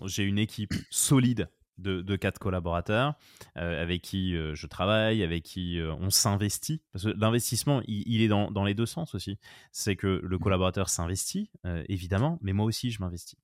[0.06, 3.16] j'ai une équipe solide de, quatre collaborateurs
[3.58, 6.82] euh, avec qui euh, je travaille, avec qui euh, on s'investit.
[6.92, 9.38] Parce que l'investissement, il, est dans, les deux sens aussi.
[9.72, 10.40] C'est que le mmh.
[10.40, 11.52] collaborateur s'investit,
[11.88, 13.38] évidemment, mais moi aussi, je m'investis.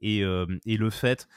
[0.00, 1.28] Et, le fait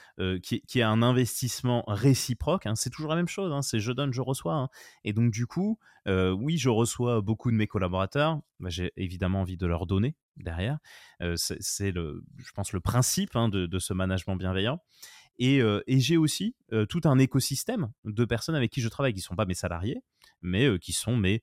[0.42, 3.92] qu'il y ait un investissement réciproque, hein, c'est toujours la même chose, hein, c'est je
[3.92, 4.54] donne, je reçois.
[4.54, 4.68] Hein.
[5.04, 9.56] Et donc du coup, oui, je reçois beaucoup de mes collaborateurs, bah, j'ai évidemment envie
[9.56, 10.78] de leur donner derrière.
[11.36, 14.80] c'est, le, je pense, le principe de, de, ce management bienveillant.
[15.38, 16.56] Et, j'ai aussi
[16.88, 20.02] tout un écosystème de personnes avec qui je travaille, qui ne sont pas mes salariés,
[20.42, 21.42] mais qui sont mes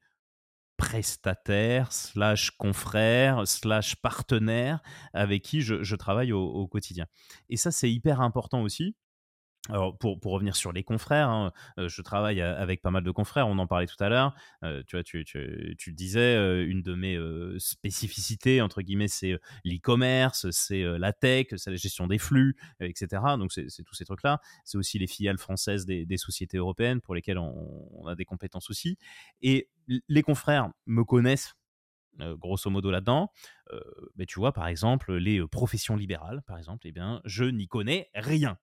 [0.77, 4.81] prestataires, slash confrères, slash partenaires,
[5.13, 7.05] avec qui je, travaille au, quotidien.
[7.49, 8.95] Et ça, c'est hyper important aussi,
[9.69, 13.47] alors pour, pour, revenir sur les confrères, hein, je travaille avec pas mal de confrères,
[13.47, 14.35] on en parlait tout à l'heure.
[14.61, 17.17] tu vois, tu, tu, tu, disais, une de mes
[17.59, 23.21] spécificités, entre guillemets, c'est l'e-commerce, c'est la tech, c'est la gestion des flux, etc.
[23.39, 24.39] Donc c'est tous ces trucs-là.
[24.63, 28.69] C'est aussi les filiales françaises des, des, sociétés européennes pour lesquelles on, a des compétences
[28.69, 28.97] aussi.
[29.41, 29.69] Et
[30.07, 31.55] les confrères me connaissent
[32.19, 33.31] grosso modo là-dedans.
[34.15, 38.09] mais tu vois, par exemple, les professions libérales, par exemple, eh bien, je n'y connais
[38.13, 38.57] rien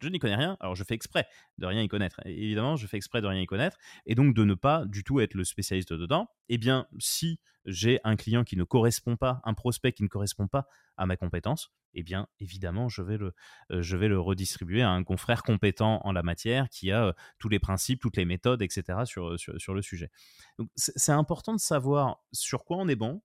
[0.00, 1.26] je n'y connais rien, alors je fais exprès
[1.58, 2.20] de rien y connaître.
[2.24, 5.20] évidemment, je fais exprès de rien y connaître, et donc de ne pas du tout
[5.20, 6.28] être le spécialiste dedans.
[6.48, 10.46] Eh bien, si j'ai un client qui ne correspond pas, un prospect qui ne correspond
[10.46, 13.32] pas à ma compétence, eh bien, évidemment, je vais le,
[13.72, 17.12] euh, je vais le redistribuer à un confrère compétent en la matière qui a euh,
[17.38, 19.00] tous les principes, toutes les méthodes, etc.
[19.06, 20.10] sur, sur, le sujet.
[20.58, 23.22] Donc, c'est important de savoir sur quoi on est bon,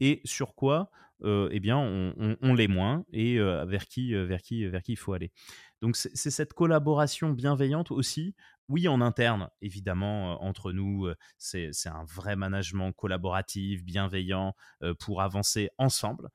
[0.00, 0.90] et sur quoi
[1.22, 5.12] eh bien on, on, l'est moins et vers qui vers qui vers qui il faut
[5.12, 5.30] aller.
[5.80, 8.34] Donc c'est cette collaboration bienveillante aussi.
[8.68, 11.08] Oui, en interne, évidemment, entre nous,
[11.38, 14.54] c'est un vrai management collaboratif, bienveillant
[14.98, 16.28] pour avancer ensemble.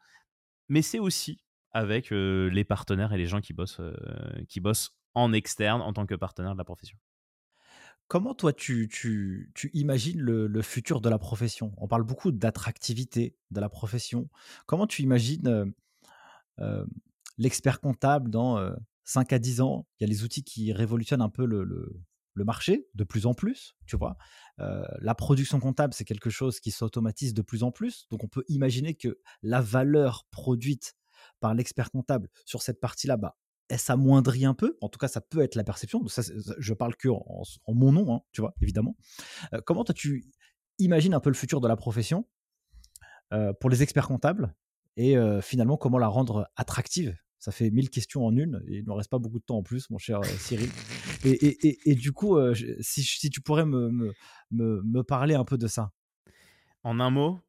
[0.68, 3.82] Mais c'est aussi avec les partenaires et les gens qui bossent,
[4.50, 6.98] qui bossent en externe en tant que partenaire de la profession.
[8.08, 11.74] Comment toi tu, tu, tu imagines le, futur de la profession?
[11.78, 14.30] On parle beaucoup d'attractivité de la profession.
[14.68, 15.74] Comment tu imagines
[16.60, 16.86] euh,
[17.40, 18.60] l'expert comptable dans
[19.06, 22.04] 5 à 10 ans Il y a les outils qui révolutionnent un peu le,
[22.38, 24.18] marché de plus en plus, tu vois.
[24.58, 28.08] la production comptable, c'est quelque chose qui s'automatise de plus en plus.
[28.12, 30.96] Donc on peut imaginer que la valeur produite
[31.40, 33.38] par l'expert comptable sur cette partie-là, bah,
[33.70, 34.78] elle s'amoindrit un peu.
[34.82, 36.06] En tout cas, ça peut être la perception.
[36.08, 36.22] Ça,
[36.58, 38.96] je parle que en, mon nom, hein, tu vois, évidemment.
[39.54, 40.26] Euh, comment toi, tu
[40.78, 42.28] imagines un peu le futur de la profession
[43.34, 44.54] euh, pour les experts comptables
[44.98, 48.64] et euh, finalement comment la rendre attractive ça fait 1000 questions en une.
[48.68, 50.72] Et il ne reste pas beaucoup de temps en plus, mon cher Cyril.
[51.24, 52.40] Et, du coup,
[52.80, 53.92] si, si, tu pourrais me,
[54.50, 55.92] me, me, parler un peu de ça.
[56.82, 57.40] En un mot?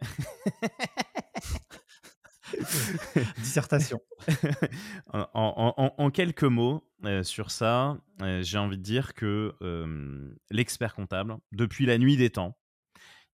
[3.38, 4.00] Dissertation.
[5.12, 6.82] en, quelques mots
[7.22, 7.96] sur ça,
[8.40, 9.54] j'ai envie de dire que
[10.50, 12.58] l'expert comptable, depuis la nuit des temps,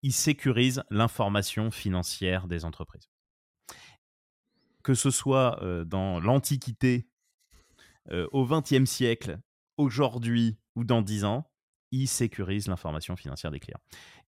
[0.03, 3.11] il sécurise l'information financière des entreprises.
[4.87, 7.09] Que ce soit dans l'Antiquité,
[8.31, 9.41] au XXe siècle,
[9.77, 11.51] aujourd'hui ou dans dix ans,
[11.91, 13.81] il sécurise l'information financière des clients.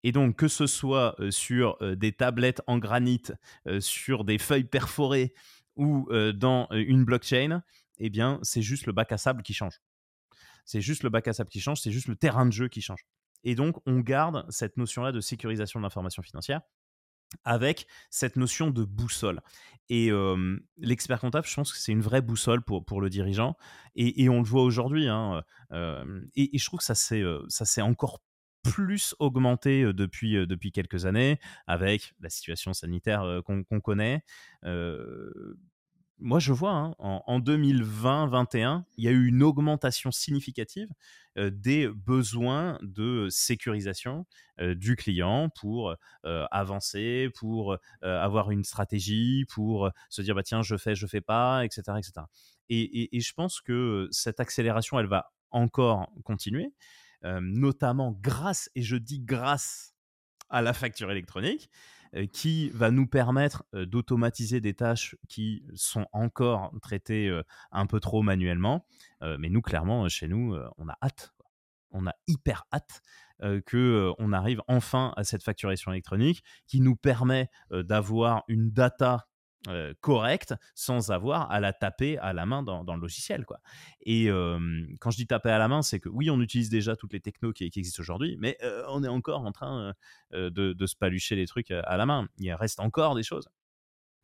[0.02, 3.22] Et donc, que ce soit sur des tablettes en granit,
[3.80, 5.36] sur des feuilles perforées
[5.76, 7.62] ou dans une blockchain,
[8.00, 9.80] eh bien, c'est juste le bac à sable qui change.
[10.66, 12.82] C'est juste le bac à sable qui change, c'est juste le terrain de jeu qui
[12.82, 13.06] change.
[13.44, 16.62] Et donc, on garde cette notion-là de sécurisation de l'information financière
[17.44, 19.42] avec cette notion de boussole.
[19.90, 20.12] Et
[20.78, 23.56] l'expert comptable, je pense que c'est une vraie boussole pour, pour le dirigeant.
[23.96, 25.08] Et, on le voit aujourd'hui.
[25.08, 25.44] Hein,
[26.36, 28.22] et, je trouve que ça s'est encore
[28.64, 34.24] plus augmenté depuis, depuis quelques années avec la situation sanitaire qu'on connaît
[36.20, 40.90] moi, je vois, hein, en, 2020-21, il y a eu une augmentation significative
[41.36, 44.26] des besoins de sécurisation
[44.60, 50.96] du client pour avancer, pour avoir une stratégie, pour se dire, bah, tiens, je fais,
[50.96, 51.82] je fais pas, etc.
[51.98, 52.26] etc.
[52.70, 56.74] Et, et je pense que cette accélération, elle va encore continuer,
[57.24, 59.94] notamment grâce, et je dis grâce
[60.50, 61.70] à la facture électronique.
[62.16, 67.86] Euh, qui va nous permettre euh, d'automatiser des tâches qui sont encore traitées euh, un
[67.86, 68.86] peu trop manuellement.
[69.40, 71.34] mais nous, clairement, chez nous, on a hâte.
[71.92, 73.02] On a hyper hâte
[73.40, 79.28] on arrive enfin à cette facturation électronique qui nous permet d'avoir une data
[79.68, 83.46] euh, correcte sans avoir à la taper à la main dans, le logiciel.
[83.46, 83.60] Quoi.
[84.02, 84.28] Et
[85.00, 87.20] quand je dis taper à la main, c'est que oui, on utilise déjà toutes les
[87.20, 88.58] technos qui, existent aujourd'hui, mais
[88.90, 89.94] on est encore en train
[90.32, 92.28] de, se palucher les trucs à la main.
[92.38, 93.50] Il reste encore des choses.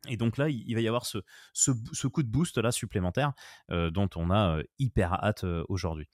[0.08, 1.18] Et donc là, il va y avoir ce,
[1.52, 3.32] ce, coup de boost là supplémentaire
[3.70, 6.08] dont on a hyper hâte aujourd'hui.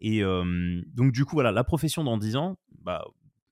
[0.00, 3.04] Et donc du coup, voilà, la profession dans 10 ans, bah,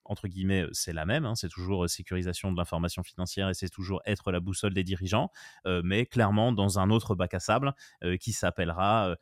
[0.09, 1.27] entre guillemets, c'est la même.
[1.27, 5.31] Hein, c'est toujours sécurisation de l'information financière et c'est toujours être la boussole des dirigeants,
[5.65, 7.75] mais clairement dans un autre bac à sable
[8.21, 9.17] qui s'appellera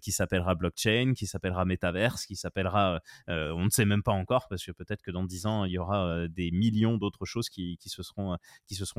[0.00, 0.12] qui
[0.58, 5.02] blockchain, qui s'appellera metaverse, qui s'appellera on ne sait même pas encore parce que peut-être
[5.02, 8.36] que dans dix ans il y aura des millions d'autres choses qui, se seront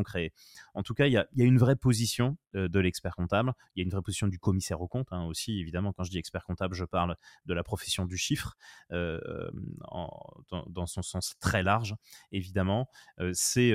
[0.03, 0.33] créées.
[0.73, 3.85] En tout cas, il y a, une vraie position de l'expert comptable, il y a
[3.85, 5.59] une vraie position du commissaire au compte hein, aussi.
[5.59, 7.15] Évidemment, quand je dis expert comptable, je parle
[7.45, 8.57] de la profession du chiffre
[8.91, 11.95] dans son sens très large,
[12.31, 12.89] évidemment.
[13.33, 13.73] c'est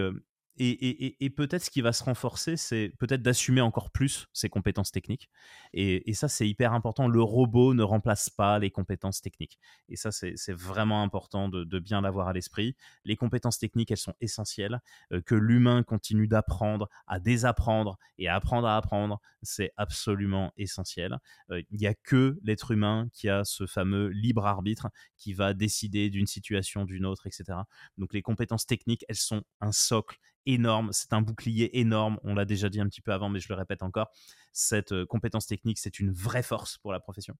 [0.56, 5.28] et, peut-être ce qui va se renforcer, c'est peut-être d'assumer encore plus ses compétences techniques.
[5.72, 7.09] Et, ça, c'est hyper important.
[7.09, 9.59] Le robot ne remplace pas les compétences techniques.
[9.89, 12.76] Et ça, c'est vraiment important de, bien l'avoir à l'esprit.
[13.05, 14.81] Les compétences techniques, elles sont essentielles.
[15.12, 21.18] Euh, que l'humain continue d'apprendre, à désapprendre et à apprendre à apprendre, c'est absolument essentiel.
[21.51, 25.52] Euh, il n'y a que l'être humain qui a ce fameux libre arbitre qui va
[25.52, 27.59] décider d'une situation, d'une autre, etc.
[27.98, 32.45] Donc les compétences techniques, elles sont un socle énorme, c'est un bouclier énorme, on l'a
[32.45, 34.11] déjà dit un petit peu avant, mais je le répète encore,
[34.53, 37.37] cette euh, compétence technique, c'est une vraie force pour la profession.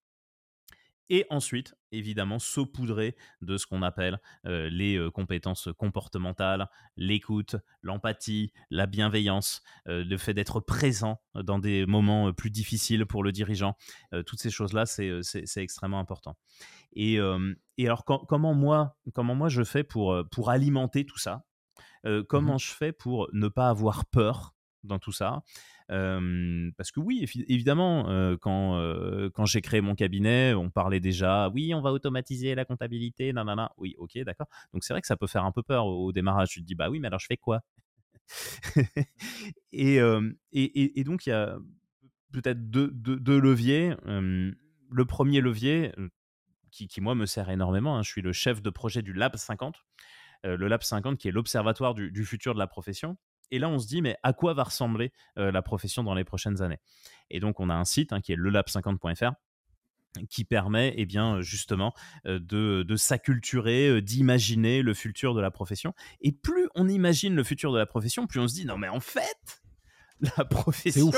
[1.09, 6.67] Et ensuite, évidemment, saupoudrer de ce qu'on appelle euh, les euh, compétences comportementales,
[6.97, 13.31] l'écoute, l'empathie, la bienveillance, le fait d'être présent dans des moments plus difficiles pour le
[13.31, 13.77] dirigeant.
[14.25, 15.21] toutes ces choses-là, c'est
[15.57, 16.37] extrêmement important.
[16.93, 21.45] Et, alors, comment, moi, comment moi je fais pour, pour alimenter tout ça?
[22.05, 25.41] Mmh comment je fais pour ne pas avoir peur dans tout ça?
[25.87, 28.05] Parce que oui, évidemment,
[28.41, 28.79] quand,
[29.33, 33.71] quand j'ai créé mon cabinet, on parlait déjà, oui, on va automatiser la comptabilité, nanana.
[33.77, 34.47] Oui, ok, d'accord.
[34.73, 36.49] Donc c'est vrai que ça peut faire un peu peur au, démarrage.
[36.49, 37.61] Tu te dis, bah oui, mais alors je fais quoi?
[39.71, 39.97] Et,
[40.53, 41.57] et, et, donc il y a
[42.31, 43.95] peut-être deux, deux, leviers.
[44.05, 45.91] le premier levier,
[46.71, 49.35] qui, qui, moi me sert énormément, hein, je suis le chef de projet du Lab
[49.35, 49.85] 50.
[50.45, 53.17] Euh, le Lab 50 qui est l'observatoire du, futur de la profession.
[53.51, 56.23] Et là, on se dit, mais à quoi va ressembler euh, la profession dans les
[56.23, 56.79] prochaines années?
[57.29, 59.33] Et donc, on a un site hein, qui est lelab50.fr
[60.29, 61.93] qui permet eh bien justement
[62.25, 65.93] euh, de, s'acculturer, d'imaginer le futur de la profession.
[66.21, 68.87] Et plus on imagine le futur de la profession, plus on se dit non mais
[68.87, 69.61] en fait
[70.37, 71.11] la profession,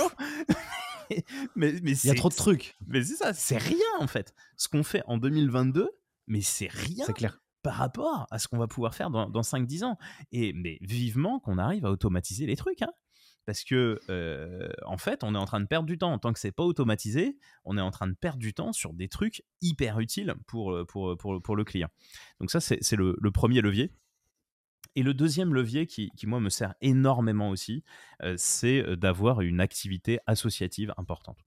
[1.56, 2.76] mais, mais il y a trop de trucs.
[2.88, 4.34] Mais c'est ça, c'est rien en fait.
[4.56, 5.92] Ce qu'on fait en 2022,
[6.26, 7.06] mais c'est rien.
[7.06, 9.98] C'est clair par rapport à ce qu'on va pouvoir faire dans, 5-10 ans.
[10.32, 12.82] Et mais vivement qu'on arrive à automatiser les trucs.
[12.82, 12.92] Hein.
[13.46, 14.00] parce que
[14.86, 16.18] en fait, on est en train de perdre du temps.
[16.20, 19.08] Tant que c'est pas automatisé, on est en train de perdre du temps sur des
[19.08, 21.90] trucs hyper utiles pour, pour, pour le client.
[22.40, 23.92] Donc ça, c'est le, premier levier.
[24.96, 27.84] Et le deuxième levier qui, qui moi, me sert énormément aussi,
[28.36, 31.47] c'est d'avoir une activité associative importante.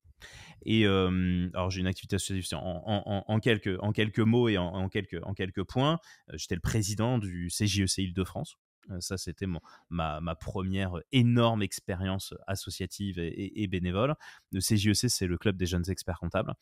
[0.65, 5.99] Et alors j'ai une activité associative en, quelques, mots et en, quelques, points.
[6.35, 8.57] J'étais le président du CJEC e Île-de-France.
[8.99, 9.47] Ça, c'était
[9.91, 14.15] ma, ma, première énorme expérience associative et, bénévole.
[14.53, 16.55] Le CJEC, e c'est le club des jeunes experts comptables,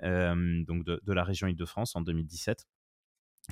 [0.00, 2.66] donc de, de, la région Île-de-France en 2017.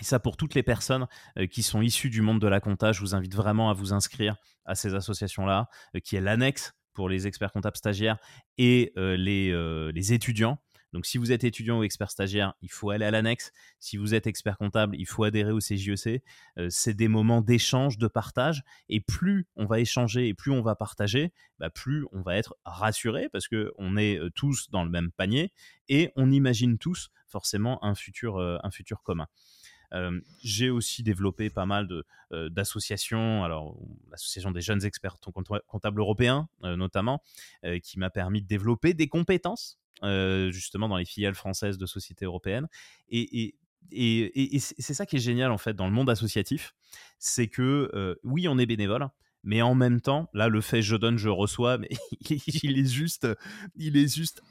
[0.01, 1.07] Et ça, pour toutes les personnes
[1.51, 4.37] qui sont issues du monde de la compta, je vous invite vraiment à vous inscrire
[4.65, 5.69] à ces associations-là,
[6.05, 8.19] qui est l'annexe pour les experts comptables stagiaires
[8.59, 9.53] et les,
[9.93, 10.59] les étudiants.
[10.93, 13.53] Donc, si vous êtes étudiant ou expert stagiaire, il faut aller à l'annexe.
[13.79, 16.23] Si vous êtes expert comptable, il faut adhérer au CJEC.
[16.59, 18.65] E c'est des moments d'échange, de partage.
[18.89, 22.57] Et plus on va échanger et plus on va partager, bah, plus on va être
[22.65, 25.53] rassuré parce qu'on est tous dans le même panier
[25.89, 29.29] et on imagine tous forcément un futur, un futur commun
[30.43, 31.89] j'ai aussi développé pas mal
[32.33, 33.77] d'associations, alors
[34.11, 35.17] l'association des jeunes experts
[35.67, 37.23] comptables européens notamment,
[37.83, 39.79] qui m'a permis de développer des compétences
[40.51, 42.69] justement dans les filiales françaises de sociétés européennes.
[43.09, 43.55] Et,
[43.93, 46.75] et, et, c'est ça qui est génial en fait dans le monde associatif,
[47.19, 49.09] c'est que oui, on est bénévole,
[49.43, 51.89] mais en même temps, là, le fait je donne, je reçois, mais
[52.31, 53.27] il est, juste,
[53.77, 54.43] il est juste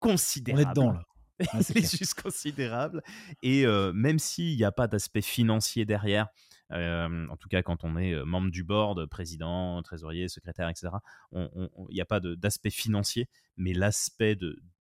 [0.00, 0.66] considérable.
[0.66, 1.06] On est dedans là.
[1.60, 3.02] c'est juste considérable.
[3.42, 6.28] Et même s'il n'y a pas d'aspect financier derrière,
[6.70, 10.92] en tout cas quand on est membre du board, président, trésorier, secrétaire, etc.,
[11.32, 14.36] il n'y a pas d'aspect financier, mais l'aspect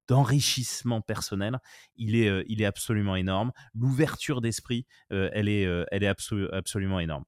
[0.08, 1.60] d'enrichissement personnel,
[1.96, 3.52] il est, il est absolument énorme.
[3.74, 6.08] L'ouverture d'esprit, elle est, elle est
[6.52, 7.26] absolument énorme.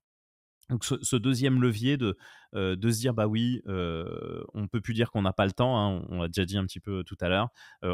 [0.70, 2.18] Donc ce, deuxième levier de,
[2.54, 6.06] de se dire bah oui, on peut plus dire qu'on n'a pas le temps, hein,
[6.10, 7.50] on l'a déjà dit un petit peu tout à l'heure,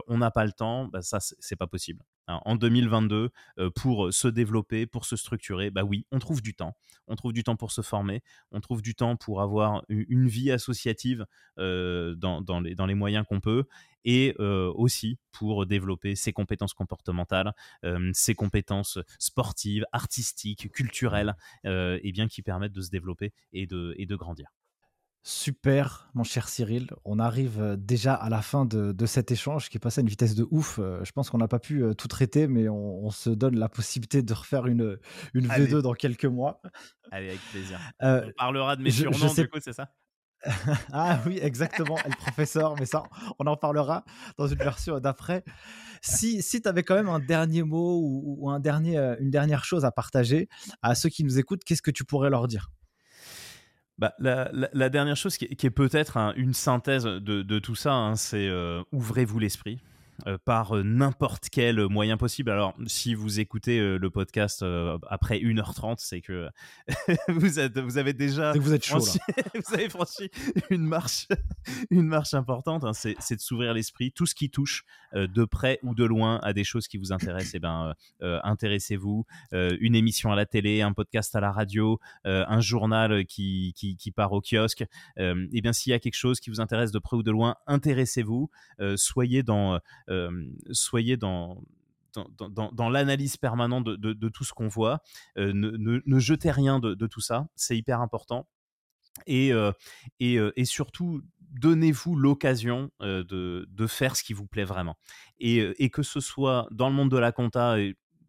[0.08, 2.04] on n'a pas le temps, bah ça c'est pas possible.
[2.28, 2.40] Hein.
[2.46, 3.32] En 2022,
[3.76, 6.76] pour se développer, pour se structurer, bah oui, on trouve du temps.
[7.08, 8.22] On trouve du temps pour se former,
[8.52, 11.26] on trouve du temps pour avoir une vie associative
[11.58, 13.66] dans, dans, les, dans les moyens qu'on peut
[14.06, 17.54] et aussi pour développer ses compétences comportementales,
[18.14, 24.06] ses compétences sportives, artistiques, culturelles, et bien qui permettent de se développer et de, et
[24.06, 24.49] de grandir.
[25.22, 26.90] Super, mon cher Cyril.
[27.06, 30.36] On arrive déjà à la fin de, cet échange qui est passé à une vitesse
[30.36, 30.80] de ouf.
[30.80, 34.34] Je pense qu'on n'a pas pu tout traiter, mais on, se donne la possibilité de
[34.34, 34.98] refaire une,
[35.34, 36.62] une V2 dans quelques mois.
[37.12, 37.80] Allez, avec plaisir.
[38.00, 39.90] on parlera de mes surnoms, du coup, c'est ça?
[40.94, 43.04] Ah oui, exactement, le professeur, mais ça,
[43.40, 44.04] on en parlera
[44.38, 45.44] dans une version d'après.
[46.02, 49.66] Si, si tu avais quand même un dernier mot ou, un dernier, euh, une dernière
[49.66, 50.48] chose à partager
[50.82, 52.72] à ceux qui nous écoutent, qu'est-ce que tu pourrais leur dire?
[54.00, 58.82] Bah, la, dernière chose qui est, peut-être une synthèse de, tout ça, hein, c'est euh,
[58.94, 59.80] ouvrez-vous l'esprit.
[60.28, 62.52] Euh, par euh, n'importe quel moyen possible.
[62.52, 64.66] Alors, si vous écoutez euh, le podcast
[65.08, 66.50] après 1h30, c'est que
[67.30, 68.54] vous, êtes, vous avez déjà.
[68.54, 69.20] vous êtes chaud, franchi,
[69.56, 70.30] vous avez franchi
[70.70, 71.28] une marche,
[71.90, 72.84] une marche importante.
[72.84, 72.94] Hein.
[72.94, 74.12] c'est, de s'ouvrir l'esprit.
[74.12, 74.84] Tout ce qui touche
[75.14, 79.26] de près ou de loin à des choses qui vous intéressent, eh ben, intéressez-vous.
[79.52, 84.12] une émission à la télé, un podcast à la radio, un journal qui, qui, qui,
[84.12, 84.86] part au kiosque.
[85.18, 87.56] eh bien, s'il y a quelque chose qui vous intéresse de près ou de loin,
[87.68, 88.50] intéressez-vous.
[88.96, 89.80] soyez dans
[90.72, 91.62] soyez dans,
[92.14, 95.02] dans, l'analyse permanente de, tout ce qu'on voit.
[95.36, 98.48] ne, jetez rien de, tout ça, c'est hyper important.
[99.28, 99.52] Et,
[100.20, 104.98] et, surtout, donnez-vous l'occasion de, faire ce qui vous plaît vraiment.
[105.40, 107.78] Et, et, que ce soit dans le monde de la compta,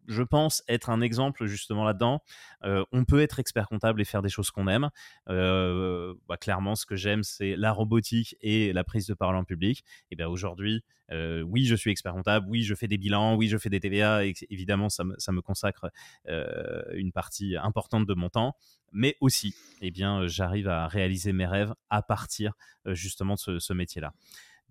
[0.07, 2.21] je pense être un exemple justement là-dedans.
[2.63, 4.89] Euh, on peut être expert comptable et faire des choses qu'on aime.
[5.29, 9.43] Euh, bah, clairement, ce que j'aime, c'est la robotique et la prise de parole en
[9.43, 9.83] public.
[10.11, 13.47] Et bien aujourd'hui, euh, oui, je suis expert comptable, oui, je fais des bilans, oui,
[13.47, 14.25] je fais des TVA.
[14.25, 15.89] Et évidemment, ça me, consacre
[16.93, 18.55] une partie importante de mon temps.
[18.93, 22.53] Mais aussi, eh bien, j'arrive à réaliser mes rêves à partir
[22.85, 24.13] justement de ce métier-là.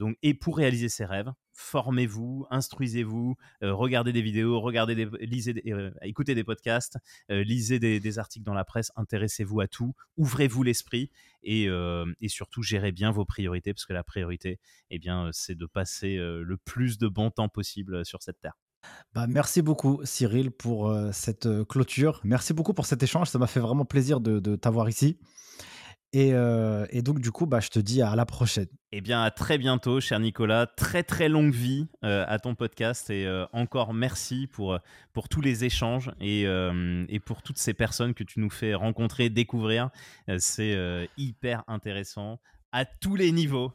[0.00, 5.62] Donc, et pour réaliser ses rêves, formez-vous, instruisez-vous, euh, regardez des vidéos, regardez des, lisez
[5.66, 6.96] euh, écoutez des podcasts,
[7.30, 11.10] euh, lisez des, articles dans la presse, intéressez-vous à tout, ouvrez-vous l'esprit
[11.42, 11.68] et,
[12.28, 14.58] surtout gérez bien vos priorités parce que la priorité,
[14.88, 18.56] eh bien, c'est de passer le plus de bon temps possible sur cette terre.
[19.12, 22.20] Bah, merci beaucoup Cyril pour cette clôture.
[22.24, 23.28] Merci beaucoup pour cet échange.
[23.28, 25.18] Ça m'a fait vraiment plaisir de t'avoir ici.
[26.12, 26.32] Et,
[27.02, 28.66] donc, du coup, bah, je te dis à la prochaine.
[28.92, 30.66] Eh bien, à très bientôt, cher Nicolas.
[30.66, 33.10] Très, très longue vie à ton podcast.
[33.10, 34.78] Et encore merci pour,
[35.12, 36.42] pour tous les échanges et,
[37.08, 39.90] et, pour toutes ces personnes que tu nous fais rencontrer, découvrir.
[40.38, 42.40] C'est hyper intéressant
[42.72, 43.72] à tous les niveaux.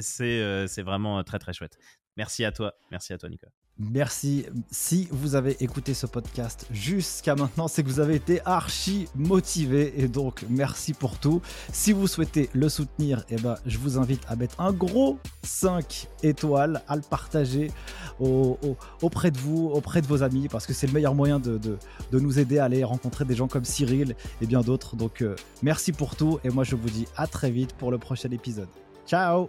[0.00, 1.78] c'est vraiment très très chouette.
[2.16, 3.59] Merci à toi, merci à toi Nicolas.
[3.80, 4.44] Merci.
[4.70, 9.94] Si vous avez écouté ce podcast jusqu'à maintenant, c'est que vous avez été archi motivé
[9.96, 11.40] et donc merci pour tout.
[11.72, 16.08] Si vous souhaitez le soutenir, eh ben, je vous invite à mettre un gros 5
[16.22, 17.70] étoiles, à le partager
[18.18, 21.58] auprès de vous, auprès de vos amis, parce que c'est le meilleur moyen de,
[22.12, 24.94] nous aider à aller rencontrer des gens comme Cyril et bien d'autres.
[24.94, 27.96] Donc euh, merci pour tout et moi je vous dis à très vite pour le
[27.96, 28.68] prochain épisode.
[29.06, 29.48] Ciao